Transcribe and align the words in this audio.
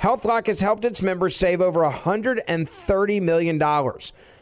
HealthLock 0.00 0.46
has 0.46 0.60
helped 0.60 0.84
its 0.84 1.02
members 1.02 1.36
save 1.36 1.60
over 1.60 1.80
$130 1.80 3.22
million. 3.22 3.60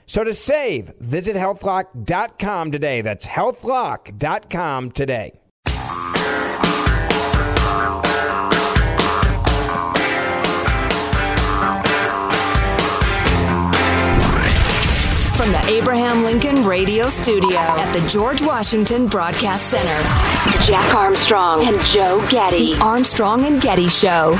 So 0.07 0.23
to 0.23 0.35
save, 0.35 0.93
visit 1.01 1.35
healthlock.com 1.37 2.71
today. 2.71 3.01
That's 3.01 3.27
healthlock.com 3.27 4.91
today. 4.93 5.41
From 15.37 15.53
the 15.53 15.65
Abraham 15.69 16.25
Lincoln 16.25 16.65
Radio 16.65 17.09
Studio 17.09 17.59
at 17.59 17.93
the 17.93 18.07
George 18.09 18.43
Washington 18.43 19.07
Broadcast 19.07 19.71
Center, 19.71 20.67
Jack 20.67 20.95
Armstrong 20.95 21.67
and 21.67 21.81
Joe 21.87 22.27
Getty. 22.29 22.75
The 22.75 22.81
Armstrong 22.81 23.45
and 23.45 23.61
Getty 23.61 23.89
Show. 23.89 24.37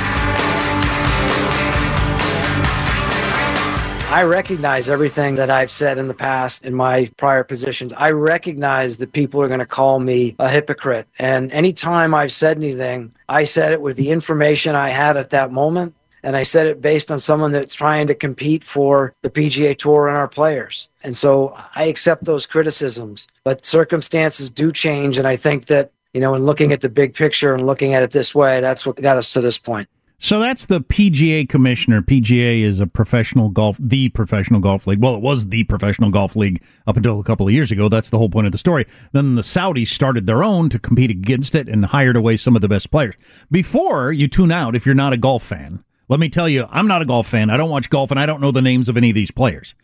I 4.09 4.23
recognize 4.23 4.89
everything 4.89 5.35
that 5.35 5.49
I've 5.49 5.69
said 5.69 5.97
in 5.97 6.07
the 6.07 6.13
past 6.13 6.63
in 6.63 6.73
my 6.73 7.09
prior 7.17 7.43
positions. 7.43 7.91
I 7.97 8.11
recognize 8.11 8.97
that 8.97 9.11
people 9.11 9.41
are 9.41 9.49
going 9.49 9.59
to 9.59 9.65
call 9.65 9.99
me 9.99 10.33
a 10.39 10.47
hypocrite. 10.47 11.07
And 11.19 11.51
anytime 11.51 12.13
I've 12.13 12.31
said 12.31 12.55
anything, 12.55 13.11
I 13.27 13.43
said 13.43 13.73
it 13.73 13.81
with 13.81 13.97
the 13.97 14.09
information 14.09 14.75
I 14.75 14.91
had 14.91 15.17
at 15.17 15.29
that 15.31 15.51
moment 15.51 15.93
and 16.23 16.37
I 16.37 16.43
said 16.43 16.67
it 16.67 16.81
based 16.81 17.11
on 17.11 17.19
someone 17.19 17.51
that's 17.51 17.75
trying 17.75 18.07
to 18.07 18.15
compete 18.15 18.63
for 18.63 19.13
the 19.23 19.29
PGA 19.29 19.77
Tour 19.77 20.07
and 20.07 20.15
our 20.15 20.29
players. 20.29 20.87
And 21.03 21.15
so 21.15 21.57
I 21.75 21.83
accept 21.83 22.23
those 22.23 22.45
criticisms, 22.45 23.27
but 23.43 23.65
circumstances 23.65 24.49
do 24.49 24.71
change. 24.71 25.17
And 25.17 25.27
I 25.27 25.35
think 25.35 25.65
that, 25.65 25.91
you 26.13 26.21
know, 26.21 26.33
in 26.33 26.45
looking 26.45 26.71
at 26.71 26.79
the 26.79 26.89
big 26.89 27.13
picture 27.13 27.53
and 27.53 27.65
looking 27.65 27.93
at 27.93 28.03
it 28.03 28.11
this 28.11 28.33
way, 28.33 28.61
that's 28.61 28.85
what 28.85 28.95
got 28.95 29.17
us 29.17 29.33
to 29.33 29.41
this 29.41 29.57
point. 29.57 29.89
So 30.19 30.39
that's 30.39 30.65
the 30.65 30.81
PGA 30.81 31.47
commissioner. 31.47 32.01
PGA 32.01 32.61
is 32.63 32.79
a 32.79 32.87
professional 32.87 33.49
golf, 33.49 33.77
the 33.79 34.09
professional 34.09 34.59
golf 34.59 34.87
league. 34.87 34.99
Well, 34.99 35.13
it 35.13 35.21
was 35.21 35.49
the 35.49 35.63
professional 35.65 36.09
golf 36.09 36.35
league 36.35 36.63
up 36.87 36.97
until 36.97 37.19
a 37.19 37.23
couple 37.23 37.47
of 37.47 37.53
years 37.53 37.71
ago. 37.71 37.87
That's 37.87 38.09
the 38.09 38.17
whole 38.17 38.29
point 38.29 38.47
of 38.47 38.51
the 38.51 38.57
story. 38.57 38.87
Then 39.11 39.35
the 39.35 39.43
Saudis 39.43 39.89
started 39.89 40.25
their 40.25 40.43
own 40.43 40.69
to 40.69 40.79
compete 40.79 41.11
against 41.11 41.53
it 41.53 41.69
and 41.69 41.85
hired 41.85 42.15
away 42.15 42.35
some 42.35 42.55
of 42.55 42.63
the 42.63 42.67
best 42.67 42.89
players. 42.89 43.13
Before 43.51 44.11
you 44.11 44.27
tune 44.27 44.51
out, 44.51 44.75
if 44.75 44.87
you're 44.87 44.95
not 44.95 45.13
a 45.13 45.17
golf 45.17 45.43
fan, 45.43 45.83
let 46.09 46.19
me 46.19 46.29
tell 46.29 46.49
you, 46.49 46.65
I'm 46.71 46.87
not 46.87 47.03
a 47.03 47.05
golf 47.05 47.27
fan. 47.27 47.51
I 47.51 47.57
don't 47.57 47.69
watch 47.69 47.91
golf 47.91 48.09
and 48.09 48.19
I 48.19 48.25
don't 48.25 48.41
know 48.41 48.51
the 48.51 48.61
names 48.61 48.89
of 48.89 48.97
any 48.97 49.09
of 49.09 49.15
these 49.15 49.31
players. 49.31 49.75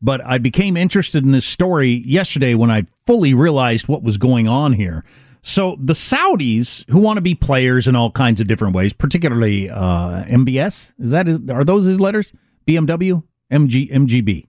But 0.00 0.24
I 0.24 0.38
became 0.38 0.76
interested 0.76 1.22
in 1.22 1.32
this 1.32 1.46
story 1.46 2.02
yesterday 2.06 2.54
when 2.54 2.70
I 2.70 2.84
fully 3.06 3.34
realized 3.34 3.88
what 3.88 4.02
was 4.02 4.16
going 4.16 4.48
on 4.48 4.72
here. 4.72 5.04
So 5.42 5.76
the 5.80 5.92
Saudis, 5.92 6.88
who 6.88 6.98
want 6.98 7.16
to 7.16 7.20
be 7.20 7.34
players 7.34 7.88
in 7.88 7.96
all 7.96 8.10
kinds 8.12 8.40
of 8.40 8.46
different 8.46 8.74
ways, 8.74 8.92
particularly 8.92 9.68
uh, 9.68 10.24
MBS, 10.24 10.92
is 10.98 11.10
that 11.10 11.28
are 11.50 11.64
those 11.64 11.84
his 11.84 11.98
letters? 11.98 12.32
BMW, 12.66 13.22
MG, 13.52 13.90
MGB, 13.90 14.46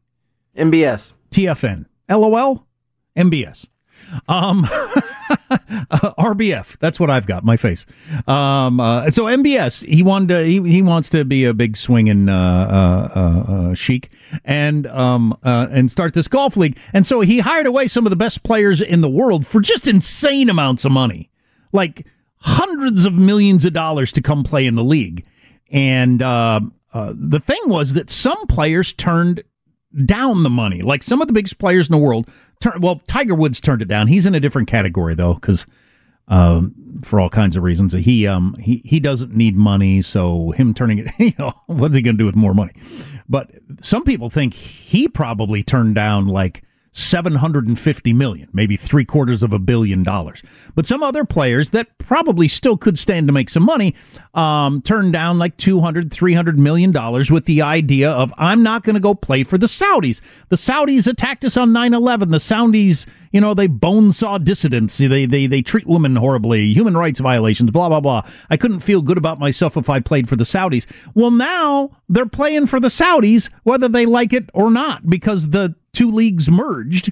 MBS, 0.55 1.13
TFN, 1.31 1.85
LOL, 2.09 2.67
MBS. 3.17 3.65
Um, 4.27 4.67
RBF. 6.17 6.77
That's 6.79 6.99
what 6.99 7.09
I've 7.09 7.25
got. 7.25 7.43
My 7.43 7.57
face. 7.57 7.85
Um, 8.27 8.79
uh, 8.79 9.09
so 9.11 9.25
MBS. 9.25 9.85
He 9.85 10.03
wanted. 10.03 10.27
To, 10.29 10.43
he 10.43 10.61
he 10.69 10.81
wants 10.81 11.09
to 11.09 11.25
be 11.25 11.45
a 11.45 11.53
big 11.53 11.77
swinging 11.77 12.29
uh, 12.29 12.33
uh, 12.35 13.19
uh, 13.19 13.53
uh 13.53 13.73
chic 13.75 14.11
and 14.45 14.87
um 14.87 15.37
and 15.43 15.91
start 15.91 16.13
this 16.13 16.27
golf 16.27 16.57
league. 16.57 16.77
And 16.93 17.05
so 17.05 17.21
he 17.21 17.39
hired 17.39 17.65
away 17.65 17.87
some 17.87 18.05
of 18.05 18.09
the 18.09 18.15
best 18.15 18.43
players 18.43 18.81
in 18.81 19.01
the 19.01 19.09
world 19.09 19.45
for 19.45 19.61
just 19.61 19.87
insane 19.87 20.49
amounts 20.49 20.85
of 20.85 20.91
money, 20.91 21.29
like 21.71 22.05
hundreds 22.37 23.05
of 23.05 23.13
millions 23.13 23.65
of 23.65 23.73
dollars 23.73 24.11
to 24.13 24.21
come 24.21 24.43
play 24.43 24.65
in 24.65 24.75
the 24.75 24.83
league. 24.83 25.25
And 25.71 26.19
the 26.19 27.41
thing 27.43 27.61
was 27.65 27.93
that 27.93 28.09
some 28.09 28.47
players 28.47 28.93
turned 28.93 29.43
down 30.05 30.43
the 30.43 30.49
money. 30.49 30.81
Like 30.81 31.03
some 31.03 31.21
of 31.21 31.27
the 31.27 31.33
biggest 31.33 31.57
players 31.57 31.87
in 31.87 31.91
the 31.91 31.97
world. 31.97 32.27
Turn, 32.59 32.79
well, 32.81 33.01
Tiger 33.07 33.35
Woods 33.35 33.59
turned 33.59 33.81
it 33.81 33.87
down. 33.87 34.07
He's 34.07 34.25
in 34.25 34.35
a 34.35 34.39
different 34.39 34.67
category 34.67 35.15
though, 35.15 35.33
because 35.35 35.65
um, 36.27 36.73
for 37.03 37.19
all 37.19 37.29
kinds 37.29 37.57
of 37.57 37.63
reasons, 37.63 37.93
he 37.93 38.25
um 38.27 38.55
he 38.59 38.81
he 38.85 38.99
doesn't 38.99 39.35
need 39.35 39.55
money. 39.55 40.01
So 40.01 40.51
him 40.51 40.73
turning 40.73 40.99
it, 40.99 41.11
you 41.19 41.33
know, 41.37 41.53
what's 41.67 41.95
he 41.95 42.01
going 42.01 42.15
to 42.15 42.21
do 42.21 42.25
with 42.25 42.35
more 42.35 42.53
money? 42.53 42.73
But 43.27 43.51
some 43.81 44.03
people 44.03 44.29
think 44.29 44.53
he 44.53 45.07
probably 45.07 45.63
turned 45.63 45.95
down 45.95 46.27
like 46.27 46.63
750 46.93 48.13
million, 48.13 48.47
maybe 48.53 48.77
three 48.77 49.03
quarters 49.03 49.41
of 49.41 49.51
a 49.51 49.57
billion 49.57 50.03
dollars. 50.03 50.43
But 50.75 50.85
some 50.85 51.01
other 51.01 51.25
players 51.25 51.71
that 51.71 51.97
probably 51.97 52.47
still 52.47 52.77
could 52.77 52.99
stand 52.99 53.27
to 53.27 53.33
make 53.33 53.49
some 53.49 53.63
money 53.63 53.95
um, 54.35 54.81
turned 54.83 55.11
down 55.11 55.39
like 55.39 55.57
200, 55.57 56.13
300 56.13 56.59
million 56.59 56.91
dollars 56.91 57.31
with 57.31 57.45
the 57.45 57.63
idea 57.63 58.11
of, 58.11 58.31
I'm 58.37 58.61
not 58.61 58.83
going 58.83 58.93
to 58.93 58.99
go 58.99 59.15
play 59.15 59.43
for 59.43 59.57
the 59.57 59.65
Saudis. 59.65 60.21
The 60.49 60.55
Saudis 60.55 61.07
attacked 61.07 61.43
us 61.43 61.57
on 61.57 61.73
9 61.73 61.95
11. 61.95 62.29
The 62.29 62.37
Saudis, 62.37 63.07
you 63.31 63.41
know, 63.41 63.55
they 63.55 63.67
bonesaw 63.67 64.43
dissidents. 64.43 64.95
They, 64.99 65.25
they, 65.25 65.47
they 65.47 65.63
treat 65.63 65.87
women 65.87 66.15
horribly, 66.15 66.73
human 66.73 66.95
rights 66.95 67.19
violations, 67.19 67.71
blah, 67.71 67.89
blah, 67.89 68.01
blah. 68.01 68.21
I 68.51 68.57
couldn't 68.57 68.81
feel 68.81 69.01
good 69.01 69.17
about 69.17 69.39
myself 69.39 69.75
if 69.75 69.89
I 69.89 69.99
played 69.99 70.29
for 70.29 70.35
the 70.35 70.43
Saudis. 70.43 70.85
Well, 71.15 71.31
now 71.31 71.97
they're 72.07 72.27
playing 72.27 72.67
for 72.67 72.79
the 72.79 72.89
Saudis, 72.89 73.49
whether 73.63 73.89
they 73.89 74.05
like 74.05 74.31
it 74.31 74.51
or 74.53 74.69
not, 74.69 75.09
because 75.09 75.49
the 75.49 75.75
two 75.93 76.11
leagues 76.11 76.49
merged. 76.49 77.11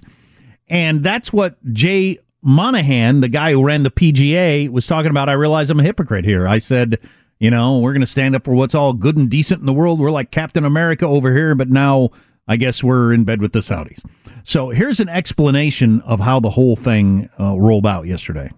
And 0.67 1.03
that's 1.03 1.31
what 1.31 1.57
Jay 1.73 2.19
Monahan, 2.41 3.21
the 3.21 3.29
guy 3.29 3.51
who 3.51 3.63
ran 3.63 3.83
the 3.83 3.91
PGA, 3.91 4.69
was 4.69 4.87
talking 4.87 5.11
about. 5.11 5.29
I 5.29 5.33
realize 5.33 5.69
I'm 5.69 5.79
a 5.79 5.83
hypocrite 5.83 6.25
here. 6.25 6.47
I 6.47 6.57
said, 6.57 6.99
you 7.39 7.51
know, 7.51 7.79
we're 7.79 7.93
going 7.93 8.01
to 8.01 8.07
stand 8.07 8.35
up 8.35 8.45
for 8.45 8.53
what's 8.53 8.75
all 8.75 8.93
good 8.93 9.17
and 9.17 9.29
decent 9.29 9.59
in 9.59 9.65
the 9.65 9.73
world. 9.73 9.99
We're 9.99 10.11
like 10.11 10.31
Captain 10.31 10.65
America 10.65 11.05
over 11.05 11.33
here, 11.33 11.55
but 11.55 11.69
now 11.69 12.09
I 12.47 12.57
guess 12.57 12.83
we're 12.83 13.13
in 13.13 13.23
bed 13.23 13.41
with 13.41 13.53
the 13.53 13.59
Saudis. 13.59 14.03
So 14.43 14.69
here's 14.69 14.99
an 14.99 15.09
explanation 15.09 16.01
of 16.01 16.19
how 16.19 16.39
the 16.39 16.49
whole 16.49 16.75
thing 16.75 17.29
uh, 17.39 17.57
rolled 17.57 17.85
out 17.85 18.07
yesterday. 18.07 18.51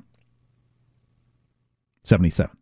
77. 2.03 2.55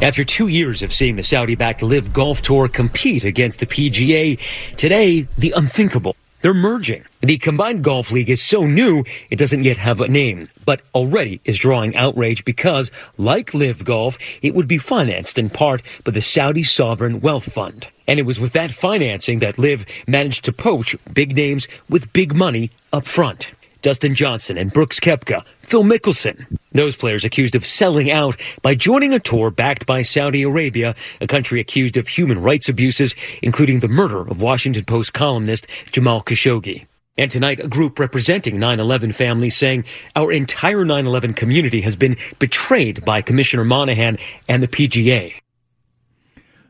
After 0.00 0.24
two 0.24 0.48
years 0.48 0.82
of 0.82 0.92
seeing 0.92 1.16
the 1.16 1.22
Saudi 1.22 1.54
backed 1.54 1.82
LIV 1.82 2.12
Golf 2.12 2.42
Tour 2.42 2.66
compete 2.68 3.24
against 3.24 3.60
the 3.60 3.66
PGA, 3.66 4.38
today, 4.76 5.28
the 5.38 5.52
unthinkable. 5.52 6.16
They're 6.42 6.52
merging. 6.52 7.04
The 7.20 7.38
combined 7.38 7.84
golf 7.84 8.10
league 8.10 8.28
is 8.28 8.42
so 8.42 8.66
new, 8.66 9.04
it 9.30 9.36
doesn't 9.38 9.62
yet 9.62 9.76
have 9.76 10.00
a 10.00 10.08
name, 10.08 10.48
but 10.64 10.82
already 10.92 11.40
is 11.44 11.56
drawing 11.56 11.94
outrage 11.94 12.44
because, 12.44 12.90
like 13.16 13.54
LIV 13.54 13.84
Golf, 13.84 14.18
it 14.42 14.52
would 14.52 14.66
be 14.66 14.76
financed 14.76 15.38
in 15.38 15.50
part 15.50 15.82
by 16.02 16.10
the 16.10 16.20
Saudi 16.20 16.64
Sovereign 16.64 17.20
Wealth 17.20 17.52
Fund. 17.52 17.86
And 18.08 18.18
it 18.18 18.24
was 18.24 18.40
with 18.40 18.52
that 18.54 18.72
financing 18.72 19.38
that 19.38 19.56
LIV 19.56 19.86
managed 20.08 20.44
to 20.46 20.52
poach 20.52 20.96
big 21.14 21.36
names 21.36 21.68
with 21.88 22.12
big 22.12 22.34
money 22.34 22.72
up 22.92 23.06
front. 23.06 23.52
Dustin 23.82 24.14
Johnson 24.14 24.56
and 24.56 24.72
Brooks 24.72 25.00
Koepka, 25.00 25.44
Phil 25.62 25.82
Mickelson. 25.82 26.46
Those 26.70 26.94
players 26.94 27.24
accused 27.24 27.56
of 27.56 27.66
selling 27.66 28.10
out 28.10 28.40
by 28.62 28.76
joining 28.76 29.12
a 29.12 29.18
tour 29.18 29.50
backed 29.50 29.86
by 29.86 30.02
Saudi 30.02 30.42
Arabia, 30.42 30.94
a 31.20 31.26
country 31.26 31.60
accused 31.60 31.96
of 31.96 32.06
human 32.06 32.40
rights 32.40 32.68
abuses, 32.68 33.14
including 33.42 33.80
the 33.80 33.88
murder 33.88 34.20
of 34.20 34.40
Washington 34.40 34.84
Post 34.84 35.12
columnist 35.12 35.66
Jamal 35.90 36.22
Khashoggi. 36.22 36.86
And 37.18 37.30
tonight, 37.30 37.60
a 37.60 37.68
group 37.68 37.98
representing 37.98 38.56
9-11 38.56 39.14
families 39.14 39.56
saying 39.56 39.84
our 40.16 40.32
entire 40.32 40.84
9-11 40.84 41.36
community 41.36 41.82
has 41.82 41.96
been 41.96 42.16
betrayed 42.38 43.04
by 43.04 43.20
Commissioner 43.20 43.64
Monahan 43.64 44.16
and 44.48 44.62
the 44.62 44.68
PGA. 44.68 45.41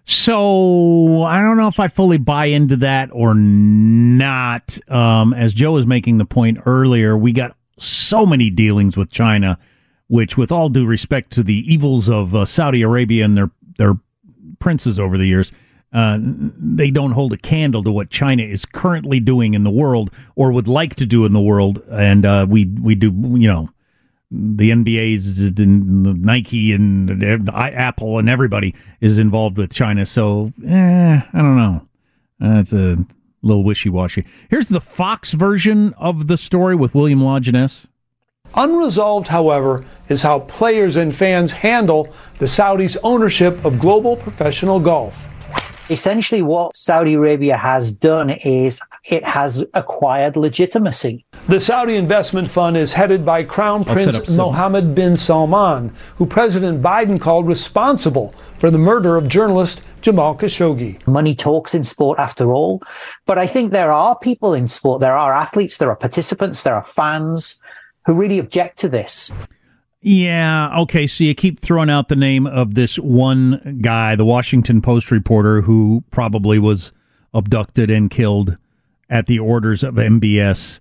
So 0.04 1.22
I 1.22 1.40
don't 1.40 1.56
know 1.56 1.68
if 1.68 1.78
I 1.78 1.88
fully 1.88 2.18
buy 2.18 2.46
into 2.46 2.76
that 2.76 3.10
or 3.12 3.34
not. 3.34 4.78
Um, 4.90 5.32
as 5.32 5.54
Joe 5.54 5.72
was 5.72 5.86
making 5.86 6.18
the 6.18 6.24
point 6.24 6.58
earlier, 6.66 7.16
we 7.16 7.32
got 7.32 7.56
so 7.78 8.26
many 8.26 8.50
dealings 8.50 8.96
with 8.96 9.10
China, 9.12 9.58
which, 10.08 10.36
with 10.36 10.50
all 10.50 10.68
due 10.68 10.86
respect 10.86 11.30
to 11.32 11.42
the 11.42 11.72
evils 11.72 12.08
of 12.10 12.34
uh, 12.34 12.44
Saudi 12.44 12.82
Arabia 12.82 13.24
and 13.24 13.36
their 13.36 13.50
their 13.78 13.94
princes 14.58 14.98
over 14.98 15.16
the 15.16 15.26
years, 15.26 15.52
uh, 15.92 16.18
they 16.20 16.90
don't 16.90 17.12
hold 17.12 17.32
a 17.32 17.36
candle 17.36 17.82
to 17.84 17.92
what 17.92 18.10
China 18.10 18.42
is 18.42 18.64
currently 18.64 19.20
doing 19.20 19.54
in 19.54 19.62
the 19.64 19.70
world 19.70 20.10
or 20.34 20.52
would 20.52 20.68
like 20.68 20.96
to 20.96 21.06
do 21.06 21.24
in 21.24 21.32
the 21.32 21.40
world. 21.40 21.82
And 21.90 22.26
uh, 22.26 22.46
we 22.48 22.66
we 22.66 22.94
do 22.94 23.06
you 23.06 23.48
know 23.48 23.68
the 24.32 24.70
NBA's 24.70 25.40
and 25.58 26.22
Nike 26.22 26.72
and 26.72 27.22
Apple 27.50 28.18
and 28.18 28.30
everybody 28.30 28.74
is 29.00 29.18
involved 29.18 29.58
with 29.58 29.72
China. 29.72 30.06
So, 30.06 30.52
eh, 30.66 31.20
I 31.32 31.38
don't 31.38 31.56
know. 31.56 31.86
That's 32.40 32.72
a 32.72 32.96
little 33.42 33.62
wishy 33.62 33.90
washy. 33.90 34.24
Here's 34.48 34.68
the 34.68 34.80
Fox 34.80 35.32
version 35.32 35.92
of 35.94 36.28
the 36.28 36.38
story 36.38 36.74
with 36.74 36.94
William 36.94 37.20
Lajeunesse. 37.20 37.86
Unresolved, 38.54 39.28
however, 39.28 39.84
is 40.08 40.22
how 40.22 40.40
players 40.40 40.96
and 40.96 41.14
fans 41.14 41.52
handle 41.52 42.12
the 42.38 42.46
Saudis' 42.46 42.96
ownership 43.02 43.64
of 43.64 43.78
global 43.78 44.16
professional 44.16 44.78
golf. 44.78 45.28
Essentially, 45.90 46.42
what 46.42 46.76
Saudi 46.76 47.14
Arabia 47.14 47.56
has 47.56 47.92
done 47.92 48.30
is 48.30 48.80
it 49.04 49.24
has 49.24 49.64
acquired 49.74 50.36
legitimacy. 50.36 51.24
The 51.48 51.58
Saudi 51.58 51.96
Investment 51.96 52.48
Fund 52.48 52.76
is 52.76 52.92
headed 52.92 53.24
by 53.24 53.42
Crown 53.42 53.84
Prince 53.84 54.36
Mohammed 54.36 54.94
bin 54.94 55.16
Salman, 55.16 55.92
who 56.16 56.24
President 56.24 56.80
Biden 56.80 57.20
called 57.20 57.48
responsible 57.48 58.32
for 58.58 58.70
the 58.70 58.78
murder 58.78 59.16
of 59.16 59.28
journalist 59.28 59.82
Jamal 60.02 60.36
Khashoggi. 60.36 61.04
Money 61.06 61.34
talks 61.34 61.74
in 61.74 61.82
sport 61.82 62.18
after 62.18 62.52
all. 62.52 62.80
But 63.26 63.38
I 63.38 63.46
think 63.46 63.72
there 63.72 63.92
are 63.92 64.16
people 64.18 64.54
in 64.54 64.68
sport, 64.68 65.00
there 65.00 65.16
are 65.16 65.34
athletes, 65.34 65.78
there 65.78 65.90
are 65.90 65.96
participants, 65.96 66.62
there 66.62 66.74
are 66.76 66.84
fans 66.84 67.60
who 68.06 68.14
really 68.14 68.38
object 68.38 68.78
to 68.80 68.88
this. 68.88 69.32
Yeah, 70.04 70.80
okay, 70.80 71.06
so 71.06 71.22
you 71.24 71.34
keep 71.34 71.60
throwing 71.60 71.88
out 71.88 72.08
the 72.08 72.16
name 72.16 72.46
of 72.46 72.74
this 72.74 72.98
one 72.98 73.78
guy, 73.80 74.16
the 74.16 74.24
Washington 74.24 74.82
Post 74.82 75.10
reporter 75.12 75.60
who 75.60 76.02
probably 76.10 76.58
was 76.58 76.92
abducted 77.32 77.88
and 77.88 78.10
killed 78.10 78.56
at 79.08 79.26
the 79.26 79.38
orders 79.38 79.84
of 79.84 79.94
MBS 79.94 80.80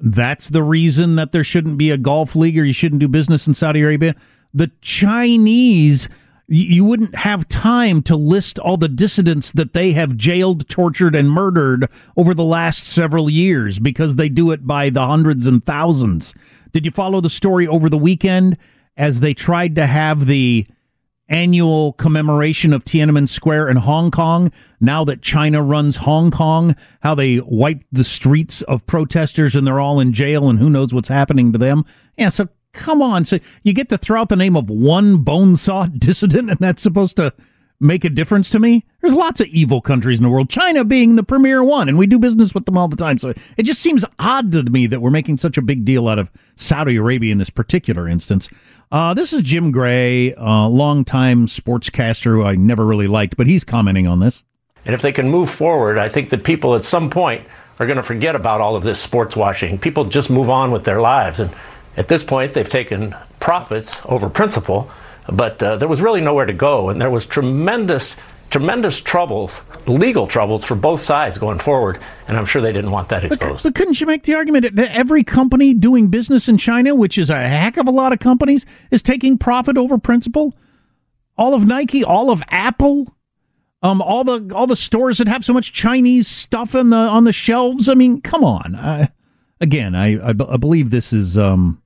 that's 0.00 0.48
the 0.48 0.62
reason 0.62 1.16
that 1.16 1.32
there 1.32 1.44
shouldn't 1.44 1.78
be 1.78 1.90
a 1.90 1.98
golf 1.98 2.34
league 2.34 2.58
or 2.58 2.64
you 2.64 2.72
shouldn't 2.72 3.00
do 3.00 3.08
business 3.08 3.46
in 3.46 3.54
Saudi 3.54 3.82
Arabia. 3.82 4.14
The 4.54 4.70
Chinese, 4.80 6.08
you 6.48 6.84
wouldn't 6.84 7.14
have 7.14 7.48
time 7.48 8.02
to 8.02 8.16
list 8.16 8.58
all 8.58 8.76
the 8.76 8.88
dissidents 8.88 9.52
that 9.52 9.74
they 9.74 9.92
have 9.92 10.16
jailed, 10.16 10.68
tortured, 10.68 11.14
and 11.14 11.30
murdered 11.30 11.86
over 12.16 12.34
the 12.34 12.44
last 12.44 12.86
several 12.86 13.28
years 13.28 13.78
because 13.78 14.16
they 14.16 14.28
do 14.28 14.50
it 14.50 14.66
by 14.66 14.90
the 14.90 15.06
hundreds 15.06 15.46
and 15.46 15.64
thousands. 15.64 16.34
Did 16.72 16.84
you 16.84 16.90
follow 16.90 17.20
the 17.20 17.30
story 17.30 17.66
over 17.66 17.88
the 17.88 17.98
weekend 17.98 18.56
as 18.96 19.20
they 19.20 19.34
tried 19.34 19.74
to 19.76 19.86
have 19.86 20.26
the 20.26 20.66
annual 21.30 21.92
commemoration 21.92 22.72
of 22.72 22.84
Tiananmen 22.84 23.28
Square 23.28 23.68
in 23.68 23.76
Hong 23.76 24.10
Kong, 24.10 24.52
now 24.80 25.04
that 25.04 25.22
China 25.22 25.62
runs 25.62 25.98
Hong 25.98 26.30
Kong, 26.30 26.74
how 27.02 27.14
they 27.14 27.40
wiped 27.40 27.86
the 27.92 28.04
streets 28.04 28.62
of 28.62 28.84
protesters 28.86 29.54
and 29.54 29.66
they're 29.66 29.80
all 29.80 30.00
in 30.00 30.12
jail 30.12 30.50
and 30.50 30.58
who 30.58 30.68
knows 30.68 30.92
what's 30.92 31.08
happening 31.08 31.52
to 31.52 31.58
them. 31.58 31.84
Yeah, 32.18 32.28
so 32.28 32.48
come 32.72 33.00
on. 33.00 33.24
So 33.24 33.38
you 33.62 33.72
get 33.72 33.88
to 33.90 33.98
throw 33.98 34.20
out 34.20 34.28
the 34.28 34.36
name 34.36 34.56
of 34.56 34.68
one 34.68 35.24
bonesaw 35.24 35.86
dissident 35.98 36.50
and 36.50 36.58
that's 36.58 36.82
supposed 36.82 37.16
to 37.16 37.32
make 37.80 38.04
a 38.04 38.10
difference 38.10 38.50
to 38.50 38.58
me? 38.58 38.84
There's 39.00 39.14
lots 39.14 39.40
of 39.40 39.48
evil 39.48 39.80
countries 39.80 40.18
in 40.18 40.22
the 40.22 40.28
world, 40.28 40.50
China 40.50 40.84
being 40.84 41.16
the 41.16 41.22
premier 41.22 41.64
one, 41.64 41.88
and 41.88 41.98
we 41.98 42.06
do 42.06 42.18
business 42.18 42.54
with 42.54 42.66
them 42.66 42.76
all 42.76 42.88
the 42.88 42.96
time. 42.96 43.18
So 43.18 43.32
it 43.56 43.62
just 43.62 43.80
seems 43.80 44.04
odd 44.18 44.52
to 44.52 44.62
me 44.64 44.86
that 44.86 45.00
we're 45.00 45.10
making 45.10 45.38
such 45.38 45.56
a 45.56 45.62
big 45.62 45.84
deal 45.84 46.06
out 46.06 46.18
of 46.18 46.30
Saudi 46.56 46.96
Arabia 46.96 47.32
in 47.32 47.38
this 47.38 47.50
particular 47.50 48.06
instance. 48.06 48.48
Uh, 48.92 49.14
this 49.14 49.32
is 49.32 49.42
Jim 49.42 49.70
Gray, 49.70 50.32
a 50.36 50.68
longtime 50.68 51.46
sportscaster 51.46 52.34
who 52.34 52.44
I 52.44 52.56
never 52.56 52.84
really 52.84 53.06
liked, 53.06 53.36
but 53.36 53.46
he's 53.46 53.64
commenting 53.64 54.06
on 54.06 54.20
this. 54.20 54.42
And 54.84 54.94
if 54.94 55.02
they 55.02 55.12
can 55.12 55.30
move 55.30 55.50
forward, 55.50 55.98
I 55.98 56.08
think 56.08 56.30
that 56.30 56.44
people 56.44 56.74
at 56.74 56.84
some 56.84 57.10
point 57.10 57.46
are 57.78 57.86
going 57.86 57.96
to 57.96 58.02
forget 58.02 58.34
about 58.34 58.60
all 58.60 58.76
of 58.76 58.82
this 58.82 59.00
sports 59.00 59.36
washing. 59.36 59.78
People 59.78 60.04
just 60.04 60.28
move 60.28 60.50
on 60.50 60.70
with 60.70 60.84
their 60.84 61.00
lives. 61.00 61.40
And 61.40 61.50
at 61.96 62.08
this 62.08 62.22
point, 62.22 62.52
they've 62.52 62.68
taken 62.68 63.14
profits 63.40 63.98
over 64.04 64.28
principle, 64.28 64.90
but 65.30 65.62
uh, 65.62 65.76
there 65.76 65.88
was 65.88 66.00
really 66.00 66.20
nowhere 66.20 66.46
to 66.46 66.52
go. 66.52 66.88
And 66.88 67.00
there 67.00 67.10
was 67.10 67.26
tremendous 67.26 68.16
tremendous 68.50 69.00
troubles, 69.00 69.60
legal 69.86 70.26
troubles 70.26 70.64
for 70.64 70.74
both 70.74 71.00
sides 71.00 71.38
going 71.38 71.58
forward, 71.58 71.98
and 72.26 72.36
I'm 72.36 72.44
sure 72.44 72.60
they 72.60 72.72
didn't 72.72 72.90
want 72.90 73.08
that 73.10 73.24
exposed. 73.24 73.62
But, 73.62 73.70
but, 73.70 73.74
couldn't 73.76 74.00
you 74.00 74.06
make 74.06 74.24
the 74.24 74.34
argument 74.34 74.74
that 74.74 74.92
every 74.92 75.24
company 75.24 75.72
doing 75.72 76.08
business 76.08 76.48
in 76.48 76.58
China, 76.58 76.94
which 76.94 77.16
is 77.16 77.30
a 77.30 77.38
heck 77.38 77.76
of 77.76 77.86
a 77.86 77.92
lot 77.92 78.12
of 78.12 78.18
companies, 78.18 78.66
is 78.90 79.02
taking 79.02 79.38
profit 79.38 79.78
over 79.78 79.98
principle? 79.98 80.52
All 81.38 81.54
of 81.54 81.64
Nike, 81.64 82.04
all 82.04 82.30
of 82.30 82.42
Apple, 82.48 83.16
um, 83.82 84.02
all 84.02 84.24
the 84.24 84.52
all 84.54 84.66
the 84.66 84.76
stores 84.76 85.18
that 85.18 85.28
have 85.28 85.44
so 85.44 85.54
much 85.54 85.72
Chinese 85.72 86.28
stuff 86.28 86.74
in 86.74 86.90
the 86.90 86.96
on 86.96 87.24
the 87.24 87.32
shelves. 87.32 87.88
I 87.88 87.94
mean, 87.94 88.20
come 88.20 88.44
on. 88.44 88.74
Uh, 88.74 89.06
again, 89.60 89.94
I, 89.94 90.18
I, 90.18 90.30
I 90.30 90.56
believe 90.56 90.90
this 90.90 91.12
is 91.12 91.38
um, 91.38 91.79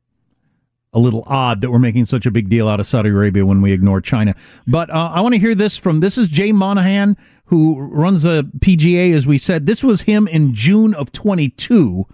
a 0.94 0.98
little 0.98 1.24
odd 1.26 1.60
that 1.60 1.70
we're 1.70 1.78
making 1.78 2.06
such 2.06 2.24
a 2.24 2.30
big 2.30 2.48
deal 2.48 2.68
out 2.68 2.80
of 2.80 2.86
Saudi 2.86 3.10
Arabia 3.10 3.44
when 3.44 3.60
we 3.60 3.72
ignore 3.72 4.00
China. 4.00 4.34
But 4.66 4.88
uh, 4.90 5.10
I 5.12 5.20
want 5.20 5.34
to 5.34 5.38
hear 5.38 5.54
this 5.54 5.76
from 5.76 6.00
this 6.00 6.16
is 6.16 6.28
Jay 6.28 6.52
Monahan, 6.52 7.16
who 7.46 7.80
runs 7.80 8.22
the 8.22 8.44
PGA. 8.60 9.12
As 9.12 9.26
we 9.26 9.36
said, 9.36 9.66
this 9.66 9.82
was 9.82 10.02
him 10.02 10.28
in 10.28 10.54
June 10.54 10.94
of 10.94 11.12
22 11.12 12.06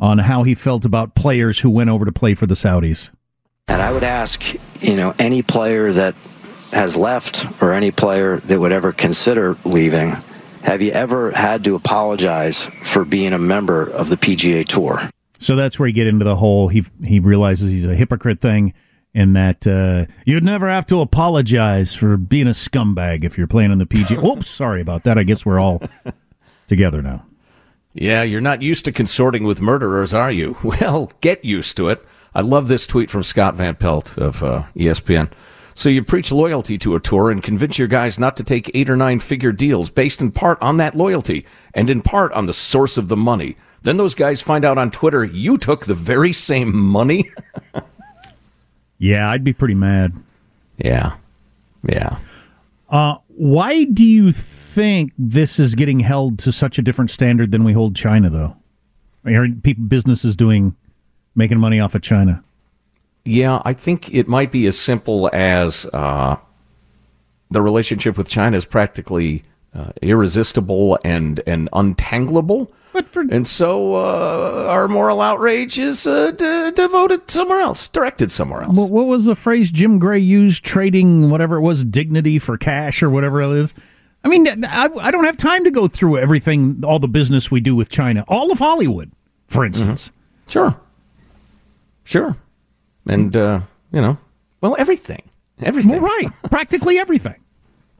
on 0.00 0.18
how 0.18 0.42
he 0.42 0.54
felt 0.54 0.84
about 0.84 1.14
players 1.14 1.60
who 1.60 1.70
went 1.70 1.90
over 1.90 2.04
to 2.04 2.12
play 2.12 2.34
for 2.34 2.46
the 2.46 2.54
Saudis. 2.54 3.10
And 3.68 3.82
I 3.82 3.92
would 3.92 4.04
ask, 4.04 4.54
you 4.80 4.96
know, 4.96 5.14
any 5.18 5.42
player 5.42 5.92
that 5.92 6.14
has 6.72 6.96
left 6.96 7.46
or 7.62 7.72
any 7.72 7.90
player 7.90 8.38
that 8.38 8.58
would 8.58 8.72
ever 8.72 8.92
consider 8.92 9.56
leaving, 9.64 10.16
have 10.62 10.80
you 10.80 10.92
ever 10.92 11.30
had 11.32 11.64
to 11.64 11.74
apologize 11.74 12.66
for 12.84 13.04
being 13.04 13.32
a 13.32 13.38
member 13.38 13.84
of 13.90 14.08
the 14.08 14.16
PGA 14.16 14.64
Tour? 14.64 15.10
So 15.38 15.56
that's 15.56 15.78
where 15.78 15.86
you 15.86 15.94
get 15.94 16.06
into 16.06 16.24
the 16.24 16.36
whole 16.36 16.68
he 16.68 16.84
he 17.04 17.20
realizes 17.20 17.70
he's 17.70 17.86
a 17.86 17.94
hypocrite 17.94 18.40
thing, 18.40 18.74
and 19.14 19.36
that 19.36 19.66
uh, 19.66 20.06
you'd 20.26 20.44
never 20.44 20.68
have 20.68 20.86
to 20.86 21.00
apologize 21.00 21.94
for 21.94 22.16
being 22.16 22.46
a 22.46 22.50
scumbag 22.52 23.24
if 23.24 23.38
you're 23.38 23.46
playing 23.46 23.70
on 23.70 23.78
the 23.78 23.86
PG. 23.86 24.16
Oops, 24.24 24.48
sorry 24.48 24.80
about 24.80 25.04
that. 25.04 25.16
I 25.18 25.22
guess 25.22 25.46
we're 25.46 25.60
all 25.60 25.82
together 26.66 27.02
now. 27.02 27.24
Yeah, 27.94 28.22
you're 28.22 28.40
not 28.40 28.62
used 28.62 28.84
to 28.84 28.92
consorting 28.92 29.44
with 29.44 29.60
murderers, 29.60 30.14
are 30.14 30.30
you? 30.30 30.56
Well, 30.62 31.10
get 31.20 31.44
used 31.44 31.76
to 31.78 31.88
it. 31.88 32.04
I 32.34 32.42
love 32.42 32.68
this 32.68 32.86
tweet 32.86 33.10
from 33.10 33.22
Scott 33.22 33.54
Van 33.56 33.74
Pelt 33.74 34.16
of 34.18 34.42
uh, 34.42 34.64
ESPN. 34.76 35.32
So 35.74 35.88
you 35.88 36.02
preach 36.04 36.30
loyalty 36.30 36.76
to 36.78 36.94
a 36.94 37.00
tour 37.00 37.30
and 37.30 37.42
convince 37.42 37.78
your 37.78 37.88
guys 37.88 38.18
not 38.18 38.36
to 38.36 38.44
take 38.44 38.70
eight 38.74 38.90
or 38.90 38.96
nine 38.96 39.20
figure 39.20 39.52
deals 39.52 39.90
based 39.90 40.20
in 40.20 40.32
part 40.32 40.60
on 40.60 40.76
that 40.76 40.94
loyalty 40.94 41.46
and 41.72 41.88
in 41.88 42.02
part 42.02 42.32
on 42.32 42.46
the 42.46 42.52
source 42.52 42.96
of 42.96 43.08
the 43.08 43.16
money. 43.16 43.56
Then 43.82 43.96
those 43.96 44.14
guys 44.14 44.42
find 44.42 44.64
out 44.64 44.78
on 44.78 44.90
Twitter 44.90 45.24
you 45.24 45.56
took 45.56 45.86
the 45.86 45.94
very 45.94 46.32
same 46.32 46.76
money. 46.76 47.24
yeah, 48.98 49.30
I'd 49.30 49.44
be 49.44 49.52
pretty 49.52 49.74
mad. 49.74 50.14
Yeah. 50.78 51.16
Yeah. 51.88 52.18
Uh, 52.88 53.16
Why 53.28 53.84
do 53.84 54.04
you 54.04 54.32
think 54.32 55.12
this 55.18 55.58
is 55.58 55.74
getting 55.74 56.00
held 56.00 56.38
to 56.40 56.52
such 56.52 56.78
a 56.78 56.82
different 56.82 57.10
standard 57.10 57.52
than 57.52 57.64
we 57.64 57.72
hold 57.72 57.94
China, 57.94 58.30
though? 58.30 58.56
Are 59.24 59.48
people, 59.48 59.84
businesses 59.84 60.34
doing 60.36 60.74
making 61.34 61.58
money 61.58 61.80
off 61.80 61.94
of 61.94 62.02
China? 62.02 62.42
Yeah, 63.24 63.60
I 63.64 63.74
think 63.74 64.12
it 64.14 64.26
might 64.26 64.50
be 64.50 64.66
as 64.66 64.78
simple 64.78 65.28
as 65.32 65.86
uh, 65.92 66.36
the 67.50 67.60
relationship 67.60 68.16
with 68.16 68.28
China 68.28 68.56
is 68.56 68.64
practically 68.64 69.42
uh, 69.74 69.92
irresistible 70.00 70.98
and 71.04 71.40
and 71.46 71.68
untangleable. 71.72 72.70
For- 73.10 73.20
and 73.30 73.46
so 73.46 73.94
uh, 73.94 74.66
our 74.68 74.88
moral 74.88 75.20
outrage 75.20 75.78
is 75.78 76.06
uh, 76.06 76.30
d- 76.32 76.70
devoted 76.74 77.30
somewhere 77.30 77.60
else, 77.60 77.86
directed 77.88 78.30
somewhere 78.30 78.62
else. 78.62 78.76
What 78.76 79.04
was 79.06 79.26
the 79.26 79.36
phrase 79.36 79.70
Jim 79.70 79.98
Gray 79.98 80.18
used? 80.18 80.64
Trading 80.64 81.30
whatever 81.30 81.56
it 81.56 81.60
was, 81.60 81.84
dignity 81.84 82.38
for 82.38 82.56
cash 82.58 83.02
or 83.02 83.10
whatever 83.10 83.42
it 83.42 83.50
is. 83.58 83.74
I 84.24 84.28
mean, 84.28 84.64
I, 84.64 84.88
I 85.00 85.10
don't 85.10 85.24
have 85.24 85.36
time 85.36 85.64
to 85.64 85.70
go 85.70 85.86
through 85.86 86.18
everything, 86.18 86.82
all 86.84 86.98
the 86.98 87.06
business 87.08 87.50
we 87.50 87.60
do 87.60 87.76
with 87.76 87.88
China, 87.88 88.24
all 88.26 88.50
of 88.50 88.58
Hollywood, 88.58 89.12
for 89.46 89.64
instance. 89.64 90.08
Mm-hmm. 90.08 90.50
Sure, 90.50 90.80
sure, 92.04 92.36
and 93.06 93.36
uh, 93.36 93.60
you 93.92 94.00
know, 94.00 94.18
well, 94.60 94.74
everything, 94.78 95.22
everything, 95.60 95.92
well, 95.92 96.00
right, 96.00 96.26
practically 96.50 96.98
everything. 96.98 97.36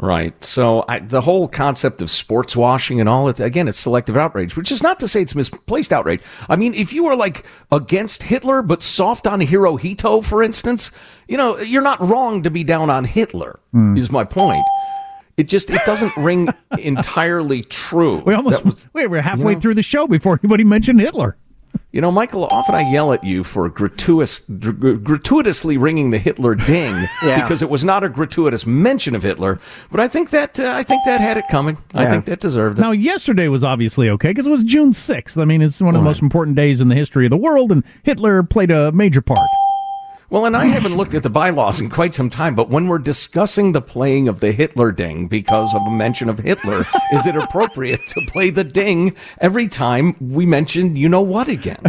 Right. 0.00 0.42
So 0.44 0.84
I, 0.86 1.00
the 1.00 1.22
whole 1.22 1.48
concept 1.48 2.00
of 2.02 2.10
sports 2.10 2.56
washing 2.56 3.00
and 3.00 3.08
all 3.08 3.28
it 3.28 3.40
again, 3.40 3.66
it's 3.66 3.78
selective 3.78 4.16
outrage, 4.16 4.56
which 4.56 4.70
is 4.70 4.80
not 4.80 5.00
to 5.00 5.08
say 5.08 5.22
it's 5.22 5.34
misplaced 5.34 5.92
outrage. 5.92 6.22
I 6.48 6.54
mean, 6.54 6.72
if 6.74 6.92
you 6.92 7.06
are 7.06 7.16
like 7.16 7.44
against 7.72 8.22
Hitler 8.22 8.62
but 8.62 8.80
soft 8.80 9.26
on 9.26 9.40
Hirohito, 9.40 10.24
for 10.24 10.40
instance, 10.40 10.92
you 11.26 11.36
know, 11.36 11.58
you're 11.58 11.82
not 11.82 12.00
wrong 12.00 12.44
to 12.44 12.50
be 12.50 12.62
down 12.62 12.90
on 12.90 13.04
Hitler. 13.04 13.58
Mm. 13.74 13.98
Is 13.98 14.10
my 14.12 14.22
point. 14.22 14.64
It 15.36 15.48
just 15.48 15.68
it 15.70 15.84
doesn't 15.84 16.16
ring 16.16 16.48
entirely 16.78 17.62
true. 17.62 18.18
We 18.18 18.34
almost 18.34 18.64
was, 18.64 18.86
wait. 18.92 19.08
We're 19.08 19.20
halfway 19.20 19.52
you 19.52 19.54
know, 19.56 19.60
through 19.60 19.74
the 19.74 19.82
show 19.82 20.06
before 20.06 20.38
anybody 20.42 20.62
mentioned 20.62 21.00
Hitler. 21.00 21.36
You 21.90 22.02
know, 22.02 22.12
Michael, 22.12 22.44
often 22.44 22.74
I 22.74 22.90
yell 22.90 23.14
at 23.14 23.24
you 23.24 23.42
for 23.42 23.66
gratuitous, 23.70 24.40
gratuitously 24.40 25.78
ringing 25.78 26.10
the 26.10 26.18
Hitler 26.18 26.54
ding 26.54 27.08
yeah. 27.22 27.40
because 27.40 27.62
it 27.62 27.70
was 27.70 27.82
not 27.82 28.04
a 28.04 28.10
gratuitous 28.10 28.66
mention 28.66 29.14
of 29.14 29.22
Hitler. 29.22 29.58
But 29.90 30.00
I 30.00 30.08
think 30.08 30.28
that 30.28 30.60
uh, 30.60 30.70
I 30.76 30.82
think 30.82 31.04
that 31.06 31.22
had 31.22 31.38
it 31.38 31.46
coming. 31.50 31.78
Yeah. 31.94 32.02
I 32.02 32.10
think 32.10 32.26
that 32.26 32.40
deserved 32.40 32.78
it. 32.78 32.82
Now, 32.82 32.90
yesterday 32.90 33.48
was 33.48 33.64
obviously 33.64 34.10
okay 34.10 34.28
because 34.28 34.46
it 34.46 34.50
was 34.50 34.64
June 34.64 34.92
sixth. 34.92 35.38
I 35.38 35.46
mean, 35.46 35.62
it's 35.62 35.80
one 35.80 35.94
of 35.94 36.00
the 36.00 36.04
right. 36.04 36.10
most 36.10 36.20
important 36.20 36.56
days 36.56 36.82
in 36.82 36.88
the 36.88 36.94
history 36.94 37.24
of 37.24 37.30
the 37.30 37.38
world, 37.38 37.72
and 37.72 37.82
Hitler 38.02 38.42
played 38.42 38.70
a 38.70 38.92
major 38.92 39.22
part. 39.22 39.48
Well, 40.30 40.44
and 40.44 40.54
I 40.54 40.66
haven't 40.66 40.94
looked 40.94 41.14
at 41.14 41.22
the 41.22 41.30
bylaws 41.30 41.80
in 41.80 41.88
quite 41.88 42.12
some 42.12 42.28
time, 42.28 42.54
but 42.54 42.68
when 42.68 42.86
we're 42.86 42.98
discussing 42.98 43.72
the 43.72 43.80
playing 43.80 44.28
of 44.28 44.40
the 44.40 44.52
Hitler 44.52 44.92
ding 44.92 45.26
because 45.26 45.74
of 45.74 45.80
a 45.86 45.90
mention 45.90 46.28
of 46.28 46.40
Hitler, 46.40 46.80
is 47.12 47.26
it 47.26 47.34
appropriate 47.34 48.06
to 48.08 48.20
play 48.28 48.50
the 48.50 48.64
ding 48.64 49.16
every 49.38 49.66
time 49.66 50.14
we 50.20 50.44
mention 50.44 50.96
you 50.96 51.08
know 51.08 51.22
what 51.22 51.48
again? 51.48 51.80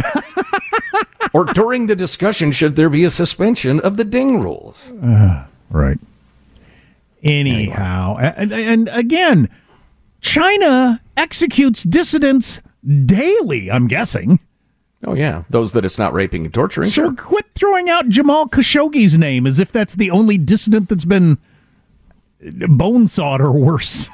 or 1.34 1.44
during 1.44 1.86
the 1.86 1.94
discussion, 1.94 2.50
should 2.50 2.76
there 2.76 2.88
be 2.88 3.04
a 3.04 3.10
suspension 3.10 3.78
of 3.80 3.98
the 3.98 4.04
ding 4.04 4.40
rules? 4.40 4.90
Uh, 4.92 5.44
right. 5.68 5.98
Anyhow, 7.22 8.16
anyway. 8.16 8.34
and, 8.38 8.52
and 8.52 8.88
again, 8.88 9.50
China 10.22 11.02
executes 11.14 11.82
dissidents 11.82 12.62
daily, 13.04 13.70
I'm 13.70 13.86
guessing. 13.86 14.40
Oh 15.04 15.14
yeah, 15.14 15.44
those 15.48 15.72
that 15.72 15.84
it's 15.84 15.98
not 15.98 16.12
raping 16.12 16.44
and 16.44 16.52
torturing. 16.52 16.88
So 16.88 17.04
sure. 17.04 17.14
quit 17.14 17.46
throwing 17.54 17.88
out 17.88 18.08
Jamal 18.08 18.48
Khashoggi's 18.48 19.16
name 19.16 19.46
as 19.46 19.58
if 19.58 19.72
that's 19.72 19.94
the 19.94 20.10
only 20.10 20.36
dissident 20.36 20.88
that's 20.90 21.06
been 21.06 21.38
bone 22.68 23.06
sawed 23.06 23.40
or 23.40 23.52
worse. 23.52 24.08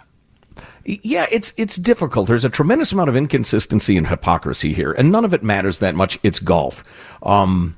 Yeah, 0.84 1.26
it's 1.32 1.52
it's 1.56 1.76
difficult. 1.76 2.28
There's 2.28 2.44
a 2.44 2.50
tremendous 2.50 2.92
amount 2.92 3.08
of 3.08 3.16
inconsistency 3.16 3.96
and 3.96 4.06
hypocrisy 4.06 4.72
here, 4.72 4.92
and 4.92 5.10
none 5.10 5.24
of 5.24 5.34
it 5.34 5.42
matters 5.42 5.80
that 5.80 5.96
much. 5.96 6.20
It's 6.22 6.38
golf. 6.38 6.84
Um, 7.20 7.76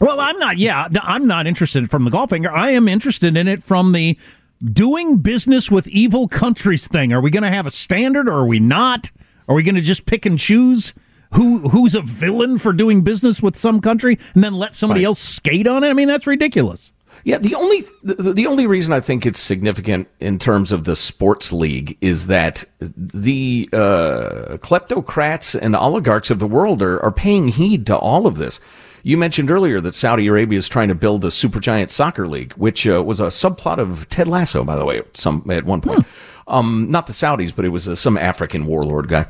well, 0.00 0.20
I'm 0.20 0.38
not. 0.38 0.58
Yeah, 0.58 0.88
I'm 1.02 1.26
not 1.26 1.46
interested 1.46 1.90
from 1.90 2.04
the 2.04 2.10
golf 2.10 2.30
angle. 2.34 2.52
I 2.54 2.70
am 2.70 2.88
interested 2.88 3.38
in 3.38 3.48
it 3.48 3.62
from 3.62 3.92
the 3.92 4.18
doing 4.62 5.16
business 5.18 5.70
with 5.70 5.88
evil 5.88 6.28
countries 6.28 6.86
thing. 6.86 7.14
Are 7.14 7.20
we 7.22 7.30
going 7.30 7.42
to 7.42 7.50
have 7.50 7.66
a 7.66 7.70
standard, 7.70 8.28
or 8.28 8.34
are 8.34 8.46
we 8.46 8.60
not? 8.60 9.10
Are 9.48 9.54
we 9.54 9.62
going 9.62 9.74
to 9.76 9.80
just 9.80 10.04
pick 10.04 10.26
and 10.26 10.38
choose? 10.38 10.92
Who 11.34 11.68
who's 11.68 11.94
a 11.94 12.02
villain 12.02 12.58
for 12.58 12.72
doing 12.72 13.02
business 13.02 13.42
with 13.42 13.56
some 13.56 13.80
country 13.80 14.18
and 14.34 14.42
then 14.42 14.54
let 14.54 14.74
somebody 14.74 15.00
right. 15.00 15.06
else 15.06 15.20
skate 15.20 15.66
on 15.66 15.84
it? 15.84 15.88
I 15.88 15.92
mean, 15.92 16.08
that's 16.08 16.26
ridiculous. 16.26 16.92
Yeah, 17.24 17.38
the 17.38 17.54
only 17.54 17.82
the, 18.02 18.34
the 18.34 18.46
only 18.46 18.66
reason 18.66 18.92
I 18.92 19.00
think 19.00 19.24
it's 19.24 19.40
significant 19.40 20.08
in 20.20 20.38
terms 20.38 20.72
of 20.72 20.84
the 20.84 20.94
sports 20.94 21.52
league 21.52 21.96
is 22.00 22.26
that 22.26 22.64
the 22.78 23.68
uh, 23.72 24.58
kleptocrats 24.60 25.58
and 25.58 25.74
oligarchs 25.74 26.30
of 26.30 26.38
the 26.38 26.46
world 26.46 26.82
are, 26.82 27.02
are 27.02 27.12
paying 27.12 27.48
heed 27.48 27.86
to 27.86 27.96
all 27.96 28.26
of 28.26 28.36
this. 28.36 28.60
You 29.02 29.16
mentioned 29.16 29.50
earlier 29.50 29.80
that 29.80 29.94
Saudi 29.94 30.26
Arabia 30.26 30.58
is 30.58 30.68
trying 30.68 30.88
to 30.88 30.94
build 30.94 31.24
a 31.24 31.28
supergiant 31.28 31.90
soccer 31.90 32.26
league, 32.26 32.52
which 32.54 32.86
uh, 32.86 33.02
was 33.02 33.20
a 33.20 33.24
subplot 33.24 33.78
of 33.78 34.08
Ted 34.08 34.28
Lasso, 34.28 34.64
by 34.64 34.76
the 34.76 34.84
way, 34.84 34.98
at 34.98 35.16
some 35.16 35.44
at 35.50 35.64
one 35.64 35.80
point. 35.80 36.06
Hmm. 36.06 36.10
Um, 36.46 36.90
not 36.90 37.06
the 37.06 37.14
Saudis, 37.14 37.56
but 37.56 37.64
it 37.64 37.70
was 37.70 37.88
uh, 37.88 37.94
some 37.94 38.18
African 38.18 38.66
warlord 38.66 39.08
guy. 39.08 39.26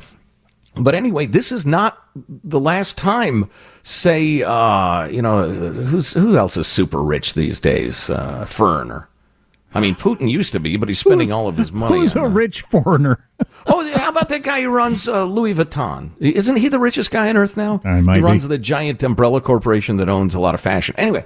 But 0.77 0.95
anyway, 0.95 1.25
this 1.25 1.51
is 1.51 1.65
not 1.65 2.03
the 2.15 2.59
last 2.59 2.97
time. 2.97 3.49
Say, 3.83 4.41
uh, 4.41 5.05
you 5.07 5.21
know, 5.21 5.47
who's 5.49 6.13
who 6.13 6.37
else 6.37 6.57
is 6.57 6.67
super 6.67 7.01
rich 7.01 7.33
these 7.33 7.59
days? 7.59 8.09
Uh, 8.09 8.45
foreigner. 8.45 9.07
I 9.75 9.81
mean, 9.81 9.95
Putin 9.95 10.31
used 10.31 10.53
to 10.53 10.59
be, 10.59 10.77
but 10.77 10.87
he's 10.87 10.99
spending 10.99 11.33
all 11.33 11.49
of 11.49 11.57
his 11.57 11.73
money. 11.73 11.99
Who's 11.99 12.15
on, 12.15 12.23
a 12.23 12.29
rich 12.29 12.61
foreigner? 12.61 13.27
oh, 13.67 13.91
how 13.97 14.09
about 14.09 14.29
that 14.29 14.41
guy 14.41 14.61
who 14.61 14.69
runs 14.69 15.05
uh, 15.05 15.25
Louis 15.25 15.53
Vuitton? 15.53 16.11
Isn't 16.19 16.55
he 16.55 16.69
the 16.69 16.79
richest 16.79 17.11
guy 17.11 17.27
on 17.27 17.35
earth 17.35 17.57
now? 17.57 17.81
I 17.83 17.99
might 17.99 18.15
he 18.15 18.21
runs 18.21 18.45
be. 18.45 18.49
the 18.49 18.57
giant 18.57 19.03
umbrella 19.03 19.41
corporation 19.41 19.97
that 19.97 20.07
owns 20.07 20.33
a 20.33 20.39
lot 20.39 20.53
of 20.53 20.61
fashion. 20.61 20.95
Anyway, 20.97 21.25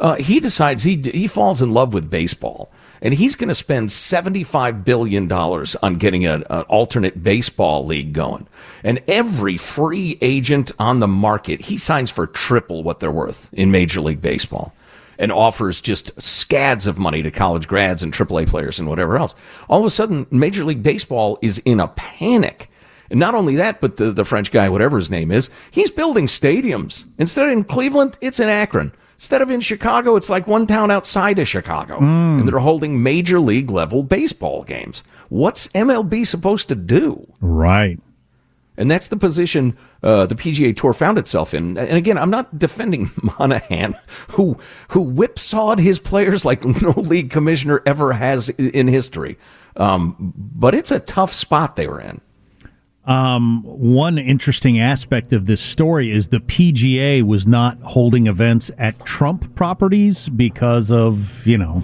uh, 0.00 0.14
he 0.14 0.40
decides 0.40 0.84
he 0.84 0.96
he 0.96 1.26
falls 1.26 1.60
in 1.60 1.72
love 1.72 1.92
with 1.92 2.08
baseball 2.08 2.72
and 3.02 3.14
he's 3.14 3.36
going 3.36 3.48
to 3.48 3.54
spend 3.54 3.88
$75 3.88 4.84
billion 4.84 5.30
on 5.30 5.94
getting 5.94 6.26
an 6.26 6.42
alternate 6.42 7.22
baseball 7.22 7.84
league 7.84 8.12
going. 8.12 8.46
And 8.84 9.00
every 9.08 9.56
free 9.56 10.18
agent 10.20 10.72
on 10.78 11.00
the 11.00 11.08
market, 11.08 11.62
he 11.62 11.76
signs 11.76 12.10
for 12.10 12.26
triple 12.26 12.82
what 12.82 13.00
they're 13.00 13.10
worth 13.10 13.48
in 13.52 13.70
Major 13.70 14.00
League 14.00 14.20
Baseball 14.20 14.74
and 15.18 15.30
offers 15.30 15.80
just 15.82 16.20
scads 16.20 16.86
of 16.86 16.98
money 16.98 17.22
to 17.22 17.30
college 17.30 17.68
grads 17.68 18.02
and 18.02 18.12
AAA 18.12 18.48
players 18.48 18.78
and 18.78 18.88
whatever 18.88 19.18
else. 19.18 19.34
All 19.68 19.80
of 19.80 19.84
a 19.84 19.90
sudden, 19.90 20.26
Major 20.30 20.64
League 20.64 20.82
Baseball 20.82 21.38
is 21.42 21.58
in 21.58 21.78
a 21.78 21.88
panic. 21.88 22.70
And 23.10 23.20
not 23.20 23.34
only 23.34 23.56
that, 23.56 23.80
but 23.80 23.96
the, 23.96 24.12
the 24.12 24.24
French 24.24 24.50
guy, 24.50 24.68
whatever 24.68 24.96
his 24.96 25.10
name 25.10 25.30
is, 25.30 25.50
he's 25.70 25.90
building 25.90 26.26
stadiums. 26.26 27.04
Instead 27.18 27.46
of 27.46 27.52
in 27.52 27.64
Cleveland, 27.64 28.16
it's 28.20 28.40
in 28.40 28.48
Akron. 28.48 28.92
Instead 29.20 29.42
of 29.42 29.50
in 29.50 29.60
Chicago, 29.60 30.16
it's 30.16 30.30
like 30.30 30.46
one 30.46 30.66
town 30.66 30.90
outside 30.90 31.38
of 31.38 31.46
Chicago. 31.46 31.98
Mm. 31.98 32.38
And 32.38 32.48
they're 32.48 32.58
holding 32.58 33.02
major 33.02 33.38
league 33.38 33.70
level 33.70 34.02
baseball 34.02 34.62
games. 34.62 35.02
What's 35.28 35.68
MLB 35.68 36.26
supposed 36.26 36.68
to 36.68 36.74
do? 36.74 37.30
Right. 37.38 38.00
And 38.78 38.90
that's 38.90 39.08
the 39.08 39.18
position 39.18 39.76
uh, 40.02 40.24
the 40.24 40.34
PGA 40.34 40.74
Tour 40.74 40.94
found 40.94 41.18
itself 41.18 41.52
in. 41.52 41.76
And 41.76 41.98
again, 41.98 42.16
I'm 42.16 42.30
not 42.30 42.58
defending 42.58 43.10
Monahan, 43.38 43.94
who 44.28 44.56
who 44.88 45.02
whipsawed 45.02 45.80
his 45.80 45.98
players 45.98 46.46
like 46.46 46.64
no 46.82 46.92
league 46.96 47.28
commissioner 47.28 47.82
ever 47.84 48.14
has 48.14 48.48
in 48.48 48.88
history. 48.88 49.36
Um, 49.76 50.32
but 50.34 50.74
it's 50.74 50.90
a 50.90 50.98
tough 50.98 51.34
spot 51.34 51.76
they 51.76 51.86
were 51.86 52.00
in. 52.00 52.22
Um, 53.04 53.62
one 53.64 54.18
interesting 54.18 54.78
aspect 54.78 55.32
of 55.32 55.46
this 55.46 55.60
story 55.60 56.10
is 56.10 56.28
the 56.28 56.40
PGA 56.40 57.22
was 57.22 57.46
not 57.46 57.80
holding 57.80 58.26
events 58.26 58.70
at 58.78 59.04
Trump 59.04 59.54
properties 59.54 60.28
because 60.28 60.90
of, 60.90 61.46
you 61.46 61.56
know, 61.56 61.82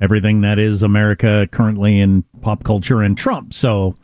everything 0.00 0.40
that 0.42 0.58
is 0.58 0.82
America 0.82 1.48
currently 1.50 2.00
in 2.00 2.22
pop 2.40 2.62
culture 2.64 3.02
and 3.02 3.18
Trump. 3.18 3.52
So 3.52 3.96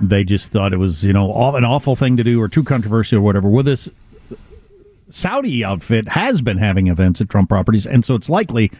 they 0.00 0.24
just 0.24 0.52
thought 0.52 0.72
it 0.72 0.78
was, 0.78 1.04
you 1.04 1.12
know, 1.12 1.54
an 1.56 1.64
awful 1.64 1.96
thing 1.96 2.16
to 2.16 2.24
do 2.24 2.40
or 2.40 2.48
too 2.48 2.64
controversial 2.64 3.18
or 3.18 3.22
whatever. 3.22 3.48
Well, 3.48 3.64
this 3.64 3.90
Saudi 5.08 5.64
outfit 5.64 6.08
has 6.08 6.42
been 6.42 6.58
having 6.58 6.88
events 6.88 7.20
at 7.20 7.28
Trump 7.28 7.48
properties, 7.48 7.86
and 7.86 8.04
so 8.04 8.14
it's 8.14 8.28
likely 8.28 8.70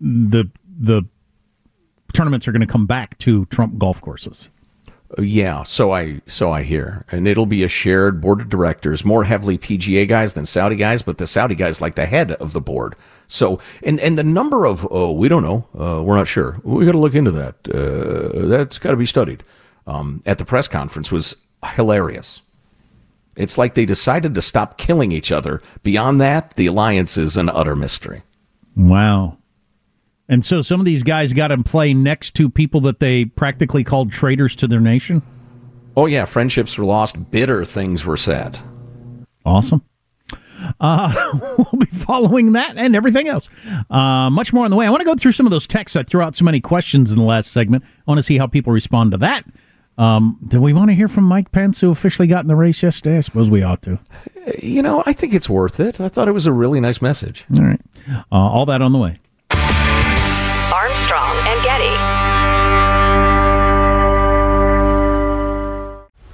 the 0.00 0.44
the 0.78 1.02
tournaments 2.12 2.48
are 2.48 2.52
going 2.52 2.60
to 2.60 2.66
come 2.66 2.86
back 2.86 3.16
to 3.18 3.44
Trump 3.46 3.78
golf 3.78 4.00
courses. 4.00 4.48
Yeah, 5.18 5.62
so 5.62 5.92
I 5.92 6.20
so 6.26 6.50
I 6.52 6.62
hear, 6.62 7.04
and 7.10 7.26
it'll 7.26 7.46
be 7.46 7.62
a 7.62 7.68
shared 7.68 8.20
board 8.20 8.40
of 8.40 8.48
directors, 8.48 9.04
more 9.04 9.24
heavily 9.24 9.56
PGA 9.56 10.06
guys 10.06 10.34
than 10.34 10.44
Saudi 10.44 10.76
guys, 10.76 11.00
but 11.00 11.16
the 11.16 11.26
Saudi 11.26 11.54
guys 11.54 11.80
like 11.80 11.94
the 11.94 12.06
head 12.06 12.32
of 12.32 12.52
the 12.52 12.60
board. 12.60 12.96
So, 13.26 13.58
and 13.82 13.98
and 14.00 14.18
the 14.18 14.22
number 14.24 14.66
of 14.66 14.86
oh, 14.90 15.12
we 15.12 15.28
don't 15.28 15.42
know, 15.42 15.66
uh, 15.78 16.02
we're 16.02 16.16
not 16.16 16.28
sure. 16.28 16.60
We 16.62 16.84
got 16.84 16.92
to 16.92 16.98
look 16.98 17.14
into 17.14 17.30
that. 17.30 17.54
Uh, 17.66 18.46
that's 18.46 18.78
got 18.78 18.90
to 18.90 18.96
be 18.96 19.06
studied. 19.06 19.42
Um, 19.86 20.22
at 20.26 20.38
the 20.38 20.44
press 20.44 20.68
conference 20.68 21.10
was 21.10 21.36
hilarious. 21.64 22.42
It's 23.36 23.56
like 23.56 23.74
they 23.74 23.84
decided 23.84 24.34
to 24.34 24.42
stop 24.42 24.78
killing 24.78 25.12
each 25.12 25.30
other. 25.30 25.60
Beyond 25.82 26.20
that, 26.20 26.54
the 26.56 26.66
alliance 26.66 27.16
is 27.16 27.36
an 27.36 27.48
utter 27.48 27.76
mystery. 27.76 28.22
Wow. 28.74 29.38
And 30.28 30.44
so 30.44 30.62
some 30.62 30.80
of 30.80 30.86
these 30.86 31.02
guys 31.02 31.32
got 31.32 31.48
to 31.48 31.62
play 31.62 31.94
next 31.94 32.34
to 32.34 32.50
people 32.50 32.80
that 32.82 33.00
they 33.00 33.24
practically 33.24 33.84
called 33.84 34.10
traitors 34.10 34.56
to 34.56 34.66
their 34.66 34.80
nation. 34.80 35.22
Oh 35.96 36.06
yeah, 36.06 36.24
friendships 36.24 36.76
were 36.76 36.84
lost. 36.84 37.30
Bitter 37.30 37.64
things 37.64 38.04
were 38.04 38.16
said. 38.16 38.58
Awesome. 39.44 39.82
Uh, 40.80 41.12
we'll 41.58 41.80
be 41.80 41.86
following 41.86 42.52
that 42.52 42.76
and 42.76 42.96
everything 42.96 43.28
else. 43.28 43.48
Uh, 43.88 44.28
much 44.30 44.52
more 44.52 44.64
on 44.64 44.70
the 44.70 44.76
way. 44.76 44.86
I 44.86 44.90
want 44.90 45.00
to 45.00 45.04
go 45.04 45.14
through 45.14 45.32
some 45.32 45.46
of 45.46 45.50
those 45.50 45.66
texts. 45.66 45.96
I 45.96 46.02
threw 46.02 46.22
out 46.22 46.36
so 46.36 46.44
many 46.44 46.60
questions 46.60 47.12
in 47.12 47.18
the 47.18 47.24
last 47.24 47.50
segment. 47.52 47.84
I 47.84 48.10
want 48.10 48.18
to 48.18 48.22
see 48.22 48.38
how 48.38 48.46
people 48.46 48.72
respond 48.72 49.12
to 49.12 49.16
that. 49.18 49.44
Um, 49.98 50.38
do 50.46 50.60
we 50.60 50.72
want 50.74 50.90
to 50.90 50.94
hear 50.94 51.08
from 51.08 51.24
Mike 51.24 51.52
Pence, 51.52 51.80
who 51.80 51.90
officially 51.90 52.28
got 52.28 52.42
in 52.44 52.48
the 52.48 52.56
race 52.56 52.82
yesterday? 52.82 53.16
I 53.16 53.20
suppose 53.20 53.48
we 53.48 53.62
ought 53.62 53.80
to. 53.82 53.98
You 54.62 54.82
know, 54.82 55.02
I 55.06 55.12
think 55.14 55.32
it's 55.32 55.48
worth 55.48 55.80
it. 55.80 56.00
I 56.00 56.08
thought 56.08 56.28
it 56.28 56.32
was 56.32 56.44
a 56.44 56.52
really 56.52 56.80
nice 56.80 57.00
message. 57.00 57.46
All 57.58 57.64
right. 57.64 57.80
Uh, 58.08 58.24
all 58.30 58.66
that 58.66 58.82
on 58.82 58.92
the 58.92 58.98
way. 58.98 59.18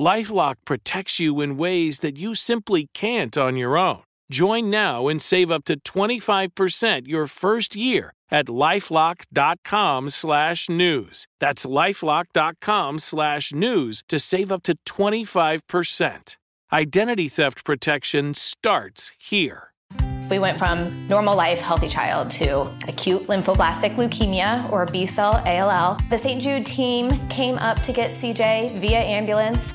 Lifelock 0.00 0.54
protects 0.64 1.20
you 1.20 1.42
in 1.42 1.58
ways 1.58 1.98
that 1.98 2.16
you 2.16 2.34
simply 2.34 2.88
can't 2.94 3.36
on 3.36 3.58
your 3.58 3.76
own. 3.76 4.00
Join 4.30 4.70
now 4.70 5.08
and 5.08 5.20
save 5.20 5.50
up 5.50 5.66
to 5.66 5.78
25% 5.78 7.06
your 7.06 7.26
first 7.26 7.76
year 7.76 8.14
at 8.30 8.46
lifelock.com 8.46 10.08
slash 10.08 10.70
news. 10.70 11.26
That's 11.38 11.66
lifelock.com 11.66 12.98
slash 12.98 13.52
news 13.52 14.02
to 14.08 14.18
save 14.18 14.50
up 14.50 14.62
to 14.62 14.76
25%. 14.88 16.36
Identity 16.72 17.28
theft 17.28 17.62
protection 17.62 18.32
starts 18.32 19.10
here. 19.18 19.70
We 20.30 20.38
went 20.38 20.58
from 20.58 21.08
normal 21.08 21.36
life, 21.36 21.58
healthy 21.58 21.88
child 21.88 22.30
to 22.38 22.72
acute 22.88 23.26
lymphoblastic 23.26 23.96
leukemia 23.96 24.70
or 24.70 24.86
B 24.86 25.04
cell 25.04 25.42
ALL. 25.44 25.98
The 26.08 26.16
St. 26.16 26.40
Jude 26.40 26.64
team 26.64 27.28
came 27.28 27.56
up 27.56 27.82
to 27.82 27.92
get 27.92 28.12
CJ 28.12 28.80
via 28.80 29.00
ambulance. 29.00 29.74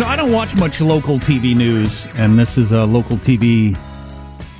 So 0.00 0.06
I 0.06 0.16
don't 0.16 0.32
watch 0.32 0.56
much 0.56 0.80
local 0.80 1.18
TV 1.18 1.54
news, 1.54 2.06
and 2.14 2.38
this 2.38 2.56
is 2.56 2.72
a 2.72 2.86
local 2.86 3.18
TV 3.18 3.78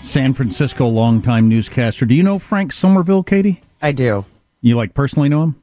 San 0.02 0.34
Francisco 0.34 0.86
longtime 0.86 1.48
newscaster. 1.48 2.04
Do 2.04 2.14
you 2.14 2.22
know 2.22 2.38
Frank 2.38 2.72
Somerville, 2.72 3.22
Katie? 3.22 3.62
I 3.80 3.92
do. 3.92 4.26
You 4.60 4.76
like 4.76 4.92
personally 4.92 5.30
know 5.30 5.44
him? 5.44 5.62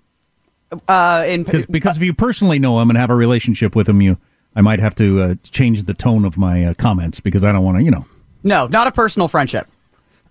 Uh, 0.87 1.25
in 1.27 1.43
Because 1.43 1.67
because 1.67 1.95
if 1.95 2.01
you 2.01 2.15
personally 2.15 2.57
know 2.57 2.81
him 2.81 2.89
and 2.89 2.97
have 2.97 3.11
a 3.11 3.15
relationship 3.15 3.75
with 3.75 3.87
him, 3.87 4.01
you 4.01 4.17
I 4.55 4.61
might 4.61 4.79
have 4.79 4.95
to 4.95 5.21
uh, 5.21 5.35
change 5.43 5.83
the 5.83 5.93
tone 5.93 6.25
of 6.25 6.39
my 6.39 6.65
uh, 6.65 6.73
comments 6.73 7.19
because 7.19 7.43
I 7.43 7.51
don't 7.51 7.63
want 7.63 7.77
to, 7.77 7.83
you 7.83 7.91
know. 7.91 8.07
no, 8.41 8.65
not 8.65 8.87
a 8.87 8.91
personal 8.91 9.27
friendship. 9.27 9.67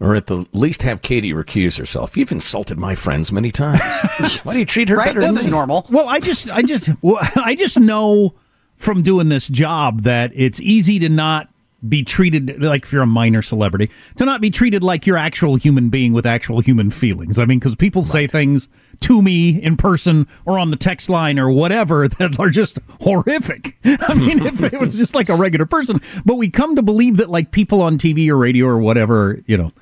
Or 0.01 0.17
at 0.17 0.27
the 0.27 0.45
least 0.55 0.83
have 0.83 1.03
Katie 1.03 1.33
recuse 1.33 1.79
herself. 1.79 2.17
You've 2.17 2.33
insulted 2.33 2.79
my 2.79 2.97
friends 2.97 3.31
many 3.31 3.53
times. 3.53 4.41
Why 4.43 4.55
do 4.55 4.59
you 4.59 4.65
treat 4.67 4.89
her 4.89 4.97
Right? 4.97 5.07
better 5.07 5.21
This 5.21 5.29
than 5.31 5.39
is 5.39 5.45
me? 5.45 5.53
normal. 5.53 5.87
Well, 5.89 6.09
I 6.09 6.19
just, 6.19 6.51
I 6.51 6.63
just, 6.63 6.89
well, 7.01 7.19
I 7.37 7.55
just 7.55 7.79
know 7.79 8.35
from 8.77 9.03
doing 9.03 9.29
this 9.29 9.49
job 9.49 10.03
that 10.03 10.31
it's 10.35 10.61
easy 10.61 10.99
to 10.99 11.09
not 11.09 11.49
be 11.87 12.03
treated 12.03 12.63
like 12.63 12.85
if 12.85 12.93
you're 12.93 13.03
a 13.03 13.07
minor 13.07 13.43
celebrity 13.43 13.91
to 14.17 14.25
not 14.25 14.41
be 14.41 14.51
treated 14.51 14.83
like 14.83 15.07
you're 15.07 15.17
actual 15.17 15.57
human 15.57 15.89
being 15.89 16.13
with 16.13 16.27
actual 16.27 16.61
human 16.61 16.91
feelings. 16.91 17.39
I 17.39 17.45
mean, 17.45 17.59
because 17.59 17.75
people 17.75 18.03
say 18.03 18.27
things 18.27 18.67
to 19.01 19.21
me 19.23 19.63
in 19.63 19.77
person 19.77 20.27
or 20.47 20.59
on 20.59 20.71
the 20.71 20.77
text 20.77 21.09
line 21.09 21.39
or 21.39 21.51
whatever 21.51 22.09
that 22.19 22.39
are 22.39 22.51
just 22.51 22.79
horrific. 23.03 23.77
I 23.85 24.15
mean, 24.17 24.45
if 24.45 24.63
it 24.63 24.81
was 24.81 24.95
just 24.95 25.15
like 25.15 25.29
a 25.29 25.37
regular 25.37 25.67
person, 25.67 26.01
but 26.25 26.37
we 26.37 26.51
come 26.51 26.77
to 26.77 26.83
believe 26.83 27.19
that 27.19 27.31
like 27.31 27.51
people 27.51 27.83
on 27.83 27.99
TV 27.99 28.29
or 28.29 28.37
radio 28.37 28.67
or 28.67 28.79
whatever, 28.79 29.41
you 29.47 29.57
know, 29.57 29.73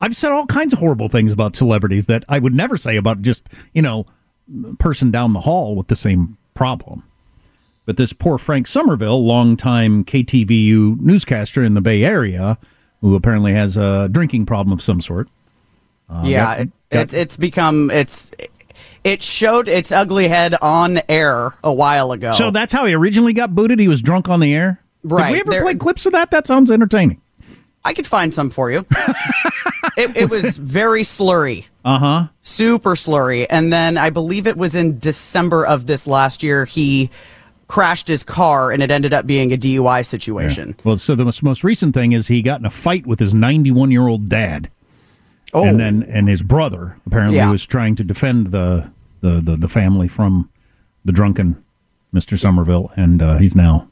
I've 0.00 0.16
said 0.16 0.32
all 0.32 0.46
kinds 0.46 0.72
of 0.72 0.78
horrible 0.78 1.08
things 1.08 1.32
about 1.32 1.56
celebrities 1.56 2.06
that 2.06 2.24
I 2.28 2.38
would 2.38 2.54
never 2.54 2.76
say 2.76 2.96
about 2.96 3.22
just, 3.22 3.48
you 3.72 3.82
know, 3.82 4.06
person 4.78 5.10
down 5.10 5.32
the 5.32 5.40
hall 5.40 5.76
with 5.76 5.88
the 5.88 5.96
same 5.96 6.36
problem. 6.54 7.04
But 7.86 7.96
this 7.98 8.12
poor 8.12 8.38
Frank 8.38 8.66
Somerville, 8.66 9.24
longtime 9.24 10.04
KTVU 10.04 11.00
newscaster 11.00 11.62
in 11.62 11.74
the 11.74 11.80
Bay 11.82 12.02
Area, 12.02 12.56
who 13.02 13.14
apparently 13.14 13.52
has 13.52 13.76
a 13.76 14.08
drinking 14.10 14.46
problem 14.46 14.72
of 14.72 14.80
some 14.80 15.00
sort. 15.02 15.28
Uh, 16.08 16.22
yeah, 16.24 16.40
got- 16.40 16.66
got- 16.90 17.02
it's 17.02 17.14
it's 17.14 17.36
become 17.36 17.90
it's 17.90 18.30
it 19.04 19.22
showed 19.22 19.68
its 19.68 19.92
ugly 19.92 20.28
head 20.28 20.54
on 20.62 21.00
air 21.08 21.54
a 21.62 21.72
while 21.72 22.12
ago. 22.12 22.32
So 22.32 22.50
that's 22.50 22.72
how 22.72 22.86
he 22.86 22.94
originally 22.94 23.32
got 23.34 23.54
booted. 23.54 23.78
He 23.78 23.88
was 23.88 24.00
drunk 24.00 24.28
on 24.30 24.40
the 24.40 24.54
air. 24.54 24.80
Right. 25.02 25.26
Did 25.26 25.32
we 25.32 25.40
ever 25.40 25.50
there- 25.50 25.62
play 25.62 25.74
clips 25.74 26.06
of 26.06 26.12
that? 26.12 26.30
That 26.30 26.46
sounds 26.46 26.70
entertaining. 26.70 27.20
I 27.86 27.92
could 27.92 28.06
find 28.06 28.32
some 28.32 28.48
for 28.48 28.70
you. 28.70 28.86
it, 29.98 30.16
it 30.16 30.30
was 30.30 30.56
very 30.56 31.02
slurry, 31.02 31.66
Uh 31.84 31.98
huh. 31.98 32.26
super 32.40 32.94
slurry, 32.94 33.46
and 33.50 33.70
then 33.70 33.98
I 33.98 34.08
believe 34.08 34.46
it 34.46 34.56
was 34.56 34.74
in 34.74 34.98
December 34.98 35.66
of 35.66 35.84
this 35.86 36.06
last 36.06 36.42
year 36.42 36.64
he 36.64 37.10
crashed 37.68 38.08
his 38.08 38.22
car 38.22 38.70
and 38.70 38.82
it 38.82 38.90
ended 38.90 39.12
up 39.12 39.26
being 39.26 39.52
a 39.52 39.56
DUI 39.56 40.04
situation. 40.04 40.68
Yeah. 40.78 40.82
Well, 40.84 40.98
so 40.98 41.14
the 41.14 41.24
most, 41.24 41.42
most 41.42 41.64
recent 41.64 41.94
thing 41.94 42.12
is 42.12 42.28
he 42.28 42.42
got 42.42 42.60
in 42.60 42.66
a 42.66 42.70
fight 42.70 43.06
with 43.06 43.18
his 43.18 43.34
91 43.34 43.90
year 43.90 44.06
old 44.06 44.28
dad. 44.28 44.70
Oh. 45.52 45.64
And 45.64 45.78
then 45.78 46.02
and 46.04 46.28
his 46.28 46.42
brother 46.42 46.96
apparently 47.06 47.36
Yeah. 47.36 47.50
was 47.52 47.64
trying 47.64 47.96
to 47.96 48.04
defend 48.04 48.48
the, 48.48 48.90
the, 49.20 49.40
the, 49.40 49.56
the 49.56 49.68
family 49.68 50.08
from 50.08 50.50
the 51.04 51.12
drunken 51.12 51.62
Mr. 52.14 52.38
Somerville, 52.38 52.92
and 52.96 53.20
uh, 53.20 53.36
he's 53.38 53.56
now, 53.56 53.88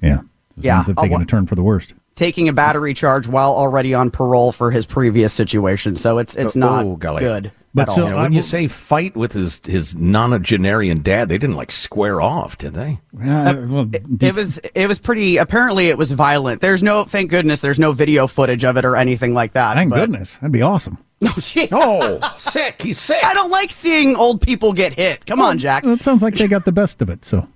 yeah, 0.00 0.20
Yeah, 0.56 0.76
things 0.78 0.86
have 0.88 0.98
uh, 0.98 1.02
taken 1.02 1.22
a 1.22 1.26
turn 1.26 1.46
for 1.46 1.54
the 1.56 1.62
worst. 1.62 1.92
Taking 2.14 2.48
a 2.48 2.52
battery 2.54 2.94
charge 2.94 3.28
while 3.28 3.50
already 3.52 3.92
on 3.94 4.10
parole 4.10 4.50
for 4.50 4.70
his 4.70 4.86
previous 4.86 5.32
situation. 5.32 5.94
So 5.94 6.18
it's 6.18 6.36
it's 6.36 6.56
not 6.56 6.84
Oh, 6.86 6.96
good 6.96 7.52
But 7.72 7.82
at 7.82 7.88
all. 7.90 7.94
so, 7.94 8.04
you 8.04 8.10
know, 8.10 8.16
when 8.16 8.32
you 8.32 8.42
say 8.42 8.66
fight 8.66 9.16
with 9.16 9.32
his 9.32 9.64
his 9.64 9.94
nonagenarian 9.94 11.02
dad, 11.02 11.28
they 11.28 11.38
didn't 11.38 11.54
like 11.56 11.70
square 11.70 12.20
off, 12.20 12.56
did 12.56 12.74
they? 12.74 12.98
it 13.20 14.36
was 14.36 14.58
it 14.58 14.88
was 14.88 14.98
pretty 14.98 15.36
apparently 15.36 15.88
it 15.88 15.96
was 15.96 16.10
violent. 16.12 16.60
There's 16.60 16.82
no 16.82 17.04
thank 17.04 17.30
goodness 17.30 17.60
there's 17.60 17.78
no 17.78 17.92
video 17.92 18.26
footage 18.26 18.64
of 18.64 18.76
it 18.76 18.84
or 18.84 18.96
anything 18.96 19.34
like 19.34 19.52
that. 19.52 19.74
Thank 19.74 19.90
but- 19.90 19.96
goodness, 20.00 20.36
that'd 20.36 20.52
be 20.52 20.62
awesome. 20.62 20.98
No, 21.22 21.28
jeez. 21.32 21.68
Oh, 21.70 22.34
sick. 22.38 22.80
He's 22.80 22.98
sick. 22.98 23.22
I 23.22 23.34
don't 23.34 23.50
like 23.50 23.70
seeing 23.70 24.16
old 24.16 24.40
people 24.40 24.72
get 24.72 24.94
hit. 24.94 25.26
Come 25.26 25.42
on, 25.42 25.58
Jack. 25.58 25.84
Well, 25.84 25.92
it 25.92 26.00
sounds 26.00 26.22
like 26.22 26.32
they 26.32 26.48
got 26.48 26.64
the 26.64 26.72
best 26.72 27.02
of 27.02 27.10
it, 27.10 27.26
so 27.26 27.46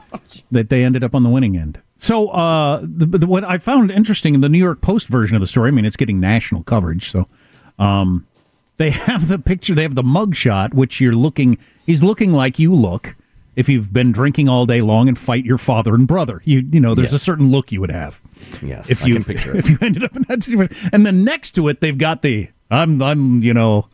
that 0.50 0.68
they 0.68 0.84
ended 0.84 1.02
up 1.02 1.14
on 1.14 1.22
the 1.22 1.30
winning 1.30 1.56
end. 1.56 1.80
So, 1.96 2.28
uh, 2.28 2.80
the, 2.82 3.06
the, 3.06 3.26
what 3.26 3.42
I 3.42 3.56
found 3.56 3.90
interesting 3.90 4.34
in 4.34 4.42
the 4.42 4.50
New 4.50 4.58
York 4.58 4.82
Post 4.82 5.08
version 5.08 5.36
of 5.36 5.40
the 5.40 5.46
story, 5.46 5.68
I 5.68 5.70
mean, 5.70 5.86
it's 5.86 5.96
getting 5.96 6.20
national 6.20 6.64
coverage, 6.64 7.10
so 7.10 7.26
um, 7.78 8.26
they 8.76 8.90
have 8.90 9.28
the 9.28 9.38
picture, 9.38 9.74
they 9.74 9.82
have 9.82 9.94
the 9.94 10.02
mugshot, 10.02 10.74
which 10.74 11.00
you're 11.00 11.14
looking, 11.14 11.58
he's 11.86 12.02
looking 12.02 12.32
like 12.32 12.58
you 12.58 12.74
look 12.74 13.14
if 13.56 13.68
you've 13.68 13.92
been 13.92 14.10
drinking 14.10 14.48
all 14.48 14.66
day 14.66 14.80
long 14.80 15.08
and 15.08 15.16
fight 15.16 15.44
your 15.44 15.58
father 15.58 15.94
and 15.94 16.08
brother. 16.08 16.42
You, 16.44 16.60
you 16.70 16.80
know, 16.80 16.94
there's 16.94 17.12
a 17.12 17.18
certain 17.18 17.50
look 17.50 17.70
you 17.70 17.80
would 17.80 17.90
have. 17.90 18.20
Yes, 18.60 18.90
if 18.90 19.04
I 19.04 19.06
you 19.06 19.14
can 19.14 19.24
picture 19.24 19.56
it. 19.56 19.60
if 19.60 19.70
you 19.70 19.78
ended 19.80 20.04
up 20.04 20.16
in 20.16 20.22
that 20.28 20.42
situation, 20.42 20.90
and 20.92 21.06
then 21.06 21.24
next 21.24 21.52
to 21.52 21.68
it, 21.68 21.80
they've 21.80 21.96
got 21.96 22.22
the 22.22 22.48
I'm 22.70 23.00
I'm 23.00 23.42
you 23.42 23.54
know 23.54 23.88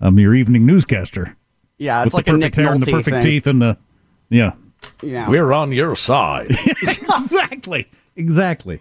I'm 0.00 0.18
your 0.18 0.34
evening 0.34 0.66
newscaster. 0.66 1.36
Yeah, 1.78 2.02
it's 2.02 2.06
with 2.06 2.14
like 2.14 2.24
the 2.26 2.32
a 2.32 2.34
perfect 2.34 2.56
Nick 2.56 2.64
hair 2.64 2.74
and 2.74 2.82
the 2.82 2.92
perfect 2.92 3.14
thing. 3.14 3.22
teeth 3.22 3.46
and 3.46 3.62
the 3.62 3.78
yeah. 4.28 4.52
Yeah. 5.02 5.28
We're 5.28 5.52
on 5.52 5.72
your 5.72 5.96
side. 5.96 6.50
exactly. 6.82 7.88
Exactly. 8.14 8.80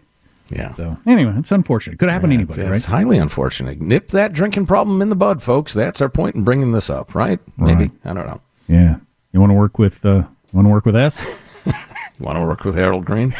Yeah. 0.49 0.71
So 0.73 0.97
anyway, 1.05 1.33
it's 1.37 1.51
unfortunate. 1.51 1.97
Could 1.99 2.09
happen 2.09 2.29
to 2.29 2.35
anybody, 2.35 2.61
it's 2.61 2.87
right? 2.87 2.97
highly 2.97 3.17
unfortunate. 3.17 3.81
Nip 3.81 4.09
that 4.09 4.31
drinking 4.33 4.67
problem 4.67 5.01
in 5.01 5.09
the 5.09 5.15
bud, 5.15 5.41
folks. 5.41 5.73
That's 5.73 6.01
our 6.01 6.09
point 6.09 6.35
in 6.35 6.43
bringing 6.43 6.71
this 6.71 6.89
up, 6.89 7.15
right? 7.15 7.39
Maybe. 7.57 7.85
Right. 7.85 7.91
I 8.05 8.13
don't 8.13 8.27
know. 8.27 8.41
Yeah. 8.67 8.97
You 9.31 9.39
want 9.39 9.49
to 9.49 9.55
work 9.55 9.79
with 9.79 10.05
uh 10.05 10.23
want 10.53 10.65
to 10.67 10.71
work 10.71 10.85
with 10.85 10.95
S? 10.95 11.25
You 11.65 12.25
want 12.25 12.37
to 12.37 12.45
work 12.45 12.63
with 12.63 12.75
Harold 12.75 13.03
Green? 13.05 13.35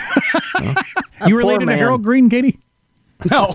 you 1.28 1.38
related 1.38 1.62
to 1.62 1.65
man. 1.68 1.78
Harold 1.78 2.04
Green, 2.04 2.30
Katie? 2.30 2.60
No. 3.32 3.54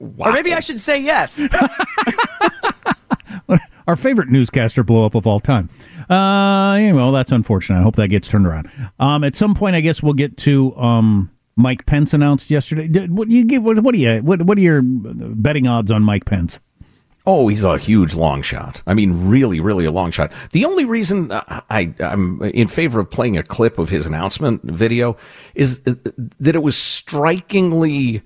wow. 0.00 0.26
Or 0.26 0.32
maybe 0.32 0.52
I 0.52 0.60
should 0.60 0.80
say 0.80 1.00
yes. 1.00 1.40
Our 3.88 3.96
favorite 3.96 4.28
newscaster 4.28 4.84
blow 4.84 5.06
up 5.06 5.14
of 5.14 5.26
all 5.26 5.40
time. 5.40 5.70
Uh, 6.10 6.76
yeah, 6.78 6.92
well, 6.92 7.10
that's 7.10 7.32
unfortunate. 7.32 7.78
I 7.78 7.82
hope 7.82 7.96
that 7.96 8.08
gets 8.08 8.28
turned 8.28 8.46
around. 8.46 8.70
Um, 9.00 9.24
at 9.24 9.34
some 9.34 9.54
point, 9.54 9.76
I 9.76 9.80
guess 9.80 10.02
we'll 10.02 10.12
get 10.12 10.36
to 10.38 10.76
um, 10.76 11.30
Mike 11.56 11.86
Pence 11.86 12.12
announced 12.12 12.50
yesterday. 12.50 13.06
What 13.06 13.30
you? 13.30 13.60
What, 13.62 13.80
what 13.82 13.94
do 13.94 14.00
you? 14.00 14.18
What, 14.18 14.42
what 14.42 14.58
are 14.58 14.60
your 14.60 14.82
betting 14.82 15.66
odds 15.66 15.90
on 15.90 16.02
Mike 16.02 16.26
Pence? 16.26 16.60
Oh, 17.26 17.48
he's 17.48 17.64
a 17.64 17.78
huge 17.78 18.14
long 18.14 18.42
shot. 18.42 18.82
I 18.86 18.92
mean, 18.92 19.28
really, 19.28 19.58
really 19.58 19.86
a 19.86 19.90
long 19.90 20.10
shot. 20.10 20.32
The 20.52 20.66
only 20.66 20.84
reason 20.84 21.32
I, 21.32 21.62
I, 21.70 21.94
I'm 22.00 22.42
in 22.42 22.68
favor 22.68 23.00
of 23.00 23.10
playing 23.10 23.38
a 23.38 23.42
clip 23.42 23.78
of 23.78 23.88
his 23.88 24.04
announcement 24.04 24.62
video 24.64 25.16
is 25.54 25.82
that 25.82 26.54
it 26.54 26.62
was 26.62 26.76
strikingly 26.76 28.22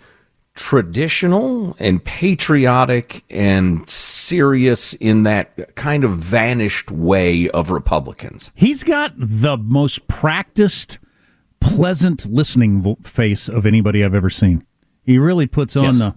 traditional 0.55 1.77
and 1.79 2.05
patriotic 2.05 3.25
and 3.31 3.89
serious 3.89 4.95
in 4.95 5.23
that 5.23 5.75
kind 5.75 6.05
of 6.05 6.13
vanished 6.13 6.91
way 6.91 7.49
of 7.51 7.71
Republicans. 7.71 8.53
He's 8.55 8.83
got 8.85 9.13
the 9.17 9.57
most 9.57 10.07
practiced, 10.09 10.99
pleasant 11.61 12.27
listening 12.27 12.83
vo- 12.83 12.99
face 13.03 13.49
of 13.49 13.65
anybody 13.67 14.05
I've 14.05 14.15
ever 14.15 14.31
seen. 14.31 14.67
He 15.05 15.19
really 15.19 15.47
puts 15.47 15.77
on 15.77 15.85
Yes. 15.85 15.99
the. 15.99 16.15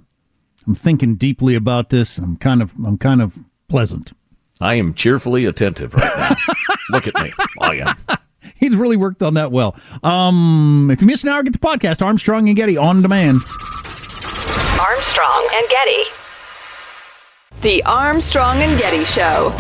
I'm 0.67 0.76
thinking 0.76 1.15
deeply 1.15 1.54
about 1.56 1.89
this. 1.89 2.17
I'm 2.17 2.38
kind 2.38 2.62
of. 2.62 2.74
I'm 2.84 2.98
kind 2.98 3.21
of 3.21 3.38
pleasant. 3.67 4.13
I 4.60 4.76
am 4.76 4.93
cheerfully 4.95 5.45
attentive 5.45 5.93
right 5.93 6.17
now. 6.17 6.36
Look 6.89 7.08
at 7.08 7.13
me. 7.24 7.32
I 7.62 7.76
am. 7.76 7.95
He's 8.56 8.76
really 8.76 8.95
worked 8.98 9.21
on 9.21 9.34
that 9.36 9.52
well. 9.52 9.76
Um, 10.04 10.89
if 10.91 11.02
you 11.02 11.08
miss 11.08 11.24
an 11.24 11.30
hour, 11.30 11.43
get 11.43 11.54
the 11.54 11.60
podcast 11.60 12.02
Armstrong 12.04 12.48
and 12.48 12.56
Getty 12.56 12.78
on 12.78 13.02
demand. 13.02 13.41
Armstrong 14.80 15.48
and 15.56 15.70
Getty. 15.70 16.04
The 17.62 17.82
Armstrong 17.84 18.58
and 18.58 18.78
Getty 18.78 19.06
Show. 19.06 19.54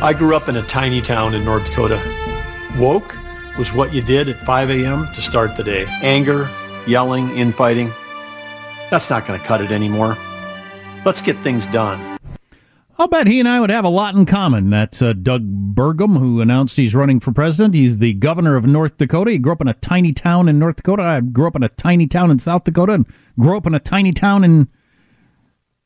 I 0.00 0.14
grew 0.16 0.34
up 0.34 0.48
in 0.48 0.56
a 0.56 0.62
tiny 0.62 1.02
town 1.02 1.34
in 1.34 1.44
North 1.44 1.66
Dakota. 1.66 2.00
Woke 2.78 3.14
was 3.58 3.74
what 3.74 3.92
you 3.92 4.00
did 4.00 4.30
at 4.30 4.40
5 4.40 4.70
a.m. 4.70 5.06
to 5.12 5.20
start 5.20 5.54
the 5.54 5.62
day. 5.62 5.84
Anger, 6.00 6.50
yelling, 6.86 7.28
infighting. 7.36 7.92
That's 8.90 9.10
not 9.10 9.26
going 9.26 9.38
to 9.38 9.46
cut 9.46 9.60
it 9.60 9.70
anymore. 9.70 10.16
Let's 11.04 11.20
get 11.20 11.38
things 11.40 11.66
done. 11.66 12.11
I'll 12.98 13.08
bet 13.08 13.26
he 13.26 13.40
and 13.40 13.48
I 13.48 13.58
would 13.58 13.70
have 13.70 13.84
a 13.84 13.88
lot 13.88 14.14
in 14.14 14.26
common. 14.26 14.68
That's 14.68 15.00
uh, 15.00 15.14
Doug 15.14 15.74
Burgum, 15.74 16.18
who 16.18 16.40
announced 16.40 16.76
he's 16.76 16.94
running 16.94 17.20
for 17.20 17.32
president. 17.32 17.74
He's 17.74 17.98
the 17.98 18.12
governor 18.12 18.54
of 18.54 18.66
North 18.66 18.98
Dakota. 18.98 19.30
He 19.32 19.38
grew 19.38 19.52
up 19.52 19.60
in 19.62 19.68
a 19.68 19.74
tiny 19.74 20.12
town 20.12 20.48
in 20.48 20.58
North 20.58 20.76
Dakota. 20.76 21.02
I 21.02 21.20
grew 21.20 21.46
up 21.46 21.56
in 21.56 21.62
a 21.62 21.68
tiny 21.70 22.06
town 22.06 22.30
in 22.30 22.38
South 22.38 22.64
Dakota 22.64 22.92
and 22.92 23.06
grew 23.38 23.56
up 23.56 23.66
in 23.66 23.74
a 23.74 23.80
tiny 23.80 24.12
town 24.12 24.44
in 24.44 24.68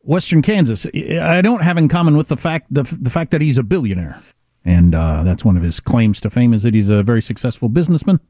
Western 0.02 0.42
Kansas. 0.42 0.84
I 0.86 1.40
don't 1.42 1.62
have 1.62 1.76
in 1.78 1.88
common 1.88 2.16
with 2.16 2.28
the 2.28 2.36
fact 2.36 2.66
the, 2.70 2.82
the 2.82 3.10
fact 3.10 3.30
that 3.30 3.40
he's 3.40 3.58
a 3.58 3.62
billionaire, 3.62 4.20
and 4.64 4.94
uh, 4.94 5.22
that's 5.22 5.44
one 5.44 5.56
of 5.56 5.62
his 5.62 5.80
claims 5.80 6.20
to 6.20 6.30
fame 6.30 6.52
is 6.54 6.62
that 6.64 6.74
he's 6.74 6.88
a 6.90 7.02
very 7.02 7.22
successful 7.22 7.68
businessman, 7.68 8.20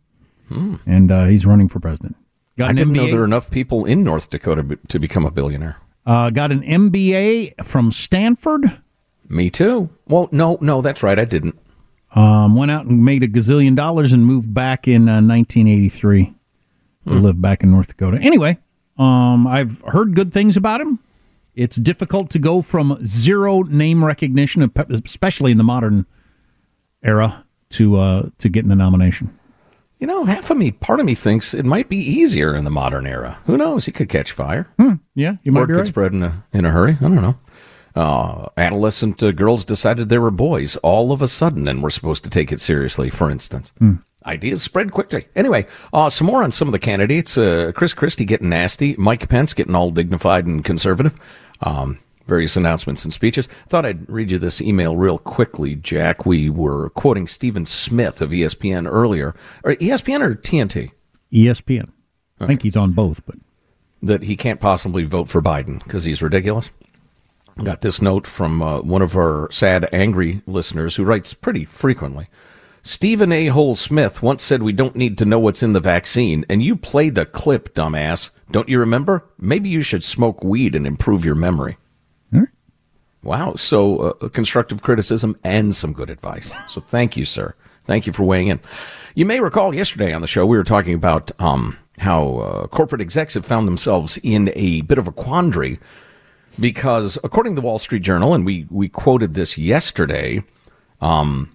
Hmm. 0.49 0.77
and 0.87 1.11
uh, 1.11 1.25
he's 1.25 1.45
running 1.45 1.69
for 1.69 1.81
president. 1.81 2.17
Got 2.57 2.71
I 2.71 2.73
didn't 2.73 2.93
know 2.95 3.07
there 3.09 3.19
were 3.19 3.25
enough 3.25 3.51
people 3.51 3.85
in 3.85 4.03
North 4.05 4.31
Dakota 4.31 4.79
to 4.89 4.99
become 4.99 5.25
a 5.27 5.31
billionaire. 5.31 5.77
Uh, 6.07 6.31
got 6.31 6.53
an 6.53 6.63
MBA 6.63 7.65
from 7.65 7.91
Stanford. 7.91 8.81
Me 9.29 9.51
too. 9.51 9.91
Well, 10.07 10.29
no, 10.31 10.57
no, 10.61 10.81
that's 10.81 11.03
right. 11.03 11.19
I 11.19 11.25
didn't. 11.25 11.59
Um, 12.15 12.55
went 12.55 12.71
out 12.71 12.87
and 12.87 13.05
made 13.05 13.23
a 13.25 13.29
gazillion 13.29 13.75
dollars 13.75 14.13
and 14.13 14.25
moved 14.25 14.55
back 14.55 14.87
in 14.87 15.09
uh, 15.09 15.21
1983 15.21 16.33
to 17.09 17.13
live 17.13 17.41
back 17.43 17.63
in 17.63 17.73
North 17.73 17.89
Dakota. 17.89 18.19
Anyway, 18.21 18.59
um, 18.99 19.47
I've 19.47 19.81
heard 19.83 20.15
good 20.15 20.33
things 20.33 20.57
about 20.57 20.81
him. 20.81 21.01
It's 21.55 21.77
difficult 21.77 22.31
to 22.31 22.39
go 22.39 22.63
from 22.63 22.99
zero 23.05 23.63
name 23.63 24.05
recognition, 24.05 24.71
especially 24.91 25.51
in 25.53 25.59
the 25.59 25.65
modern 25.65 26.07
era, 27.03 27.45
to 27.71 27.97
uh, 27.97 28.29
to 28.39 28.49
getting 28.49 28.69
the 28.69 28.77
nomination. 28.77 29.36
You 29.99 30.07
know, 30.07 30.25
half 30.27 30.51
of 30.51 30.59
me, 30.59 30.73
part 30.73 31.01
of 31.01 31.07
me 31.07 31.15
thinks 31.15 31.55
it 31.55 31.65
might 31.65 31.89
be 31.89 31.97
easier 31.97 32.55
in 32.55 32.65
the 32.65 32.71
modern 32.71 33.07
era. 33.07 33.39
Who 33.47 33.57
knows? 33.57 33.87
He 33.87 33.93
could 33.93 34.11
catch 34.11 34.31
fire. 34.31 34.69
Yeah, 35.15 35.37
you 35.43 35.53
might 35.53 35.61
Word 35.61 35.67
be 35.69 35.73
could 35.73 35.79
right. 35.79 35.87
spread 35.87 36.13
in 36.13 36.23
a 36.23 36.45
in 36.53 36.65
a 36.67 36.71
hurry. 36.71 36.93
I 37.01 37.05
don't 37.05 37.15
know. 37.17 37.39
Uh, 37.95 38.49
adolescent 38.59 39.23
uh, 39.23 39.33
girls 39.33 39.65
decided 39.65 40.11
they 40.11 40.19
were 40.19 40.31
boys 40.31 40.77
all 40.77 41.13
of 41.13 41.23
a 41.23 41.27
sudden 41.27 41.67
and 41.67 41.83
were 41.83 41.89
supposed 41.89 42.23
to 42.25 42.31
take 42.31 42.53
it 42.53 42.61
seriously. 42.61 43.09
For 43.09 43.31
instance, 43.31 43.73
ideas 44.27 44.61
spread 44.63 44.93
quickly. 44.93 45.25
Anyway, 45.35 45.67
uh, 45.95 46.11
some 46.11 46.27
more 46.27 46.43
on 46.43 46.51
some 46.51 46.69
of 46.69 46.73
the 46.73 46.79
candidates. 46.79 47.39
Uh, 47.39 47.73
Chris 47.75 47.95
Christie 47.95 48.27
getting 48.27 48.51
nasty. 48.51 48.95
Mike 48.99 49.27
Pence 49.31 49.55
getting 49.55 49.75
all 49.75 49.89
dignified 49.89 50.45
and 50.45 50.63
conservative. 50.63 51.19
Um, 51.63 52.01
various 52.27 52.57
announcements 52.57 53.05
and 53.05 53.13
speeches. 53.13 53.49
I 53.49 53.69
Thought 53.69 53.87
I'd 53.87 54.09
read 54.09 54.31
you 54.31 54.39
this 54.39 54.61
email 54.61 54.97
real 54.97 55.19
quickly, 55.19 55.75
Jack. 55.75 56.27
We 56.27 56.51
were 56.51 56.91
quoting 56.91 57.27
Stephen 57.27 57.65
Smith 57.65 58.21
of 58.21 58.31
ESPN 58.31 58.91
earlier. 58.91 59.35
Or 59.65 59.75
ESPN 59.75 60.21
or 60.23 60.35
TNT? 60.35 60.93
ESPN. 61.33 61.91
I 62.41 62.47
think 62.47 62.63
he's 62.63 62.77
on 62.77 62.93
both, 62.93 63.25
but 63.25 63.37
that 64.03 64.23
he 64.23 64.37
can't 64.37 64.61
possibly 64.61 65.05
vote 65.05 65.29
for 65.29 65.41
Biden 65.41 65.83
because 65.83 66.05
he's 66.05 66.23
ridiculous. 66.23 66.71
Got 67.63 67.81
this 67.81 68.03
note 68.03 68.27
from 68.27 68.61
uh, 68.61 68.83
one 68.83 69.01
of 69.01 69.17
our 69.17 69.51
sad, 69.51 69.89
angry 69.91 70.43
listeners 70.47 70.97
who 70.97 71.05
writes 71.05 71.33
pretty 71.33 71.65
frequently. 71.65 72.29
Stephen 72.83 73.33
A. 73.33 73.47
Hole 73.47 73.75
Smith 73.75 74.23
once 74.23 74.43
said 74.43 74.63
we 74.63 74.73
don't 74.73 74.95
need 74.95 75.17
to 75.19 75.25
know 75.25 75.39
what's 75.39 75.63
in 75.63 75.73
the 75.73 75.81
vaccine, 75.81 76.45
and 76.49 76.63
you 76.63 76.77
played 76.77 77.15
the 77.15 77.25
clip, 77.27 77.75
dumbass. 77.75 78.31
Don't 78.51 78.69
you 78.69 78.79
remember? 78.79 79.25
Maybe 79.41 79.69
you 79.71 79.83
should 79.83 80.05
smoke 80.05 80.45
weed 80.45 80.75
and 80.75 80.87
improve 80.87 81.25
your 81.25 81.35
memory. 81.35 81.79
Wow. 83.27 83.55
So, 83.55 83.99
uh, 83.99 84.29
constructive 84.29 84.83
criticism 84.83 85.37
and 85.43 85.75
some 85.75 85.93
good 85.93 86.11
advice. 86.11 86.55
So, 86.69 86.81
thank 86.81 87.17
you, 87.17 87.25
sir. 87.25 87.55
Thank 87.85 88.07
you 88.07 88.13
for 88.13 88.23
weighing 88.23 88.49
in. 88.49 88.61
You 89.15 89.27
may 89.27 89.41
recall 89.41 89.75
yesterday 89.75 90.13
on 90.13 90.21
the 90.21 90.27
show, 90.27 90.47
we 90.47 90.57
were 90.57 90.65
talking 90.65 90.95
about 90.95 91.33
um, 91.41 91.77
how 91.99 92.37
uh, 92.39 92.67
corporate 92.69 93.01
execs 93.01 93.35
have 93.35 93.45
found 93.45 93.67
themselves 93.67 94.19
in 94.23 94.53
a 94.55 94.83
bit 94.83 94.99
of 94.99 95.09
a 95.09 95.13
quandary 95.13 95.79
because 96.59 97.19
according 97.25 97.55
to 97.55 97.61
the 97.61 97.67
Wall 97.67 97.79
Street 97.79 98.03
Journal, 98.03 98.33
and 98.33 98.47
we 98.47 98.67
we 98.71 98.89
quoted 98.89 99.35
this 99.35 99.59
yesterday, 99.59 100.43
um, 101.01 101.51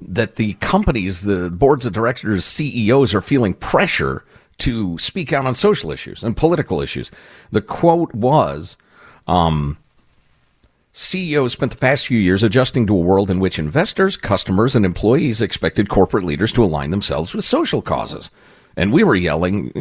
that 0.00 0.36
the 0.36 0.54
companies, 0.54 1.22
the 1.22 1.50
boards 1.50 1.86
of 1.86 1.92
directors, 1.92 2.44
CEOs 2.44 3.14
are 3.14 3.20
feeling 3.20 3.54
pressure 3.54 4.24
to 4.58 4.96
speak 4.98 5.32
out 5.32 5.46
on 5.46 5.54
social 5.54 5.90
issues 5.90 6.22
and 6.22 6.36
political 6.36 6.80
issues. 6.80 7.10
The 7.50 7.62
quote 7.62 8.14
was. 8.14 8.76
Um, 9.28 9.76
CEOs 10.92 11.52
spent 11.52 11.72
the 11.72 11.78
past 11.78 12.06
few 12.06 12.18
years 12.18 12.42
adjusting 12.42 12.86
to 12.86 12.94
a 12.94 13.00
world 13.00 13.30
in 13.30 13.40
which 13.40 13.58
investors, 13.58 14.18
customers, 14.18 14.76
and 14.76 14.84
employees 14.84 15.40
expected 15.40 15.88
corporate 15.88 16.24
leaders 16.24 16.52
to 16.52 16.62
align 16.62 16.90
themselves 16.90 17.34
with 17.34 17.44
social 17.44 17.80
causes. 17.80 18.30
And 18.76 18.92
we 18.92 19.02
were 19.02 19.14
yelling, 19.14 19.72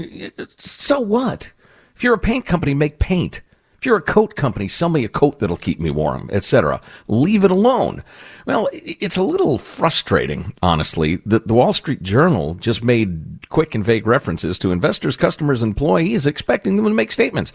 so 0.57 1.01
what? 1.01 1.51
If 1.95 2.03
you're 2.03 2.13
a 2.13 2.19
paint 2.19 2.45
company, 2.45 2.73
make 2.73 2.97
paint. 2.97 3.41
If 3.81 3.87
you're 3.87 3.97
a 3.97 4.01
coat 4.03 4.35
company, 4.35 4.67
sell 4.67 4.89
me 4.89 5.03
a 5.03 5.09
coat 5.09 5.39
that'll 5.39 5.57
keep 5.57 5.79
me 5.79 5.89
warm, 5.89 6.29
etc. 6.31 6.79
Leave 7.07 7.43
it 7.43 7.49
alone. 7.49 8.03
Well, 8.45 8.69
it's 8.71 9.17
a 9.17 9.23
little 9.23 9.57
frustrating, 9.57 10.53
honestly, 10.61 11.15
that 11.25 11.47
the 11.47 11.55
Wall 11.55 11.73
Street 11.73 12.03
Journal 12.03 12.53
just 12.53 12.83
made 12.83 13.39
quick 13.49 13.73
and 13.73 13.83
vague 13.83 14.05
references 14.05 14.59
to 14.59 14.71
investors, 14.71 15.17
customers, 15.17 15.63
employees, 15.63 16.27
expecting 16.27 16.75
them 16.75 16.85
to 16.85 16.91
make 16.91 17.11
statements. 17.11 17.53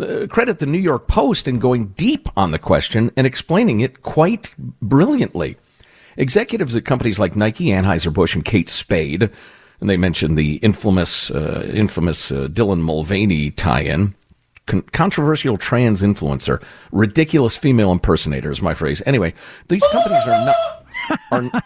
Uh, 0.00 0.26
credit 0.28 0.58
the 0.58 0.66
New 0.66 0.80
York 0.80 1.06
Post 1.06 1.46
in 1.46 1.60
going 1.60 1.90
deep 1.90 2.28
on 2.36 2.50
the 2.50 2.58
question 2.58 3.12
and 3.16 3.24
explaining 3.24 3.78
it 3.78 4.02
quite 4.02 4.56
brilliantly. 4.82 5.58
Executives 6.16 6.74
at 6.74 6.84
companies 6.84 7.20
like 7.20 7.36
Nike, 7.36 7.66
Anheuser-Busch, 7.66 8.34
and 8.34 8.44
Kate 8.44 8.68
Spade, 8.68 9.30
and 9.80 9.88
they 9.88 9.96
mentioned 9.96 10.36
the 10.36 10.56
infamous, 10.56 11.30
uh, 11.30 11.70
infamous 11.72 12.32
uh, 12.32 12.48
Dylan 12.48 12.80
Mulvaney 12.80 13.52
tie-in, 13.52 14.16
con- 14.68 14.82
controversial 14.82 15.56
trans 15.56 16.02
influencer, 16.02 16.62
ridiculous 16.92 17.56
female 17.56 17.90
impersonator 17.90 18.52
is 18.52 18.62
my 18.62 18.74
phrase. 18.74 19.02
Anyway, 19.04 19.34
these 19.66 19.84
companies 19.90 20.22
are 20.26 20.44
not 20.46 20.56
are 21.32 21.62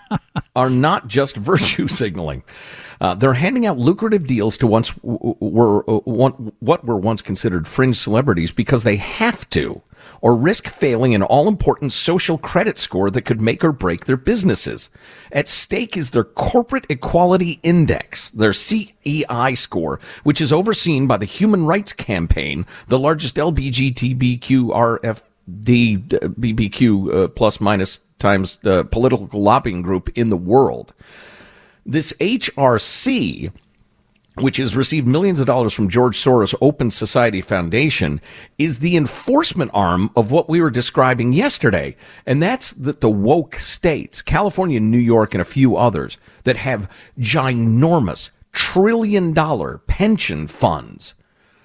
are 0.57 0.71
not 0.71 1.09
just 1.09 1.37
virtue 1.53 1.89
signaling. 1.89 2.43
Uh, 3.01 3.15
they're 3.15 3.35
handing 3.35 3.67
out 3.67 3.77
lucrative 3.77 4.27
deals 4.27 4.57
to 4.57 4.67
once 4.67 4.95
were 5.03 5.85
uh, 5.91 5.99
what 6.05 6.85
were 6.85 6.97
once 6.97 7.21
considered 7.21 7.67
fringe 7.67 7.97
celebrities 7.97 8.53
because 8.53 8.85
they 8.85 8.97
have 8.97 9.49
to, 9.51 9.83
or 10.23 10.35
risk 10.35 10.69
failing 10.69 11.15
an 11.15 11.23
all 11.23 11.49
important 11.49 11.93
social 11.93 12.39
credit 12.39 12.79
score 12.79 13.11
that 13.11 13.23
could 13.23 13.41
make 13.41 13.63
or 13.63 13.73
break 13.73 14.07
their 14.07 14.17
businesses. 14.17 14.89
At 15.31 15.49
stake 15.49 15.97
is 15.97 16.13
their 16.13 16.25
corporate 16.25 16.87
equality 16.89 17.61
index, 17.63 18.31
their 18.31 18.55
CEI 18.55 19.55
score, 19.55 20.01
which 20.23 20.41
is 20.41 20.53
overseen 20.53 21.07
by 21.07 21.19
the 21.19 21.27
Human 21.27 21.67
Rights 21.67 21.93
Campaign, 21.93 22.65
the 22.87 22.99
largest 22.99 23.37
LBGTBQRF 23.37 25.23
the 25.49 25.97
BBQ 25.99 27.13
uh, 27.25 27.29
plus 27.29 27.61
minus 27.61 27.99
times 28.19 28.59
uh, 28.65 28.85
political 28.85 29.29
lobbying 29.33 29.83
group 29.83 30.09
in 30.15 30.31
the 30.31 30.37
world. 30.37 30.95
This 31.85 32.13
HRC, 32.21 33.53
which 34.37 34.57
has 34.57 34.77
received 34.77 35.07
millions 35.07 35.41
of 35.41 35.47
dollars 35.47 35.73
from 35.73 35.89
George 35.89 36.17
Soros 36.17 36.55
Open 36.61 36.91
Society 36.91 37.41
Foundation, 37.41 38.21
is 38.59 38.79
the 38.79 38.97
enforcement 38.97 39.71
arm 39.75 40.11
of 40.17 40.31
what 40.31 40.49
we 40.49 40.61
were 40.61 40.71
describing 40.71 41.33
yesterday. 41.33 41.97
And 42.27 42.43
that's 42.43 42.73
that 42.73 43.01
the 43.01 43.11
woke 43.11 43.57
states, 43.57 44.23
California, 44.23 44.81
New 44.81 44.99
York, 44.99 45.35
and 45.35 45.43
a 45.43 45.45
few 45.45 45.77
others 45.77 46.17
that 46.45 46.57
have 46.57 46.91
ginormous 47.19 48.31
trillion 48.53 49.33
dollar 49.33 49.79
pension 49.87 50.47
funds 50.47 51.15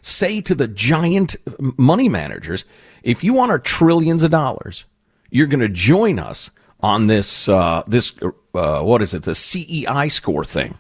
say 0.02 0.42
to 0.42 0.56
the 0.56 0.68
giant 0.68 1.36
money 1.78 2.08
managers, 2.10 2.64
if 3.04 3.24
you 3.24 3.34
want 3.34 3.52
our 3.52 3.60
trillions 3.60 4.24
of 4.24 4.32
dollars, 4.32 4.86
you're 5.30 5.48
going 5.48 5.60
to 5.60 5.70
join 5.70 6.20
us 6.20 6.50
on 6.80 7.08
this 7.08 7.50
uh, 7.50 7.84
this 7.88 8.18
uh, 8.54 8.82
what 8.82 9.02
is 9.02 9.14
it 9.14 9.24
the 9.24 9.36
CEI 9.36 10.08
score 10.08 10.44
thing, 10.44 10.78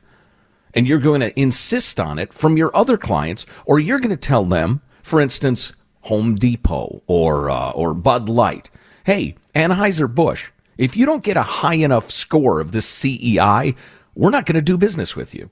and 0.78 0.88
you're 0.88 1.00
going 1.00 1.22
to 1.22 1.38
insist 1.40 2.00
on 2.00 2.20
it 2.20 2.32
from 2.32 2.56
your 2.56 2.70
other 2.78 2.98
clients, 2.98 3.48
or 3.66 3.80
you're 3.80 4.00
going 4.00 4.12
to 4.12 4.16
tell 4.16 4.46
them, 4.46 4.82
for 5.02 5.20
instance, 5.20 5.74
Home 6.02 6.36
Depot 6.36 7.02
or 7.08 7.50
uh, 7.50 7.72
or 7.72 7.96
Bud 7.96 8.30
Light, 8.30 8.70
hey 9.04 9.36
Anheuser 9.56 10.14
Busch, 10.14 10.52
if 10.78 10.96
you 10.96 11.08
don't 11.08 11.24
get 11.24 11.36
a 11.36 11.42
high 11.42 11.74
enough 11.74 12.12
score 12.12 12.62
of 12.62 12.74
this 12.74 12.88
CEI, 12.88 13.74
we're 14.14 14.30
not 14.30 14.46
going 14.46 14.56
to 14.56 14.62
do 14.62 14.78
business 14.78 15.16
with 15.16 15.34
you. 15.34 15.50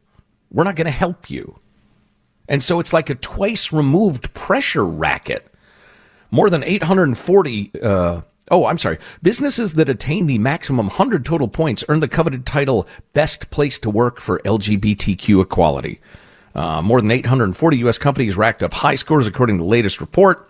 We're 0.51 0.63
not 0.63 0.75
going 0.75 0.85
to 0.85 0.91
help 0.91 1.31
you. 1.31 1.55
And 2.47 2.63
so 2.63 2.79
it's 2.79 2.93
like 2.93 3.09
a 3.09 3.15
twice 3.15 3.73
removed 3.73 4.31
pressure 4.35 4.85
racket. 4.85 5.47
More 6.29 6.51
than 6.51 6.63
840 6.63 7.71
uh, 7.81 8.21
Oh, 8.51 8.65
I'm 8.65 8.77
sorry. 8.77 8.99
Businesses 9.23 9.73
that 9.73 9.89
attain 9.89 10.27
the 10.27 10.38
maximum 10.38 10.86
100 10.88 11.25
total 11.25 11.47
points 11.47 11.84
earn 11.89 11.99
the 11.99 12.08
coveted 12.08 12.45
title 12.45 12.88
Best 13.13 13.49
Place 13.49 13.79
to 13.79 13.89
Work 13.89 14.19
for 14.19 14.39
LGBTQ 14.39 15.41
Equality. 15.41 15.99
Uh, 16.53 16.81
more 16.81 17.01
than 17.01 17.12
840 17.12 17.77
U.S. 17.77 17.97
companies 17.97 18.38
racked 18.38 18.63
up 18.63 18.73
high 18.75 18.95
scores 18.95 19.27
according 19.27 19.58
to 19.58 19.63
the 19.63 19.69
latest 19.69 19.99
report. 19.99 20.47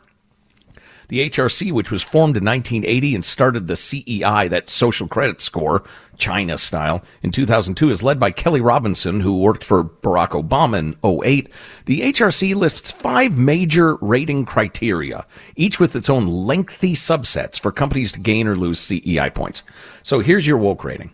The 1.07 1.29
HRC, 1.29 1.71
which 1.71 1.91
was 1.91 2.03
formed 2.03 2.37
in 2.37 2.45
1980 2.45 3.15
and 3.15 3.25
started 3.25 3.67
the 3.67 3.75
CEI, 3.75 4.47
that 4.47 4.69
social 4.69 5.07
credit 5.07 5.41
score, 5.41 5.83
China 6.17 6.57
style, 6.57 7.03
in 7.21 7.31
2002, 7.31 7.89
is 7.89 8.03
led 8.03 8.19
by 8.19 8.31
Kelley 8.31 8.61
Robinson, 8.61 9.19
who 9.21 9.39
worked 9.39 9.63
for 9.63 9.83
Barack 9.83 10.29
Obama 10.29 10.79
in 10.79 10.95
08. 11.03 11.51
The 11.85 12.01
HRC 12.01 12.55
lists 12.55 12.91
five 12.91 13.37
major 13.37 13.95
rating 14.01 14.45
criteria, 14.45 15.25
each 15.55 15.79
with 15.79 15.95
its 15.95 16.09
own 16.09 16.27
lengthy 16.27 16.93
subsets 16.93 17.59
for 17.59 17.71
companies 17.71 18.11
to 18.13 18.19
gain 18.19 18.47
or 18.47 18.55
lose 18.55 18.79
CEI 18.79 19.29
points. 19.29 19.63
So 20.03 20.19
here's 20.19 20.47
your 20.47 20.57
woke 20.57 20.83
rating. 20.83 21.11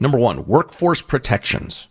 Number 0.00 0.18
one, 0.18 0.46
workforce 0.46 1.00
protections. 1.02 1.88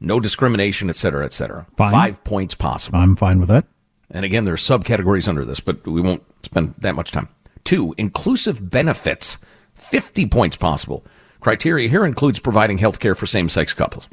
No 0.00 0.20
discrimination, 0.20 0.90
et 0.90 0.96
cetera, 0.96 1.24
et 1.24 1.32
cetera. 1.32 1.66
Fine. 1.76 1.90
Five 1.90 2.24
points 2.24 2.54
possible. 2.54 2.98
I'm 2.98 3.16
fine 3.16 3.40
with 3.40 3.48
that. 3.48 3.66
And 4.10 4.24
again, 4.24 4.44
there 4.44 4.54
are 4.54 4.58
subcategories 4.58 5.28
under 5.28 5.44
this, 5.44 5.60
but 5.60 5.86
we 5.86 6.00
won't 6.00 6.22
spend 6.42 6.74
that 6.78 6.94
much 6.94 7.10
time. 7.12 7.28
Two, 7.64 7.94
inclusive 7.98 8.70
benefits, 8.70 9.38
50 9.74 10.26
points 10.26 10.56
possible. 10.56 11.04
Criteria 11.40 11.88
here 11.88 12.06
includes 12.06 12.38
providing 12.38 12.78
health 12.78 13.00
care 13.00 13.14
for 13.14 13.26
same 13.26 13.48
sex 13.48 13.72
couples. 13.72 14.08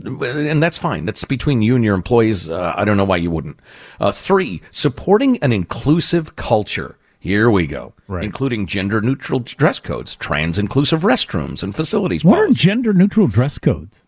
And 0.00 0.62
that's 0.62 0.78
fine. 0.78 1.04
That's 1.04 1.24
between 1.24 1.60
you 1.60 1.74
and 1.74 1.84
your 1.84 1.94
employees. 1.94 2.48
Uh, 2.48 2.74
I 2.76 2.84
don't 2.84 2.96
know 2.96 3.04
why 3.04 3.16
you 3.16 3.30
wouldn't. 3.30 3.58
Uh, 3.98 4.12
three, 4.12 4.62
supporting 4.70 5.36
an 5.38 5.52
inclusive 5.52 6.36
culture. 6.36 6.96
Here 7.18 7.50
we 7.50 7.66
go. 7.66 7.94
Right. 8.06 8.22
Including 8.22 8.66
gender 8.66 9.00
neutral 9.00 9.40
dress 9.40 9.80
codes, 9.80 10.14
trans 10.14 10.58
inclusive 10.58 11.02
restrooms 11.02 11.62
and 11.62 11.74
facilities. 11.74 12.24
What 12.24 12.36
policies. 12.36 12.58
are 12.58 12.68
gender 12.68 12.92
neutral 12.92 13.26
dress 13.26 13.58
codes? 13.58 14.00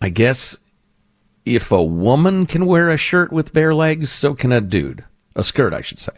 I 0.00 0.10
guess 0.10 0.58
if 1.46 1.70
a 1.72 1.82
woman 1.82 2.44
can 2.44 2.66
wear 2.66 2.90
a 2.90 2.96
shirt 2.98 3.32
with 3.32 3.52
bare 3.54 3.74
legs, 3.74 4.10
so 4.12 4.34
can 4.34 4.52
a 4.52 4.60
dude. 4.60 5.04
A 5.34 5.42
skirt, 5.42 5.72
I 5.72 5.80
should 5.80 5.98
say. 5.98 6.12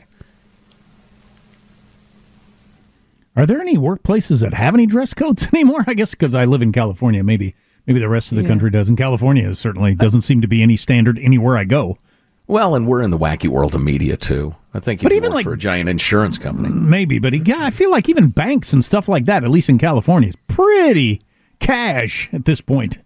Are 3.36 3.46
there 3.46 3.60
any 3.60 3.76
workplaces 3.76 4.40
that 4.40 4.54
have 4.54 4.74
any 4.74 4.86
dress 4.86 5.14
codes 5.14 5.46
anymore? 5.54 5.84
I 5.86 5.94
guess 5.94 6.10
because 6.12 6.34
I 6.34 6.44
live 6.44 6.62
in 6.62 6.72
California, 6.72 7.22
maybe 7.22 7.54
maybe 7.86 8.00
the 8.00 8.08
rest 8.08 8.32
of 8.32 8.36
the 8.36 8.42
Yeah. 8.42 8.48
country 8.48 8.70
does. 8.70 8.88
And 8.88 8.98
California 8.98 9.54
certainly 9.54 9.92
uh, 9.92 9.96
doesn't 9.96 10.22
seem 10.22 10.40
to 10.40 10.48
be 10.48 10.62
any 10.62 10.76
standard 10.76 11.18
anywhere 11.18 11.56
I 11.56 11.64
go. 11.64 11.98
Well, 12.46 12.74
and 12.74 12.86
we're 12.88 13.02
in 13.02 13.10
the 13.10 13.18
wacky 13.18 13.48
world 13.48 13.74
of 13.74 13.82
media 13.82 14.16
too. 14.16 14.54
I 14.74 14.80
think 14.80 15.02
But 15.02 15.12
you 15.12 15.18
even 15.18 15.30
work 15.30 15.34
like- 15.36 15.44
for 15.44 15.52
a 15.52 15.58
giant 15.58 15.88
insurance 15.88 16.38
company. 16.38 16.68
Maybe, 16.70 17.18
but 17.18 17.46
yeah, 17.46 17.58
I 17.64 17.70
feel 17.70 17.90
like 17.90 18.08
even 18.08 18.28
banks 18.28 18.72
and 18.72 18.84
stuff 18.84 19.08
like 19.08 19.26
that, 19.26 19.44
at 19.44 19.50
least 19.50 19.68
in 19.68 19.78
California, 19.78 20.30
is 20.30 20.36
pretty 20.48 21.20
cash 21.60 22.28
at 22.32 22.44
this 22.46 22.60
point. 22.60 22.98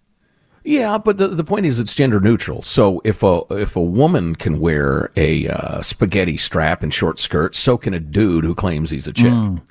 Yeah, 0.63 0.97
but 0.97 1.17
the, 1.17 1.27
the 1.27 1.43
point 1.43 1.65
is 1.65 1.79
it's 1.79 1.93
gender 1.93 2.19
neutral. 2.19 2.61
So 2.61 3.01
if 3.03 3.21
a 3.21 3.41
if 3.49 3.75
a 3.75 3.81
woman 3.81 4.35
can 4.35 4.59
wear 4.59 5.11
a 5.17 5.47
uh, 5.47 5.81
spaghetti 5.81 6.37
strap 6.37 6.83
and 6.83 6.93
short 6.93 7.19
skirt, 7.19 7.53
so 7.53 7.77
can 7.77 7.93
a 7.93 7.99
dude 7.99 8.45
who 8.45 8.55
claims 8.55 8.91
he's 8.91 9.07
a 9.07 9.13
chick. 9.13 9.33
Mm. 9.33 9.61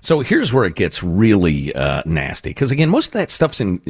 So 0.00 0.20
here's 0.20 0.52
where 0.52 0.64
it 0.64 0.76
gets 0.76 1.02
really 1.02 1.74
uh, 1.74 2.02
nasty 2.06 2.50
because 2.50 2.70
again, 2.70 2.88
most 2.88 3.08
of 3.08 3.12
that 3.14 3.30
stuff's 3.30 3.60
in 3.60 3.80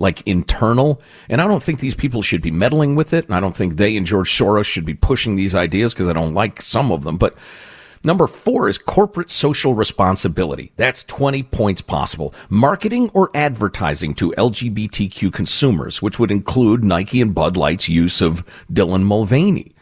like 0.00 0.26
internal, 0.26 1.02
and 1.28 1.42
I 1.42 1.46
don't 1.46 1.62
think 1.62 1.80
these 1.80 1.94
people 1.94 2.22
should 2.22 2.40
be 2.40 2.50
meddling 2.50 2.96
with 2.96 3.12
it, 3.12 3.26
and 3.26 3.34
I 3.34 3.40
don't 3.40 3.54
think 3.56 3.76
they 3.76 3.94
and 3.96 4.06
George 4.06 4.30
Soros 4.30 4.64
should 4.64 4.86
be 4.86 4.94
pushing 4.94 5.36
these 5.36 5.54
ideas 5.54 5.92
because 5.92 6.08
I 6.08 6.14
don't 6.14 6.32
like 6.32 6.62
some 6.62 6.90
of 6.90 7.04
them, 7.04 7.16
but. 7.16 7.34
Number 8.04 8.26
four 8.26 8.68
is 8.68 8.78
corporate 8.78 9.30
social 9.30 9.74
responsibility. 9.74 10.72
That's 10.76 11.02
20 11.02 11.42
points 11.44 11.82
possible. 11.82 12.34
Marketing 12.48 13.10
or 13.14 13.30
advertising 13.34 14.14
to 14.14 14.32
LGBTQ 14.32 15.32
consumers, 15.32 16.00
which 16.00 16.18
would 16.18 16.30
include 16.30 16.84
Nike 16.84 17.20
and 17.20 17.34
Bud 17.34 17.56
Light's 17.56 17.88
use 17.88 18.20
of 18.20 18.44
Dylan 18.72 19.02
Mulvaney. 19.02 19.74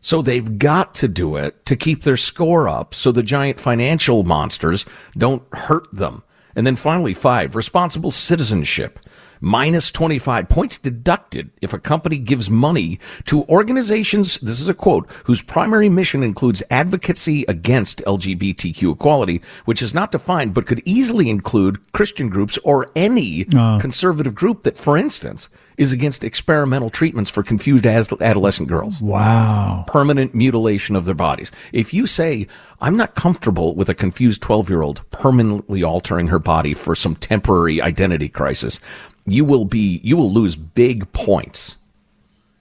So 0.00 0.22
they've 0.22 0.58
got 0.58 0.94
to 0.94 1.08
do 1.08 1.36
it 1.36 1.64
to 1.64 1.74
keep 1.74 2.02
their 2.02 2.16
score 2.16 2.68
up 2.68 2.94
so 2.94 3.10
the 3.10 3.22
giant 3.22 3.58
financial 3.58 4.22
monsters 4.22 4.84
don't 5.16 5.42
hurt 5.52 5.88
them. 5.92 6.22
And 6.54 6.66
then 6.66 6.76
finally, 6.76 7.12
five, 7.12 7.56
responsible 7.56 8.10
citizenship. 8.10 8.98
Minus 9.46 9.92
25 9.92 10.48
points 10.48 10.76
deducted 10.76 11.50
if 11.62 11.72
a 11.72 11.78
company 11.78 12.18
gives 12.18 12.50
money 12.50 12.98
to 13.24 13.44
organizations, 13.44 14.38
this 14.38 14.60
is 14.60 14.68
a 14.68 14.74
quote, 14.74 15.08
whose 15.24 15.40
primary 15.40 15.88
mission 15.88 16.24
includes 16.24 16.64
advocacy 16.68 17.44
against 17.46 18.02
LGBTQ 18.04 18.92
equality, 18.92 19.40
which 19.64 19.80
is 19.80 19.94
not 19.94 20.10
defined 20.10 20.52
but 20.52 20.66
could 20.66 20.82
easily 20.84 21.30
include 21.30 21.80
Christian 21.92 22.28
groups 22.28 22.58
or 22.64 22.90
any 22.96 23.46
ah. 23.54 23.78
conservative 23.78 24.34
group 24.34 24.64
that, 24.64 24.76
for 24.76 24.96
instance, 24.96 25.48
is 25.76 25.92
against 25.92 26.24
experimental 26.24 26.90
treatments 26.90 27.30
for 27.30 27.42
confused 27.42 27.86
adolescent 27.86 28.68
girls. 28.68 29.00
Wow. 29.00 29.84
Permanent 29.86 30.34
mutilation 30.34 30.96
of 30.96 31.04
their 31.04 31.14
bodies. 31.14 31.52
If 31.72 31.92
you 31.92 32.06
say, 32.06 32.46
I'm 32.80 32.96
not 32.96 33.14
comfortable 33.14 33.74
with 33.74 33.88
a 33.88 33.94
confused 33.94 34.42
12 34.42 34.70
year 34.70 34.82
old 34.82 35.08
permanently 35.10 35.82
altering 35.82 36.28
her 36.28 36.38
body 36.38 36.74
for 36.74 36.94
some 36.94 37.14
temporary 37.14 37.80
identity 37.80 38.28
crisis, 38.28 38.80
you 39.26 39.44
will 39.44 39.64
be, 39.64 40.00
you 40.02 40.16
will 40.16 40.32
lose 40.32 40.56
big 40.56 41.12
points 41.12 41.76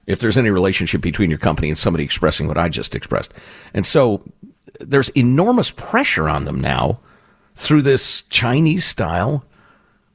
if 0.07 0.19
there's 0.19 0.37
any 0.37 0.49
relationship 0.49 1.01
between 1.01 1.29
your 1.29 1.39
company 1.39 1.67
and 1.67 1.77
somebody 1.77 2.03
expressing 2.03 2.47
what 2.47 2.57
I 2.57 2.69
just 2.69 2.95
expressed. 2.95 3.33
And 3.73 3.85
so 3.85 4.23
there's 4.79 5.09
enormous 5.09 5.71
pressure 5.71 6.29
on 6.29 6.45
them 6.45 6.59
now 6.59 6.99
through 7.55 7.81
this 7.81 8.21
Chinese 8.23 8.85
style, 8.85 9.45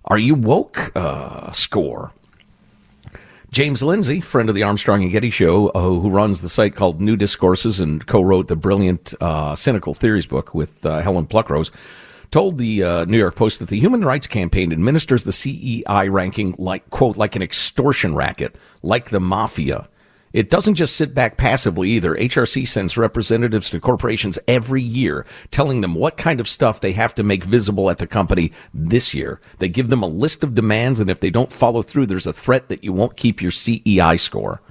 are 0.05 0.19
you 0.19 0.35
woke 0.35 0.93
uh, 0.95 1.51
score. 1.53 2.13
James 3.51 3.83
Lindsay, 3.83 4.21
friend 4.21 4.49
of 4.49 4.55
the 4.55 4.63
Armstrong 4.63 5.03
and 5.03 5.11
Getty 5.11 5.31
show, 5.31 5.69
uh, 5.71 5.81
who 5.81 6.09
runs 6.09 6.41
the 6.41 6.49
site 6.49 6.77
called 6.77 7.01
New 7.01 7.17
Discourses 7.17 7.81
and 7.81 8.07
co-wrote 8.07 8.47
the 8.47 8.55
brilliant 8.55 9.13
uh, 9.21 9.57
Cynical 9.57 9.93
Theories 9.93 10.27
book 10.27 10.55
with 10.55 10.87
uh, 10.87 11.01
Helen 11.01 11.27
Pluckrose, 11.27 11.73
told 12.31 12.59
the 12.59 12.83
uh, 12.83 13.05
New 13.07 13.19
York 13.19 13.35
Post 13.35 13.61
that 13.61 13.69
the 13.69 13.81
Human 13.81 14.03
Rights 14.03 14.27
Campaign 14.27 14.73
administers 14.73 15.25
the 15.25 15.33
CEI 15.33 16.09
ranking 16.09 16.55
like 16.59 16.89
quote 16.91 17.17
like 17.17 17.37
an 17.37 17.43
extortion 17.43 18.15
racket, 18.15 18.57
like 18.83 19.11
the 19.11 19.21
mafia. 19.21 19.89
It 20.33 20.49
doesn't 20.49 20.77
just 20.77 20.95
sit 20.95 21.13
back 21.13 21.37
passively 21.37 21.91
either. 21.91 22.15
HRC 22.15 22.67
sends 22.69 22.97
representatives 22.97 23.69
to 23.71 23.81
corporations 23.81 24.39
every 24.47 24.83
year 24.83 25.27
telling 25.51 25.81
them 25.81 25.97
what 25.97 26.17
kind 26.17 26.39
of 26.39 26.47
stuff 26.47 26.81
they 26.81 26.93
have 26.93 27.17
to 27.17 27.25
make 27.25 27.43
visible 27.43 27.91
at 27.91 27.99
the 27.99 28.07
company 28.07 28.53
this 28.73 29.13
year. 29.13 29.41
They 29.59 29.69
give 29.69 29.89
them 29.89 30.05
a 30.05 30.09
list 30.09 30.45
of 30.45 30.55
demands, 30.55 31.01
and 31.01 31.11
if 31.11 31.19
they 31.19 31.31
don't 31.31 31.53
follow 31.53 31.83
through, 31.83 32.07
there's 32.07 32.29
a 32.29 32.33
threat 32.33 32.69
that 32.69 32.85
you 32.85 32.93
won't 32.93 33.17
keep 33.17 33.43
your 33.43 33.51
CEI 33.51 34.17
score. 34.17 34.63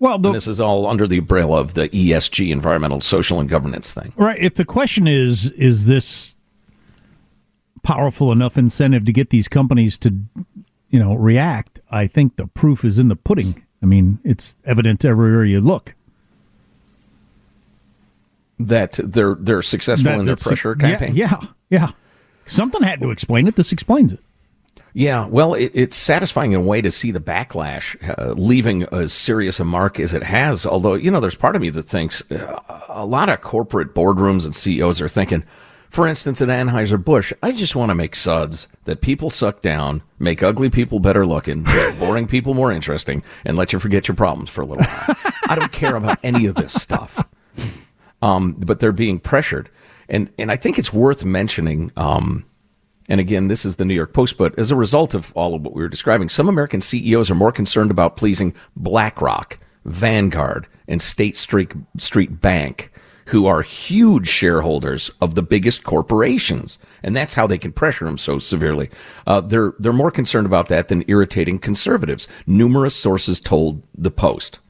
Well, 0.00 0.14
and 0.14 0.34
this 0.34 0.48
is 0.48 0.60
all 0.60 0.86
under 0.86 1.06
the 1.06 1.18
umbrella 1.18 1.60
of 1.60 1.74
the 1.74 1.88
ESG, 1.90 2.50
environmental, 2.50 3.02
social, 3.02 3.38
and 3.38 3.48
governance 3.48 3.92
thing. 3.92 4.14
Right. 4.16 4.40
If 4.40 4.54
the 4.54 4.64
question 4.64 5.06
is, 5.06 5.50
is 5.50 5.86
this 5.86 6.34
powerful 7.82 8.32
enough 8.32 8.56
incentive 8.56 9.04
to 9.04 9.12
get 9.12 9.28
these 9.28 9.46
companies 9.46 9.98
to, 9.98 10.14
you 10.88 10.98
know, 10.98 11.14
react? 11.14 11.80
I 11.90 12.06
think 12.06 12.36
the 12.36 12.46
proof 12.46 12.82
is 12.82 12.98
in 12.98 13.08
the 13.08 13.16
pudding. 13.16 13.62
I 13.82 13.86
mean, 13.86 14.20
it's 14.24 14.56
evident 14.64 15.04
everywhere 15.04 15.44
you 15.44 15.60
look. 15.60 15.94
That 18.58 18.98
they're 19.02 19.34
they're 19.34 19.62
successful 19.62 20.12
That- 20.12 20.20
in 20.20 20.26
their 20.26 20.36
pressure 20.36 20.76
yeah, 20.80 20.90
campaign. 20.90 21.14
Yeah, 21.14 21.40
yeah. 21.68 21.90
Something 22.46 22.82
had 22.82 23.00
to 23.00 23.10
explain 23.10 23.46
it. 23.46 23.56
This 23.56 23.70
explains 23.70 24.14
it. 24.14 24.20
Yeah, 24.92 25.26
well, 25.26 25.54
it, 25.54 25.70
it's 25.74 25.96
satisfying 25.96 26.52
in 26.52 26.60
a 26.60 26.64
way 26.64 26.80
to 26.82 26.90
see 26.90 27.10
the 27.10 27.20
backlash 27.20 27.96
uh, 28.18 28.32
leaving 28.32 28.82
as 28.92 29.12
serious 29.12 29.60
a 29.60 29.64
mark 29.64 30.00
as 30.00 30.12
it 30.12 30.24
has. 30.24 30.66
Although, 30.66 30.94
you 30.94 31.10
know, 31.10 31.20
there's 31.20 31.36
part 31.36 31.56
of 31.56 31.62
me 31.62 31.70
that 31.70 31.84
thinks 31.84 32.28
uh, 32.30 32.60
a 32.88 33.06
lot 33.06 33.28
of 33.28 33.40
corporate 33.40 33.94
boardrooms 33.94 34.44
and 34.44 34.54
CEOs 34.54 35.00
are 35.00 35.08
thinking, 35.08 35.44
for 35.90 36.06
instance, 36.06 36.40
at 36.40 36.48
Anheuser-Busch, 36.48 37.32
I 37.42 37.50
just 37.50 37.74
want 37.74 37.90
to 37.90 37.96
make 37.96 38.14
suds 38.14 38.68
that 38.84 39.00
people 39.00 39.28
suck 39.28 39.60
down, 39.60 40.02
make 40.20 40.40
ugly 40.42 40.70
people 40.70 41.00
better 41.00 41.26
looking, 41.26 41.62
make 41.64 41.98
boring 41.98 42.28
people 42.28 42.54
more 42.54 42.70
interesting, 42.70 43.22
and 43.44 43.56
let 43.56 43.72
you 43.72 43.80
forget 43.80 44.06
your 44.06 44.14
problems 44.14 44.50
for 44.50 44.62
a 44.62 44.66
little 44.66 44.84
while. 44.84 45.16
I 45.48 45.56
don't 45.56 45.72
care 45.72 45.96
about 45.96 46.18
any 46.22 46.46
of 46.46 46.54
this 46.54 46.72
stuff. 46.72 47.24
Um, 48.22 48.52
but 48.52 48.80
they're 48.80 48.92
being 48.92 49.18
pressured. 49.18 49.68
And, 50.08 50.30
and 50.38 50.50
I 50.52 50.56
think 50.56 50.78
it's 50.78 50.92
worth 50.92 51.24
mentioning, 51.24 51.90
um, 51.96 52.44
and 53.10 53.18
again, 53.18 53.48
this 53.48 53.64
is 53.64 53.76
the 53.76 53.84
New 53.84 53.94
York 53.94 54.12
Post, 54.12 54.38
but 54.38 54.56
as 54.56 54.70
a 54.70 54.76
result 54.76 55.14
of 55.14 55.32
all 55.34 55.56
of 55.56 55.62
what 55.62 55.74
we 55.74 55.82
were 55.82 55.88
describing, 55.88 56.28
some 56.28 56.48
American 56.48 56.80
CEOs 56.80 57.28
are 57.28 57.34
more 57.34 57.50
concerned 57.50 57.90
about 57.90 58.16
pleasing 58.16 58.54
BlackRock, 58.76 59.58
Vanguard, 59.84 60.68
and 60.86 61.02
State 61.02 61.36
Street, 61.36 61.72
Street 61.96 62.40
Bank, 62.40 62.92
who 63.26 63.46
are 63.46 63.62
huge 63.62 64.28
shareholders 64.28 65.10
of 65.20 65.34
the 65.34 65.42
biggest 65.42 65.82
corporations. 65.82 66.78
And 67.02 67.16
that's 67.16 67.34
how 67.34 67.48
they 67.48 67.58
can 67.58 67.72
pressure 67.72 68.04
them 68.04 68.16
so 68.16 68.38
severely. 68.38 68.90
Uh, 69.26 69.40
they're, 69.40 69.74
they're 69.80 69.92
more 69.92 70.12
concerned 70.12 70.46
about 70.46 70.68
that 70.68 70.86
than 70.86 71.04
irritating 71.08 71.58
conservatives. 71.58 72.28
Numerous 72.46 72.94
sources 72.94 73.40
told 73.40 73.84
the 73.92 74.12
Post. 74.12 74.60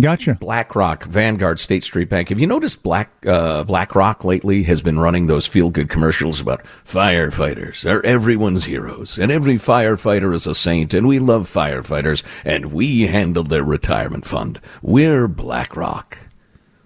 Gotcha. 0.00 0.34
BlackRock, 0.34 1.04
Vanguard, 1.04 1.58
State 1.58 1.84
Street 1.84 2.08
Bank. 2.08 2.30
Have 2.30 2.40
you 2.40 2.46
noticed 2.46 2.82
Black 2.82 3.10
uh, 3.26 3.64
BlackRock 3.64 4.24
lately 4.24 4.62
has 4.64 4.82
been 4.82 4.98
running 4.98 5.26
those 5.26 5.46
feel 5.46 5.70
good 5.70 5.88
commercials 5.88 6.40
about 6.40 6.64
firefighters 6.84 7.88
are 7.90 8.04
everyone's 8.04 8.64
heroes 8.64 9.18
and 9.18 9.30
every 9.30 9.54
firefighter 9.54 10.32
is 10.32 10.46
a 10.46 10.54
saint 10.54 10.94
and 10.94 11.06
we 11.06 11.18
love 11.18 11.44
firefighters 11.44 12.22
and 12.44 12.72
we 12.72 13.08
handle 13.08 13.44
their 13.44 13.64
retirement 13.64 14.24
fund. 14.24 14.60
We're 14.82 15.28
BlackRock. 15.28 16.28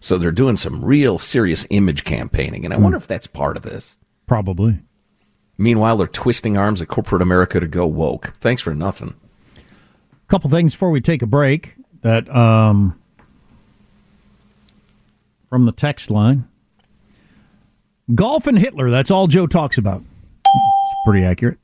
So 0.00 0.18
they're 0.18 0.33
doing 0.33 0.57
some 0.57 0.85
real 0.85 1.16
serious 1.16 1.66
image 1.70 2.05
campaigning, 2.05 2.66
and 2.66 2.74
I 2.74 2.77
wonder 2.77 2.98
if 2.98 3.07
that's 3.07 3.27
part 3.27 3.57
of 3.57 3.62
this. 3.62 3.96
Probably. 4.27 4.81
Meanwhile, 5.57 5.96
they're 5.96 6.07
twisting 6.07 6.59
arms 6.59 6.83
at 6.83 6.88
corporate 6.88 7.22
America 7.22 7.59
to 7.59 7.66
go 7.66 7.87
woke. 7.87 8.35
Thanks 8.37 8.61
for 8.61 8.74
nothing. 8.74 9.14
A 9.57 10.27
couple 10.29 10.50
things 10.50 10.74
before 10.74 10.90
we 10.90 11.00
take 11.00 11.22
a 11.22 11.27
break 11.27 11.77
that 12.03 12.29
um, 12.35 13.00
from 15.54 15.66
the 15.66 15.72
text 15.72 16.10
line. 16.10 16.48
Golf 18.12 18.48
and 18.48 18.58
hitler 18.58 18.90
that's 18.90 19.08
all 19.08 19.28
joe 19.28 19.46
talks 19.46 19.78
about. 19.78 20.00
It's 20.00 20.94
pretty 21.06 21.24
accurate. 21.24 21.58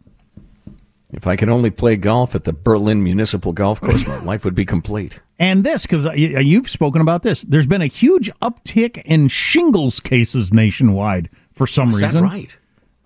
If 1.13 1.27
I 1.27 1.35
could 1.35 1.49
only 1.49 1.71
play 1.71 1.97
golf 1.97 2.37
at 2.37 2.45
the 2.45 2.53
Berlin 2.53 3.03
Municipal 3.03 3.53
Golf 3.53 3.81
Course, 3.81 4.07
my 4.07 4.23
life 4.25 4.45
would 4.45 4.55
be 4.55 4.65
complete. 4.65 5.19
and 5.41 5.65
this 5.65 5.87
because 5.87 6.07
you've 6.15 6.71
spoken 6.71 7.03
about 7.03 7.25
this. 7.25 7.43
There's 7.43 7.67
been 7.67 7.83
a 7.83 7.87
huge 7.89 8.31
uptick 8.41 9.03
in 9.05 9.27
shingles 9.27 9.99
cases 9.99 10.53
nationwide 10.53 11.29
for 11.53 11.67
some 11.67 11.91
Is 11.91 12.01
reason. 12.01 12.23
right? 12.23 12.57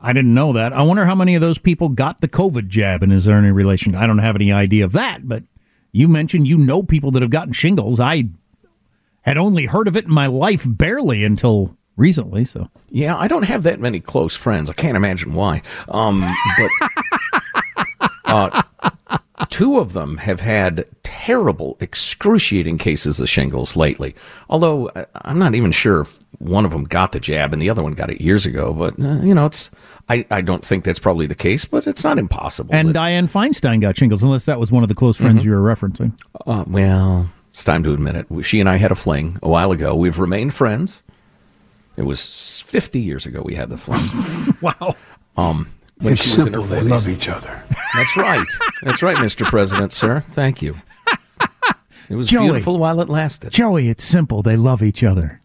i 0.03 0.12
didn't 0.12 0.35
know 0.35 0.53
that. 0.53 0.75
I 0.75 0.83
wonder 0.83 1.07
how 1.07 1.14
many 1.14 1.35
of 1.35 1.40
those 1.40 1.57
people 1.57 1.88
got 1.88 2.20
the 2.20 2.29
covid 2.29 2.68
jab 2.68 3.03
and 3.03 3.11
is 3.11 3.25
there 3.25 3.38
any 3.38 3.53
relation? 3.53 3.94
I 3.94 4.07
don't 4.07 4.18
have 4.18 4.37
any 4.37 4.53
idea 4.53 4.85
of 4.85 4.92
that 4.92 5.27
but 5.27 5.44
you 5.92 6.09
mentioned 6.09 6.47
you 6.47 6.59
know 6.59 6.83
people 6.83 7.11
that 7.12 7.23
have 7.23 7.31
gotten 7.31 7.55
shingles. 7.55 7.99
I 8.01 8.25
had 9.25 9.37
only 9.37 9.67
heard 9.67 9.89
of 9.89 9.97
it 9.97 10.05
in 10.07 10.11
my 10.13 10.27
life 10.27 10.65
barely 10.67 11.25
until 11.25 11.77
recently. 11.97 12.45
So 12.45 12.69
Yeah, 12.91 13.17
I 13.17 13.29
don't 13.29 13.43
have 13.45 13.63
that 13.65 13.81
many 13.81 14.01
close 14.01 14.35
friends. 14.37 14.71
I 14.71 14.73
can't 14.75 14.97
imagine 14.97 15.35
why. 15.35 15.63
Um, 15.89 16.25
but 16.59 18.11
uh, 18.25 18.63
two 19.49 19.79
of 19.79 19.93
them 19.93 20.17
have 20.19 20.41
had 20.41 20.85
terrible, 21.03 21.77
excruciating 21.81 22.79
cases 22.79 23.21
of 23.21 23.29
shingles 23.29 23.77
lately. 23.77 24.15
Although 24.49 24.89
uh, 24.89 25.05
I'm 25.15 25.39
not 25.39 25.55
even 25.55 25.73
sure 25.73 26.01
if 26.01 26.19
one 26.39 26.65
of 26.65 26.73
them 26.73 26.85
got 26.85 27.13
the 27.13 27.21
jab 27.21 27.53
and 27.53 27.63
the 27.63 27.71
other 27.71 27.83
one 27.83 27.93
got 27.95 28.11
it 28.11 28.21
years 28.21 28.45
ago. 28.47 28.73
But 28.75 28.99
uh, 29.01 29.21
you 29.23 29.35
know, 29.35 29.47
it's 29.47 29.71
I, 30.09 30.27
I 30.31 30.41
don't 30.43 30.65
think 30.65 30.85
that's 30.85 30.99
probably 30.99 31.27
the 31.27 31.35
case, 31.35 31.65
but 31.65 31.87
it's 31.87 32.05
not 32.05 32.19
impossible. 32.19 32.75
and 32.75 32.95
Dianne 32.95 33.31
Feinstein 33.31 33.81
got 33.81 33.97
shingles, 33.97 34.23
unless 34.23 34.45
that 34.47 34.61
was 34.61 34.71
one 34.71 34.83
of 34.83 34.89
the 34.91 34.95
close 34.95 35.17
friends 35.17 35.41
Mhm. 35.43 35.45
you 35.45 35.51
were 35.53 35.75
referencing. 35.75 36.13
Uh, 36.47 36.65
well, 36.67 37.31
it's 37.55 37.62
time 37.62 37.85
to 37.85 37.93
admit 37.95 38.17
it. 38.17 38.27
She 38.45 38.59
and 38.59 38.69
I 38.69 38.79
had 38.79 38.90
a 38.90 38.97
fling 38.97 39.38
a 39.40 39.49
while 39.49 39.71
ago. 39.71 39.95
We've 39.95 40.19
remained 40.19 40.55
friends. 40.55 41.05
It 41.97 42.03
was 42.03 42.62
50 42.67 42.99
years 43.01 43.27
ago 43.27 43.43
we 43.45 43.55
had 43.55 43.69
the 43.69 43.77
fling. 43.77 44.57
wow. 44.61 44.97
Um, 45.37 45.69
when 45.99 46.14
It's 46.14 46.23
she 46.25 46.31
was 46.37 46.47
in 46.47 46.53
her 46.55 46.61
simple. 46.61 46.77
They 46.77 46.83
love 46.83 47.09
each 47.09 47.29
other. 47.29 47.62
That's 47.95 48.17
right. 48.17 48.47
That's 48.83 49.05
right, 49.05 49.17
Mr. 49.19 49.47
President, 49.47 49.93
sir. 49.93 50.19
Thank 50.19 50.62
you. 50.62 50.75
It 52.11 52.17
was 52.17 52.27
Joey. 52.27 52.49
beautiful 52.49 52.77
while 52.79 53.01
it 53.01 53.09
lasted. 53.09 53.53
Joey, 53.53 53.88
it's 53.88 54.03
simple. 54.03 54.43
They 54.43 54.57
love 54.57 54.83
each 54.83 55.05
other. 55.05 55.40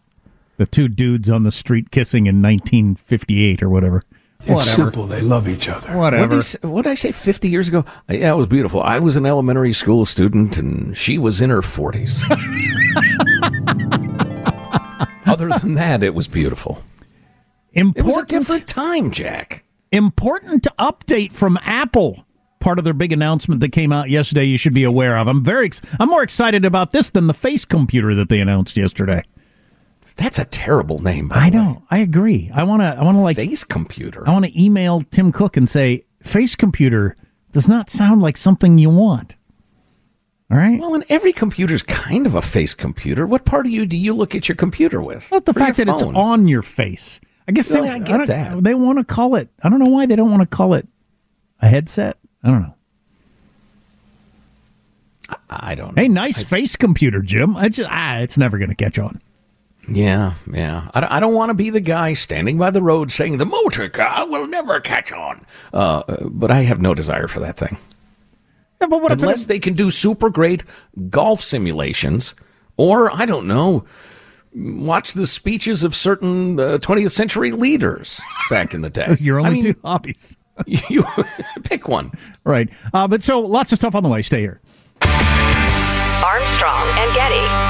The 0.56 0.66
two 0.66 0.88
dudes 0.88 1.30
on 1.30 1.44
the 1.44 1.52
street 1.52 1.92
kissing 1.92 2.26
in 2.26 2.42
1958 2.42 3.62
or 3.62 3.68
whatever. 3.70 4.02
It's 4.42 4.50
Whatever. 4.50 4.82
simple. 4.84 5.06
They 5.06 5.20
love 5.20 5.46
each 5.48 5.68
other. 5.68 5.94
What 5.96 6.10
did, 6.10 6.20
Whatever. 6.20 6.42
say, 6.42 6.58
what 6.66 6.82
did 6.84 6.90
I 6.90 6.94
say 6.94 7.12
50 7.12 7.48
years 7.50 7.68
ago? 7.68 7.84
Uh, 8.08 8.14
Yeah, 8.14 8.32
it 8.32 8.36
was 8.36 8.46
beautiful. 8.46 8.82
I 8.82 8.98
was 8.98 9.16
an 9.16 9.26
elementary 9.26 9.72
school 9.74 10.04
student 10.06 10.56
and 10.56 10.96
she 10.96 11.18
was 11.18 11.40
in 11.40 11.50
her 11.50 11.60
40s. 11.60 12.22
Other 15.26 15.48
than 15.60 15.74
that, 15.74 16.02
it 16.02 16.14
was 16.14 16.28
beautiful. 16.28 16.82
Important, 17.72 18.04
It 18.04 18.06
was 18.06 18.16
a 18.16 18.24
different 18.26 18.66
time, 18.66 19.10
Jack. 19.10 19.64
Important 19.92 20.66
update 20.78 21.32
from 21.32 21.58
Apple. 21.62 22.24
Part 22.60 22.78
of 22.78 22.84
their 22.84 22.94
big 22.94 23.12
announcement 23.12 23.60
that 23.60 23.70
came 23.72 23.92
out 23.92 24.10
yesterday. 24.10 24.44
You 24.44 24.58
should 24.58 24.74
be 24.74 24.84
aware 24.84 25.16
of. 25.18 25.28
I'm 25.28 25.42
very. 25.44 25.66
Ex- 25.66 25.80
I'm 25.98 26.08
more 26.08 26.22
excited 26.22 26.64
about 26.64 26.90
this 26.90 27.10
than 27.10 27.26
the 27.26 27.34
face 27.34 27.64
computer 27.64 28.14
that 28.14 28.28
they 28.28 28.40
announced 28.40 28.76
yesterday. 28.76 29.22
That's 30.20 30.38
a 30.38 30.44
terrible 30.44 30.98
name. 30.98 31.28
By 31.28 31.36
I 31.36 31.50
the 31.50 31.56
way. 31.56 31.64
know. 31.64 31.82
I 31.90 31.98
agree. 31.98 32.50
I 32.54 32.62
want 32.64 32.82
to. 32.82 32.88
I 32.88 33.02
want 33.02 33.16
to 33.16 33.20
like 33.22 33.36
face 33.36 33.64
computer. 33.64 34.28
I 34.28 34.32
want 34.32 34.44
to 34.44 34.62
email 34.62 35.02
Tim 35.10 35.32
Cook 35.32 35.56
and 35.56 35.68
say 35.68 36.04
face 36.22 36.54
computer 36.54 37.16
does 37.52 37.68
not 37.68 37.88
sound 37.88 38.20
like 38.20 38.36
something 38.36 38.76
you 38.78 38.90
want. 38.90 39.36
All 40.50 40.58
right. 40.58 40.78
Well, 40.78 40.94
and 40.94 41.04
every 41.08 41.32
computer's 41.32 41.82
kind 41.82 42.26
of 42.26 42.34
a 42.34 42.42
face 42.42 42.74
computer. 42.74 43.26
What 43.26 43.44
part 43.46 43.64
of 43.66 43.72
you 43.72 43.86
do 43.86 43.96
you 43.96 44.12
look 44.12 44.34
at 44.34 44.48
your 44.48 44.56
computer 44.56 45.00
with? 45.00 45.30
Well, 45.30 45.40
the 45.40 45.54
fact 45.54 45.78
that 45.78 45.88
it's 45.88 46.02
on 46.02 46.46
your 46.48 46.62
face. 46.62 47.18
I 47.48 47.52
guess 47.52 47.72
Well, 47.72 47.84
they, 47.84 47.88
I 47.90 47.98
get 47.98 48.16
don't- 48.18 48.26
that. 48.26 48.62
They 48.62 48.74
want 48.74 48.98
to 48.98 49.04
call 49.04 49.36
it. 49.36 49.48
I 49.62 49.68
don't 49.70 49.78
know 49.78 49.86
why 49.86 50.06
they 50.06 50.16
don't 50.16 50.30
want 50.30 50.42
to 50.42 50.46
call 50.56 50.74
it 50.74 50.86
a 51.62 51.68
headset. 51.68 52.18
I 52.44 52.48
don't 52.50 52.62
know. 52.62 52.74
I 55.48 55.74
don't 55.74 55.96
know. 55.96 56.02
Hey, 56.02 56.08
nice 56.08 56.42
face 56.42 56.76
computer, 56.76 57.22
Jim. 57.22 57.56
I 57.56 57.68
just 57.68 57.88
ah, 57.90 58.18
it's 58.18 58.36
never 58.36 58.58
going 58.58 58.70
to 58.70 58.74
catch 58.76 58.98
on. 58.98 59.20
Yeah, 59.88 60.34
yeah. 60.52 60.88
I, 60.94 61.00
don't- 61.00 61.12
I 61.12 61.20
don't 61.20 61.34
want 61.34 61.50
to 61.50 61.54
be 61.54 61.70
the 61.70 61.80
guy 61.80 62.12
standing 62.12 62.58
by 62.58 62.70
the 62.70 62.82
road 62.82 63.10
saying 63.10 63.38
the 63.38 63.46
motor 63.46 63.88
car 63.88 64.28
will 64.28 64.46
never 64.46 64.78
catch 64.80 65.10
on. 65.12 65.44
Uh, 65.72 66.02
but 66.30 66.50
I 66.50 66.62
have 66.62 66.80
no 66.80 66.94
desire 66.94 67.26
for 67.26 67.40
that 67.40 67.56
thing. 67.56 67.76
Yeah, 68.80 68.86
but 68.86 69.02
what 69.02 69.12
if 69.12 69.20
Unless 69.20 69.46
they 69.46 69.58
can 69.58 69.74
do 69.74 69.90
super 69.90 70.30
great 70.30 70.64
golf 71.10 71.40
simulations, 71.40 72.34
or 72.76 73.14
I 73.14 73.26
don't 73.26 73.46
know, 73.46 73.84
watch 74.54 75.12
the 75.12 75.26
speeches 75.26 75.82
of 75.84 75.94
certain 75.94 76.58
uh, 76.58 76.78
20th 76.80 77.10
century 77.10 77.52
leaders 77.52 78.20
back 78.48 78.72
in 78.74 78.82
the 78.82 78.90
day. 78.90 79.16
Your 79.20 79.40
I 79.40 79.46
only 79.48 79.62
mean, 79.62 79.74
two 79.74 79.80
hobbies. 79.84 80.36
you 80.66 81.04
pick 81.64 81.88
one. 81.88 82.12
Right. 82.44 82.68
Uh, 82.94 83.08
but 83.08 83.22
so 83.22 83.40
lots 83.40 83.72
of 83.72 83.78
stuff 83.78 83.94
on 83.94 84.02
the 84.02 84.08
way. 84.08 84.22
Stay 84.22 84.40
here. 84.40 84.60
Armstrong 85.02 86.88
and 86.98 87.14
Getty. 87.14 87.69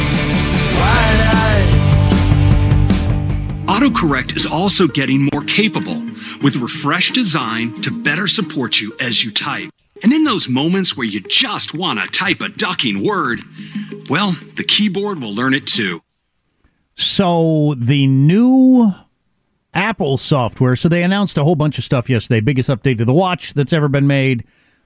AutoCorrect 3.67 4.35
is 4.35 4.45
also 4.45 4.87
getting 4.87 5.29
more 5.33 5.43
capable 5.45 6.03
with 6.43 6.57
refreshed 6.57 7.13
design 7.13 7.81
to 7.81 7.89
better 7.89 8.27
support 8.27 8.79
you 8.79 8.95
as 8.99 9.23
you 9.23 9.31
type. 9.31 9.69
And 10.03 10.11
in 10.11 10.23
those 10.23 10.49
moments 10.49 10.97
where 10.97 11.07
you 11.07 11.21
just 11.21 11.73
want 11.73 11.99
to 11.99 12.05
type 12.11 12.41
a 12.41 12.49
ducking 12.49 13.03
word, 13.03 13.41
well, 14.09 14.35
the 14.55 14.63
keyboard 14.63 15.21
will 15.21 15.33
learn 15.33 15.53
it 15.53 15.65
too. 15.65 16.01
So 16.95 17.75
the 17.77 18.07
new 18.07 18.91
Apple 19.73 20.17
software. 20.17 20.75
So 20.75 20.89
they 20.89 21.03
announced 21.03 21.37
a 21.37 21.43
whole 21.43 21.55
bunch 21.55 21.77
of 21.77 21.83
stuff 21.83 22.09
yesterday. 22.09 22.41
Biggest 22.41 22.69
update 22.69 22.97
to 22.97 23.05
the 23.05 23.13
watch 23.13 23.53
that's 23.53 23.73
ever 23.73 23.87
been 23.87 24.07
made. 24.07 24.43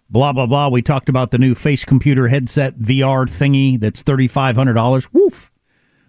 Blah 0.10 0.34
blah 0.34 0.46
blah. 0.46 0.70
We 0.70 0.82
talked 0.82 1.10
about 1.10 1.32
the 1.32 1.38
new 1.38 1.56
face 1.56 1.84
computer 1.84 2.28
headset 2.28 2.78
VR 2.78 3.26
thingy 3.26 3.80
that's 3.80 4.04
thirty 4.04 4.28
five 4.28 4.56
hundred 4.56 4.74
dollars. 4.74 5.12
Woof. 5.12 5.52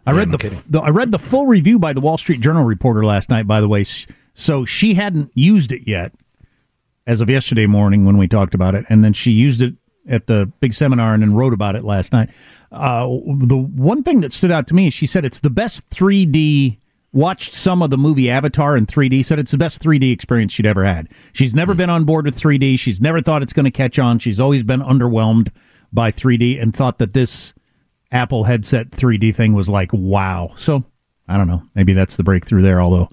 I 0.07 0.13
read 0.13 0.31
the, 0.31 0.47
f- 0.47 0.65
the 0.69 0.81
I 0.81 0.91
read 0.91 1.11
the 1.11 1.19
full 1.19 1.47
review 1.47 1.79
by 1.79 1.93
the 1.93 2.01
Wall 2.01 2.17
Street 2.17 2.41
Journal 2.41 2.65
reporter 2.65 3.05
last 3.05 3.29
night. 3.29 3.47
By 3.47 3.61
the 3.61 3.69
way, 3.69 3.85
so 4.35 4.65
she 4.65 4.95
hadn't 4.95 5.33
used 5.35 5.73
it 5.73 5.83
yet 5.87 6.13
as 7.07 7.21
of 7.21 7.29
yesterday 7.31 7.67
morning 7.67 8.05
when 8.05 8.17
we 8.17 8.29
talked 8.29 8.55
about 8.55 8.75
it, 8.75 8.85
and 8.89 9.05
then 9.05 9.13
she 9.13 9.31
used 9.31 9.63
it 9.63 9.75
at 10.09 10.27
the 10.27 10.51
big 10.61 10.73
seminar 10.73 11.15
and 11.15 11.23
then 11.23 11.35
wrote 11.35 11.53
about 11.53 11.75
it 11.77 11.85
last 11.85 12.13
night. 12.13 12.31
Uh, 12.71 13.07
the 13.07 13.57
one 13.57 14.03
thing 14.03 14.21
that 14.21 14.33
stood 14.33 14.51
out 14.51 14.67
to 14.69 14.75
me 14.75 14.89
is 14.89 14.95
she 14.95 15.07
said 15.07 15.25
it's 15.25 15.41
the 15.41 15.51
best 15.51 15.89
3D. 15.91 16.79
Watched 17.13 17.55
some 17.55 17.83
of 17.83 17.91
the 17.91 17.97
movie 17.97 18.29
Avatar 18.31 18.77
in 18.77 18.85
3D. 18.85 19.25
Said 19.25 19.39
it's 19.39 19.51
the 19.53 19.59
best 19.59 19.81
3D 19.81 20.13
experience 20.13 20.53
she'd 20.53 20.67
ever 20.67 20.85
had. 20.85 21.09
She's 21.33 21.55
never 21.55 21.75
been 21.75 21.89
on 21.89 22.05
board 22.05 22.27
with 22.27 22.39
3D. 22.39 22.79
She's 22.79 23.01
never 23.01 23.23
thought 23.23 23.43
it's 23.43 23.55
going 23.55 23.65
to 23.65 23.71
catch 23.71 23.99
on. 23.99 24.19
She's 24.19 24.39
always 24.39 24.63
been 24.63 24.81
underwhelmed 24.81 25.49
by 25.93 26.13
3D 26.13 26.61
and 26.61 26.77
thought 26.77 26.99
that 26.99 27.15
this 27.15 27.55
Apple 28.13 28.45
headset 28.45 28.91
3D 28.91 29.35
thing 29.35 29.53
was 29.53 29.69
like 29.69 29.91
wow. 29.93 30.53
So 30.57 30.85
I 31.29 31.37
don't 31.37 31.49
know. 31.49 31.63
Maybe 31.75 31.93
that's 31.93 32.17
the 32.17 32.23
breakthrough 32.23 32.63
there. 32.63 32.81
Although, 32.81 33.09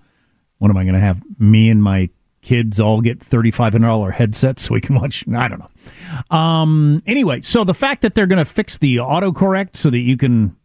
what 0.59 0.69
am 0.69 0.77
I 0.77 0.83
going 0.83 0.93
to 0.93 0.99
have 0.99 1.21
me 1.39 1.69
and 1.69 1.81
my 1.81 2.09
kids 2.41 2.79
all 2.79 3.01
get 3.01 3.21
thirty 3.23 3.51
five 3.51 3.73
hundred 3.73 3.87
dollar 3.87 4.11
headsets 4.11 4.63
so 4.63 4.73
we 4.73 4.81
can 4.81 4.95
watch? 4.95 5.25
I 5.33 5.47
don't 5.47 5.59
know. 5.59 6.35
Um. 6.35 7.01
Anyway, 7.05 7.41
so 7.41 7.63
the 7.63 7.73
fact 7.73 8.01
that 8.01 8.15
they're 8.15 8.27
going 8.27 8.43
to 8.43 8.45
fix 8.45 8.77
the 8.77 8.97
autocorrect 8.97 9.75
so 9.75 9.89
that 9.89 9.99
you 9.99 10.17
can. 10.17 10.55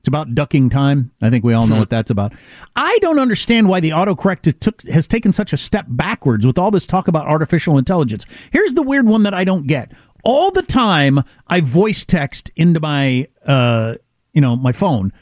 It's 0.00 0.08
about 0.08 0.34
ducking 0.34 0.68
time. 0.68 1.12
I 1.22 1.30
think 1.30 1.44
we 1.44 1.54
all 1.54 1.66
know 1.66 1.76
what 1.76 1.88
that's 1.88 2.10
about. 2.10 2.34
I 2.76 2.98
don't 3.00 3.18
understand 3.18 3.70
why 3.70 3.80
the 3.80 3.88
autocorrect 3.88 4.60
took, 4.60 4.82
has 4.82 5.08
taken 5.08 5.32
such 5.32 5.54
a 5.54 5.56
step 5.56 5.86
backwards 5.88 6.44
with 6.44 6.58
all 6.58 6.70
this 6.70 6.86
talk 6.86 7.08
about 7.08 7.26
artificial 7.26 7.78
intelligence. 7.78 8.26
Here's 8.52 8.74
the 8.74 8.82
weird 8.82 9.06
one 9.06 9.22
that 9.22 9.32
I 9.32 9.44
don't 9.44 9.66
get. 9.66 9.92
All 10.24 10.50
the 10.50 10.62
time, 10.62 11.20
I 11.46 11.60
voice 11.60 12.04
text 12.04 12.50
into 12.56 12.80
my, 12.80 13.26
uh, 13.44 13.96
you 14.32 14.40
know, 14.40 14.56
my 14.56 14.72
phone, 14.72 15.12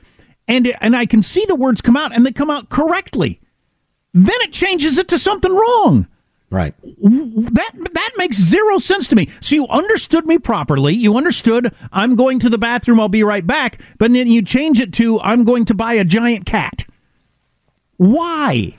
and 0.46 0.74
and 0.80 0.96
I 0.96 1.06
can 1.06 1.22
see 1.22 1.44
the 1.46 1.56
words 1.56 1.82
come 1.82 1.96
out, 1.96 2.14
and 2.14 2.24
they 2.24 2.32
come 2.32 2.50
out 2.50 2.68
correctly. 2.68 3.40
Then 4.14 4.40
it 4.40 4.52
changes 4.52 4.98
it 4.98 5.08
to 5.08 5.18
something 5.18 5.54
wrong. 5.54 6.06
Right. 6.50 6.74
That 6.82 7.72
that 7.94 8.10
makes 8.18 8.36
zero 8.36 8.78
sense 8.78 9.08
to 9.08 9.16
me. 9.16 9.30
So 9.40 9.54
you 9.54 9.66
understood 9.68 10.26
me 10.26 10.38
properly. 10.38 10.94
You 10.94 11.16
understood 11.16 11.74
I'm 11.92 12.14
going 12.14 12.38
to 12.40 12.50
the 12.50 12.58
bathroom. 12.58 13.00
I'll 13.00 13.08
be 13.08 13.24
right 13.24 13.46
back. 13.46 13.80
But 13.96 14.12
then 14.12 14.26
you 14.26 14.42
change 14.42 14.78
it 14.78 14.92
to 14.94 15.18
I'm 15.22 15.44
going 15.44 15.64
to 15.64 15.74
buy 15.74 15.94
a 15.94 16.04
giant 16.04 16.44
cat. 16.44 16.84
Why? 17.96 18.76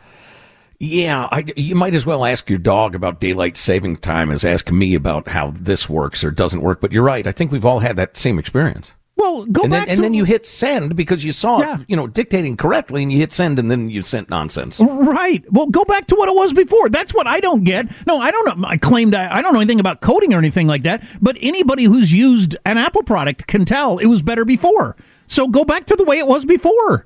Yeah, 0.79 1.27
I, 1.31 1.45
you 1.55 1.75
might 1.75 1.95
as 1.95 2.05
well 2.05 2.25
ask 2.25 2.49
your 2.49 2.59
dog 2.59 2.95
about 2.95 3.19
daylight 3.19 3.57
saving 3.57 3.97
time 3.97 4.31
as 4.31 4.43
ask 4.43 4.71
me 4.71 4.95
about 4.95 5.29
how 5.29 5.51
this 5.51 5.87
works 5.87 6.23
or 6.23 6.31
doesn't 6.31 6.61
work. 6.61 6.81
But 6.81 6.91
you're 6.91 7.03
right. 7.03 7.25
I 7.25 7.31
think 7.31 7.51
we've 7.51 7.65
all 7.65 7.79
had 7.79 7.95
that 7.95 8.17
same 8.17 8.37
experience. 8.37 8.93
Well, 9.15 9.45
go 9.45 9.61
and 9.61 9.71
back 9.71 9.87
then, 9.87 9.87
to 9.87 9.93
and 9.93 10.03
then 10.03 10.13
you 10.15 10.23
hit 10.23 10.45
send 10.45 10.95
because 10.95 11.23
you 11.23 11.31
saw 11.31 11.59
it, 11.61 11.85
you 11.87 11.95
know, 11.95 12.07
dictating 12.07 12.57
correctly, 12.57 13.03
and 13.03 13.11
you 13.11 13.19
hit 13.19 13.31
send, 13.31 13.59
and 13.59 13.69
then 13.69 13.89
you 13.89 14.01
sent 14.01 14.29
nonsense. 14.29 14.81
Right. 14.81 15.45
Well, 15.51 15.67
go 15.67 15.85
back 15.85 16.07
to 16.07 16.15
what 16.15 16.29
it 16.29 16.35
was 16.35 16.51
before. 16.51 16.89
That's 16.89 17.13
what 17.13 17.27
I 17.27 17.39
don't 17.39 17.63
get. 17.63 17.87
No, 18.07 18.19
I 18.19 18.31
don't 18.31 18.59
know. 18.59 18.67
I 18.67 18.77
claimed 18.77 19.13
I, 19.13 19.37
I 19.37 19.41
don't 19.41 19.53
know 19.53 19.59
anything 19.59 19.79
about 19.79 20.01
coding 20.01 20.33
or 20.33 20.39
anything 20.39 20.67
like 20.67 20.83
that, 20.83 21.07
but 21.21 21.37
anybody 21.41 21.83
who's 21.83 22.11
used 22.11 22.57
an 22.65 22.77
Apple 22.77 23.03
product 23.03 23.45
can 23.47 23.65
tell 23.65 23.99
it 23.99 24.07
was 24.07 24.23
better 24.23 24.45
before. 24.45 24.95
So 25.27 25.47
go 25.47 25.63
back 25.63 25.85
to 25.85 25.95
the 25.95 26.03
way 26.03 26.17
it 26.17 26.27
was 26.27 26.43
before. 26.43 27.05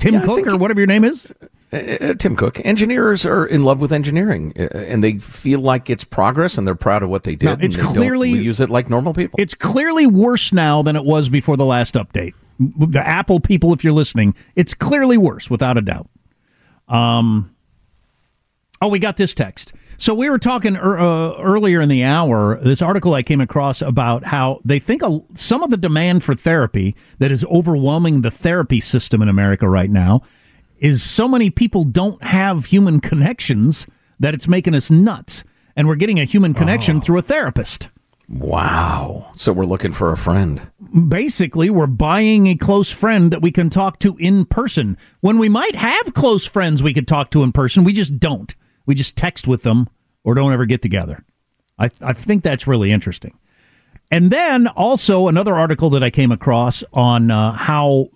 Tim 0.00 0.14
Yeah, 0.14 0.22
Cook 0.22 0.46
or 0.46 0.56
whatever 0.56 0.80
your 0.80 0.86
name 0.86 1.04
is. 1.04 1.32
Uh, 1.72 1.76
uh, 1.76 2.14
Tim 2.14 2.34
Cook. 2.34 2.60
Engineers 2.64 3.24
are 3.24 3.46
in 3.46 3.62
love 3.62 3.80
with 3.80 3.92
engineering, 3.92 4.52
uh, 4.58 4.62
and 4.76 5.04
they 5.04 5.18
feel 5.18 5.60
like 5.60 5.88
it's 5.88 6.02
progress, 6.02 6.58
and 6.58 6.66
they're 6.66 6.74
proud 6.74 7.04
of 7.04 7.10
what 7.10 7.22
they 7.22 7.36
did. 7.36 7.46
No, 7.46 7.64
it's 7.64 7.76
and 7.76 7.84
they 7.84 7.92
clearly- 7.92 8.32
don't 8.34 8.42
use 8.42 8.60
it 8.60 8.70
like 8.70 8.90
normal 8.90 9.14
people. 9.14 9.38
It's 9.38 9.54
clearly 9.54 10.06
worse 10.06 10.52
now 10.52 10.82
than 10.82 10.96
it 10.96 11.04
was 11.04 11.28
before 11.28 11.56
the 11.56 11.64
last 11.66 11.94
update. 11.94 12.34
The 12.58 13.06
Apple 13.06 13.38
people, 13.40 13.72
if 13.72 13.84
you're 13.84 13.92
listening, 13.92 14.34
it's 14.56 14.74
clearly 14.74 15.16
worse, 15.16 15.48
without 15.48 15.78
a 15.78 15.80
doubt. 15.80 16.08
Um, 16.88 17.54
oh, 18.82 18.88
we 18.88 18.98
got 18.98 19.16
this 19.16 19.32
text. 19.32 19.72
So 20.00 20.14
we 20.14 20.30
were 20.30 20.38
talking 20.38 20.76
er, 20.76 20.98
uh, 20.98 21.36
earlier 21.42 21.82
in 21.82 21.90
the 21.90 22.04
hour. 22.04 22.58
This 22.62 22.80
article 22.80 23.12
I 23.12 23.22
came 23.22 23.42
across 23.42 23.82
about 23.82 24.24
how 24.24 24.62
they 24.64 24.78
think 24.78 25.02
a, 25.02 25.20
some 25.34 25.62
of 25.62 25.68
the 25.68 25.76
demand 25.76 26.24
for 26.24 26.34
therapy 26.34 26.96
that 27.18 27.30
is 27.30 27.44
overwhelming 27.44 28.22
the 28.22 28.30
therapy 28.30 28.80
system 28.80 29.20
in 29.20 29.28
America 29.28 29.68
right 29.68 29.90
now 29.90 30.22
is 30.78 31.02
so 31.02 31.28
many 31.28 31.50
people 31.50 31.84
don't 31.84 32.24
have 32.24 32.64
human 32.64 33.00
connections 33.10 33.86
that 34.18 34.32
it's 34.32 34.48
making 34.48 34.74
us 34.74 34.90
nuts, 34.90 35.44
and 35.76 35.86
we're 35.86 35.96
getting 35.96 36.18
a 36.18 36.24
human 36.24 36.54
connection 36.54 37.02
through 37.02 37.18
a 37.18 37.22
therapist. 37.22 37.90
Wow. 38.26 39.30
So 39.34 39.52
we're 39.52 39.66
looking 39.66 39.92
for 39.92 40.12
a 40.12 40.16
friend. 40.16 40.62
basically 41.08 41.68
we're 41.68 41.86
buying 41.86 42.46
a 42.46 42.54
close 42.54 42.90
friend 42.90 43.30
that 43.32 43.42
we 43.42 43.52
can 43.52 43.68
talk 43.68 43.98
to 43.98 44.16
in 44.16 44.46
person 44.46 44.96
when 45.20 45.36
we 45.36 45.50
might 45.50 45.76
have 45.76 46.14
close 46.14 46.46
friends 46.46 46.82
we 46.82 46.94
could 46.94 47.06
talk 47.06 47.30
to 47.32 47.42
in 47.42 47.52
person 47.52 47.84
we 47.84 47.92
just 47.92 48.18
don't 48.18 48.54
we 48.86 48.94
just 48.94 49.16
text 49.16 49.46
with 49.46 49.62
them 49.62 49.88
or 50.24 50.34
don't 50.34 50.52
ever 50.52 50.66
get 50.66 50.82
together. 50.82 51.24
I, 51.78 51.90
I 52.00 52.12
think 52.12 52.42
that's 52.42 52.66
really 52.66 52.92
interesting. 52.92 53.38
And 54.10 54.30
then 54.30 54.66
also 54.68 55.28
another 55.28 55.54
article 55.54 55.90
that 55.90 56.02
i 56.02 56.10
came 56.10 56.32
across 56.32 56.82
on 56.92 57.30
uh, 57.30 57.52
how 57.52 58.08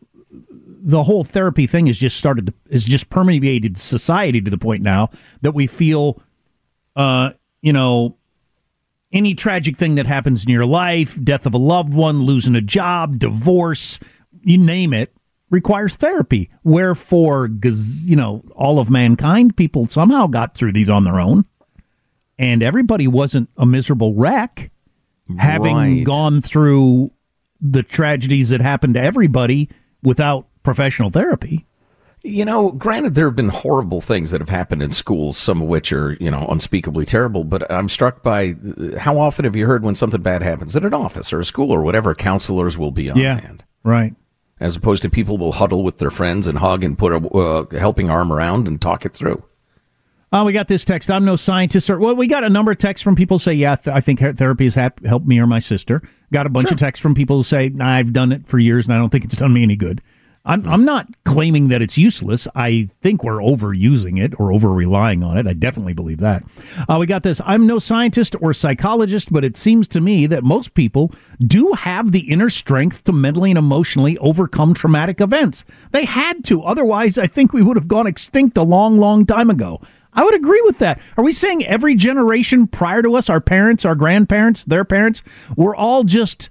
the 0.57 1.05
whole 1.05 1.25
therapy 1.25 1.67
thing 1.67 1.87
has 1.87 1.97
just 1.97 2.19
started 2.19 2.47
to, 2.47 2.55
is 2.69 2.85
just 2.85 3.09
permeated 3.09 3.79
society 3.79 4.41
to 4.41 4.51
the 4.51 4.59
point 4.59 4.83
now 4.83 5.09
that 5.41 5.53
we 5.53 5.67
feel 5.67 6.21
uh 6.97 7.31
you 7.63 7.73
know 7.73 8.17
any 9.15 9.33
tragic 9.33 9.77
thing 9.77 9.95
that 9.95 10.07
happens 10.07 10.45
in 10.45 10.51
your 10.51 10.67
life, 10.67 11.17
death 11.23 11.47
of 11.47 11.55
a 11.55 11.59
loved 11.59 11.95
one, 11.95 12.23
losing 12.25 12.57
a 12.57 12.61
job, 12.61 13.21
divorce, 13.21 14.01
you 14.43 14.59
name 14.59 14.93
it, 14.93 15.15
requires 15.51 15.97
therapy. 15.97 16.51
Wherefore, 16.65 17.49
you 18.05 18.17
know, 18.17 18.43
all 18.55 18.79
of 18.79 18.91
mankind, 18.91 19.57
people 19.57 19.87
somehow 19.89 20.27
got 20.27 20.55
through 20.55 20.73
these 20.73 20.91
on 20.91 21.05
their 21.05 21.21
own, 21.21 21.45
and 22.39 22.63
everybody 22.63 23.07
wasn't 23.07 23.49
a 23.57 23.67
miserable 23.67 24.15
wreck, 24.15 24.71
having 25.39 25.77
Right. 25.77 26.05
gone 26.05 26.41
through 26.41 27.11
the 27.61 27.83
tragedies 27.83 28.49
that 28.51 28.61
happened 28.61 28.95
to 28.95 29.01
everybody 29.03 29.69
without 30.03 30.47
professional 30.63 31.11
therapy. 31.11 31.65
You 32.27 32.47
know, 32.47 32.73
granted, 32.73 33.15
there 33.15 33.27
have 33.27 33.37
been 33.37 33.51
horrible 33.51 34.01
things 34.01 34.31
that 34.31 34.41
have 34.41 34.49
happened 34.49 34.83
in 34.83 34.93
schools, 34.93 35.37
some 35.37 35.61
of 35.61 35.69
which 35.69 35.93
are, 35.93 36.15
you 36.15 36.31
know, 36.31 36.47
unspeakably 36.51 37.05
terrible, 37.05 37.45
but 37.45 37.71
I'm 37.71 37.89
struck 37.89 38.23
by 38.23 38.55
uh, 38.79 38.99
how 38.99 39.19
often 39.19 39.45
have 39.45 39.55
you 39.55 39.67
heard 39.67 39.83
when 39.83 39.95
something 39.95 40.23
bad 40.23 40.43
happens 40.43 40.75
at 40.75 40.85
an 40.87 40.95
office 40.95 41.35
or 41.35 41.41
a 41.41 41.45
school 41.45 41.71
or 41.71 41.83
whatever, 41.83 42.15
counselors 42.15 42.79
will 42.79 42.93
be 42.93 43.11
on 43.11 43.19
yeah, 43.19 43.41
hand. 43.41 43.65
right. 43.83 44.15
As 44.61 44.77
opposed 44.77 45.03
to 45.03 45.11
people 45.11 45.37
will 45.37 45.53
huddle 45.53 45.83
with 45.83 45.99
their 45.99 46.11
friends 46.11 46.47
and 46.47 46.59
hug 46.59 46.85
and 46.85 46.97
put 46.97 47.13
a 47.13 47.17
uh, 47.29 47.79
helping 47.79 48.09
arm 48.09 48.33
around 48.33 48.69
and 48.69 48.81
talk 48.81 49.05
it 49.05 49.13
through. 49.13 49.45
Oh, 50.33 50.45
we 50.45 50.53
got 50.53 50.67
this 50.67 50.85
text. 50.85 51.11
I'm 51.11 51.25
no 51.25 51.37
scientist. 51.37 51.89
Or, 51.89 51.99
well, 51.99 52.17
we 52.17 52.27
got 52.27 52.43
a 52.43 52.49
number 52.49 52.73
of 52.73 52.79
texts 52.79 53.05
from 53.05 53.15
people 53.15 53.39
say, 53.39 53.53
yeah, 53.53 53.77
th- 53.77 53.95
I 53.95 54.01
think 54.01 54.19
therapy 54.19 54.65
has 54.65 54.75
hap- 54.75 55.05
helped 55.05 55.27
me 55.27 55.39
or 55.39 55.47
my 55.47 55.61
sister. 55.61 56.03
Got 56.33 56.47
a 56.47 56.51
bunch 56.51 56.73
of 56.73 56.77
texts 56.77 57.01
from 57.01 57.15
people 57.15 57.37
who 57.37 57.43
say, 57.45 57.73
I've 57.81 58.13
done 58.13 58.33
it 58.33 58.47
for 58.47 58.59
years 58.59 58.87
and 58.87 58.95
I 58.95 58.99
don't 58.99 59.11
think 59.11 59.25
it's 59.25 59.37
done 59.37 59.53
me 59.53 59.63
any 59.63 59.77
good. 59.77 60.03
I'm, 60.47 60.69
I'm 60.69 60.85
not 60.85 61.09
claiming 61.25 61.69
that 61.69 61.81
it's 61.81 61.97
useless. 61.97 62.47
I 62.55 62.91
think 63.01 63.25
we're 63.25 63.39
overusing 63.39 64.23
it 64.23 64.39
or 64.39 64.53
over 64.53 64.71
relying 64.71 65.23
on 65.23 65.39
it. 65.39 65.47
I 65.47 65.55
definitely 65.55 65.95
believe 65.95 66.19
that. 66.19 66.45
Uh, 66.87 66.99
we 67.01 67.07
got 67.07 67.23
this. 67.23 67.41
I'm 67.47 67.67
no 67.67 67.79
scientist 67.79 68.37
or 68.43 68.53
psychologist, 68.53 69.33
but 69.33 69.43
it 69.43 69.57
seems 69.57 69.89
to 69.89 70.03
me 70.03 70.27
that 70.27 70.45
most 70.45 70.75
people 70.75 71.13
do 71.41 71.73
have 71.73 72.13
the 72.13 72.31
inner 72.31 72.51
strength 72.51 73.05
to 73.05 73.13
mentally 73.13 73.51
and 73.53 73.59
emotionally 73.59 74.19
overcome 74.19 74.75
traumatic 74.75 75.21
events. 75.21 75.65
They 75.93 76.05
had 76.05 76.45
to. 76.45 76.63
Otherwise, 76.63 77.17
I 77.17 77.27
think 77.27 77.55
we 77.55 77.63
would 77.63 77.79
have 77.79 77.89
gone 77.89 78.07
extinct 78.07 78.59
a 78.59 78.63
long, 78.63 78.99
long 78.99 79.25
time 79.25 79.49
ago. 79.49 79.81
I 80.13 80.25
would 80.25 80.35
agree 80.35 80.63
with 80.65 80.79
that. 80.79 81.01
Are 81.17 81.25
we 81.25 81.33
saying 81.33 81.65
every 81.65 81.95
generation 81.95 82.67
prior 82.67 83.03
to 83.03 83.17
us, 83.17 83.31
our 83.31 83.41
parents, 83.41 83.85
our 83.85 83.95
grandparents, 83.95 84.65
their 84.65 84.85
parents, 84.85 85.23
were 85.57 85.75
all 85.75 86.05
just 86.05 86.51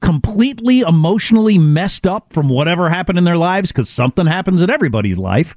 completely 0.00 0.80
emotionally 0.80 1.58
messed 1.58 2.06
up 2.06 2.32
from 2.32 2.48
whatever 2.48 2.88
happened 2.88 3.18
in 3.18 3.24
their 3.24 3.36
lives? 3.36 3.72
Because 3.72 3.88
something 3.88 4.26
happens 4.26 4.62
in 4.62 4.70
everybody's 4.70 5.18
life. 5.18 5.56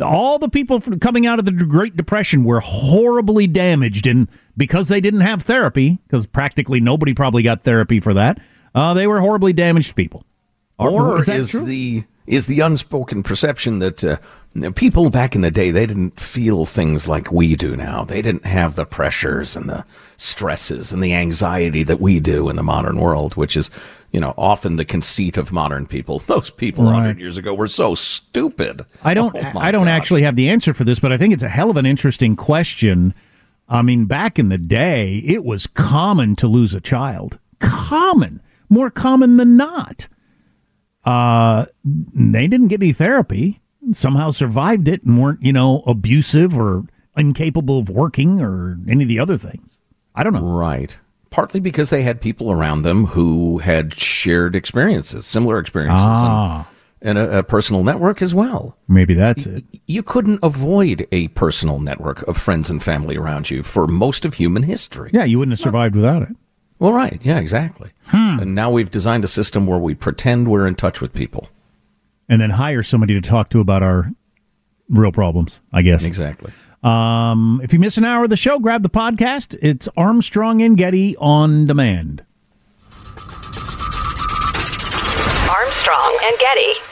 All 0.00 0.38
the 0.38 0.48
people 0.48 0.80
from 0.80 0.98
coming 0.98 1.26
out 1.26 1.38
of 1.38 1.44
the 1.44 1.52
Great 1.52 1.96
Depression 1.96 2.44
were 2.44 2.60
horribly 2.60 3.46
damaged, 3.46 4.06
and 4.06 4.28
because 4.56 4.88
they 4.88 5.00
didn't 5.00 5.20
have 5.20 5.42
therapy, 5.42 6.00
because 6.06 6.26
practically 6.26 6.80
nobody 6.80 7.14
probably 7.14 7.42
got 7.42 7.62
therapy 7.62 8.00
for 8.00 8.14
that, 8.14 8.38
uh, 8.74 8.94
they 8.94 9.06
were 9.06 9.20
horribly 9.20 9.52
damaged 9.52 9.94
people. 9.94 10.24
Or 10.78 11.20
is 11.20 11.28
is, 11.28 11.52
the 11.52 12.04
is 12.26 12.46
the 12.46 12.60
unspoken 12.60 13.22
perception 13.22 13.78
that 13.80 14.04
uh, 14.04 14.16
people 14.74 15.10
back 15.10 15.34
in 15.34 15.40
the 15.40 15.50
day 15.50 15.70
they 15.70 15.86
didn't 15.86 16.20
feel 16.20 16.64
things 16.64 17.08
like 17.08 17.32
we 17.32 17.56
do 17.56 17.76
now. 17.76 18.04
They 18.04 18.22
didn't 18.22 18.44
have 18.46 18.76
the 18.76 18.86
pressures 18.86 19.56
and 19.56 19.68
the 19.68 19.84
stresses 20.16 20.92
and 20.92 21.02
the 21.02 21.12
anxiety 21.14 21.82
that 21.82 22.00
we 22.00 22.20
do 22.20 22.48
in 22.48 22.56
the 22.56 22.62
modern 22.62 22.98
world, 22.98 23.34
which 23.36 23.56
is 23.56 23.70
you 24.12 24.20
know 24.20 24.34
often 24.36 24.76
the 24.76 24.84
conceit 24.84 25.36
of 25.36 25.52
modern 25.52 25.86
people. 25.86 26.18
Those 26.32 26.50
people 26.50 26.84
Right. 26.84 26.94
hundred 26.94 27.18
years 27.18 27.36
ago 27.38 27.54
were 27.54 27.66
so 27.66 27.94
stupid. 27.94 28.82
I 29.02 29.14
don't. 29.14 29.34
Oh, 29.54 29.58
I 29.58 29.70
don't 29.72 29.86
gosh. 29.86 29.96
actually 29.96 30.22
have 30.22 30.36
the 30.36 30.48
answer 30.48 30.72
for 30.74 30.84
this, 30.84 31.00
but 31.00 31.12
I 31.12 31.18
think 31.18 31.32
it's 31.34 31.42
a 31.42 31.48
hell 31.48 31.70
of 31.70 31.76
an 31.76 31.86
interesting 31.86 32.36
question. 32.36 33.14
I 33.68 33.82
mean, 33.82 34.04
back 34.04 34.38
in 34.38 34.48
the 34.50 34.58
day, 34.58 35.18
it 35.24 35.44
was 35.44 35.66
common 35.66 36.36
to 36.36 36.46
lose 36.46 36.74
a 36.74 36.80
child. 36.80 37.38
Common, 37.58 38.40
more 38.68 38.90
common 38.90 39.38
than 39.38 39.56
not. 39.56 40.06
Uh, 41.04 41.66
they 41.84 42.46
didn't 42.46 42.68
get 42.68 42.82
any 42.82 42.92
therapy. 42.92 43.60
Somehow 43.92 44.30
survived 44.30 44.86
it 44.88 45.02
and 45.02 45.20
weren't, 45.20 45.42
you 45.42 45.52
know, 45.52 45.82
abusive 45.86 46.56
or 46.56 46.84
incapable 47.16 47.78
of 47.80 47.88
working 47.88 48.40
or 48.40 48.78
any 48.88 49.02
of 49.04 49.08
the 49.08 49.18
other 49.18 49.36
things. 49.36 49.78
I 50.14 50.22
don't 50.22 50.32
know. 50.32 50.42
Right. 50.42 50.98
Partly 51.30 51.60
because 51.60 51.90
they 51.90 52.02
had 52.02 52.20
people 52.20 52.52
around 52.52 52.82
them 52.82 53.06
who 53.06 53.58
had 53.58 53.94
shared 53.94 54.54
experiences, 54.54 55.26
similar 55.26 55.58
experiences, 55.58 56.06
Ah. 56.08 56.68
and, 57.00 57.18
and 57.18 57.30
a, 57.32 57.38
a 57.38 57.42
personal 57.42 57.82
network 57.82 58.22
as 58.22 58.34
well. 58.34 58.76
Maybe 58.86 59.14
that's 59.14 59.46
it. 59.46 59.64
You 59.86 60.02
couldn't 60.02 60.38
avoid 60.42 61.08
a 61.10 61.28
personal 61.28 61.80
network 61.80 62.22
of 62.28 62.36
friends 62.36 62.70
and 62.70 62.82
family 62.82 63.16
around 63.16 63.50
you 63.50 63.62
for 63.62 63.86
most 63.88 64.24
of 64.24 64.34
human 64.34 64.62
history. 64.64 65.10
Yeah, 65.12 65.24
you 65.24 65.38
wouldn't 65.38 65.58
have 65.58 65.62
survived 65.64 65.96
without 65.96 66.22
it. 66.22 66.36
Well, 66.82 66.92
right. 66.92 67.20
Yeah, 67.22 67.38
exactly. 67.38 67.92
And 68.12 68.56
now 68.56 68.68
we've 68.68 68.90
designed 68.90 69.22
a 69.22 69.28
system 69.28 69.68
where 69.68 69.78
we 69.78 69.94
pretend 69.94 70.48
we're 70.48 70.66
in 70.66 70.74
touch 70.74 71.00
with 71.00 71.12
people. 71.12 71.48
And 72.28 72.42
then 72.42 72.50
hire 72.50 72.82
somebody 72.82 73.14
to 73.14 73.20
talk 73.20 73.50
to 73.50 73.60
about 73.60 73.84
our 73.84 74.10
real 74.88 75.12
problems. 75.12 75.60
I 75.72 75.82
guess 75.82 76.04
Exactly. 76.04 76.52
Um, 76.82 77.60
if 77.62 77.72
you 77.72 77.78
miss 77.78 77.98
an 77.98 78.04
hour 78.04 78.24
of 78.24 78.30
the 78.30 78.36
show, 78.36 78.58
grab 78.58 78.82
the 78.82 78.90
podcast. 78.90 79.56
It's 79.62 79.86
Armstrong 79.96 80.60
and 80.60 80.76
Getty 80.76 81.16
on 81.18 81.66
demand. 81.68 82.24
Armstrong 85.48 86.18
and 86.24 86.36
Getty. 86.40 86.91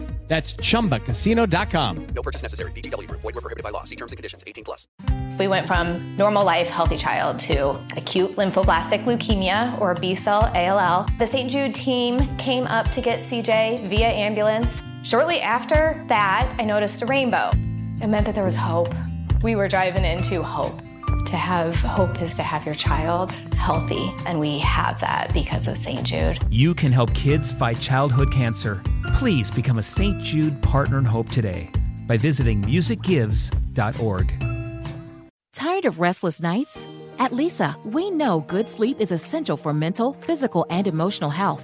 That's 0.31 0.53
chumbacasino.com. 0.53 2.07
No 2.15 2.21
purchase 2.21 2.41
necessary. 2.41 2.71
VGW 2.71 3.05
Group. 3.05 3.19
Void 3.19 3.35
were 3.35 3.41
prohibited 3.41 3.65
by 3.65 3.69
law. 3.69 3.83
See 3.83 3.97
terms 3.97 4.13
and 4.13 4.17
conditions. 4.17 4.45
18 4.47 4.63
plus. 4.63 4.87
We 5.37 5.49
went 5.49 5.67
from 5.67 6.15
normal 6.15 6.45
life, 6.45 6.69
healthy 6.69 6.95
child 6.95 7.37
to 7.39 7.71
acute 7.97 8.37
lymphoblastic 8.37 9.03
leukemia 9.03 9.77
or 9.81 9.93
B 9.93 10.15
cell 10.15 10.49
ALL. 10.55 11.05
The 11.19 11.27
St. 11.27 11.51
Jude 11.51 11.75
team 11.75 12.33
came 12.37 12.63
up 12.63 12.89
to 12.91 13.01
get 13.01 13.19
CJ 13.19 13.89
via 13.89 14.07
ambulance. 14.07 14.81
Shortly 15.03 15.41
after 15.41 16.01
that, 16.07 16.55
I 16.57 16.63
noticed 16.63 17.01
a 17.01 17.05
rainbow. 17.07 17.49
It 18.01 18.07
meant 18.07 18.25
that 18.25 18.33
there 18.33 18.45
was 18.45 18.55
hope. 18.55 18.95
We 19.43 19.57
were 19.57 19.67
driving 19.67 20.05
into 20.05 20.41
hope. 20.41 20.79
To 21.25 21.37
have 21.37 21.75
hope 21.75 22.21
is 22.21 22.35
to 22.35 22.43
have 22.43 22.65
your 22.65 22.75
child 22.75 23.31
healthy, 23.55 24.13
and 24.25 24.39
we 24.39 24.59
have 24.59 24.99
that 25.01 25.33
because 25.33 25.67
of 25.67 25.77
St. 25.77 26.03
Jude. 26.03 26.39
You 26.49 26.73
can 26.73 26.91
help 26.91 27.13
kids 27.13 27.51
fight 27.51 27.79
childhood 27.79 28.31
cancer. 28.31 28.81
Please 29.13 29.51
become 29.51 29.77
a 29.77 29.83
St. 29.83 30.19
Jude 30.19 30.61
Partner 30.61 30.97
in 30.97 31.05
Hope 31.05 31.29
today 31.29 31.69
by 32.07 32.17
visiting 32.17 32.61
musicgives.org. 32.63 34.33
Tired 35.53 35.85
of 35.85 35.99
restless 35.99 36.41
nights? 36.41 36.85
At 37.19 37.31
Leesa, 37.31 37.75
we 37.85 38.09
know 38.09 38.41
good 38.41 38.67
sleep 38.67 38.99
is 38.99 39.11
essential 39.11 39.55
for 39.55 39.73
mental, 39.73 40.13
physical, 40.13 40.65
and 40.69 40.87
emotional 40.87 41.29
health. 41.29 41.63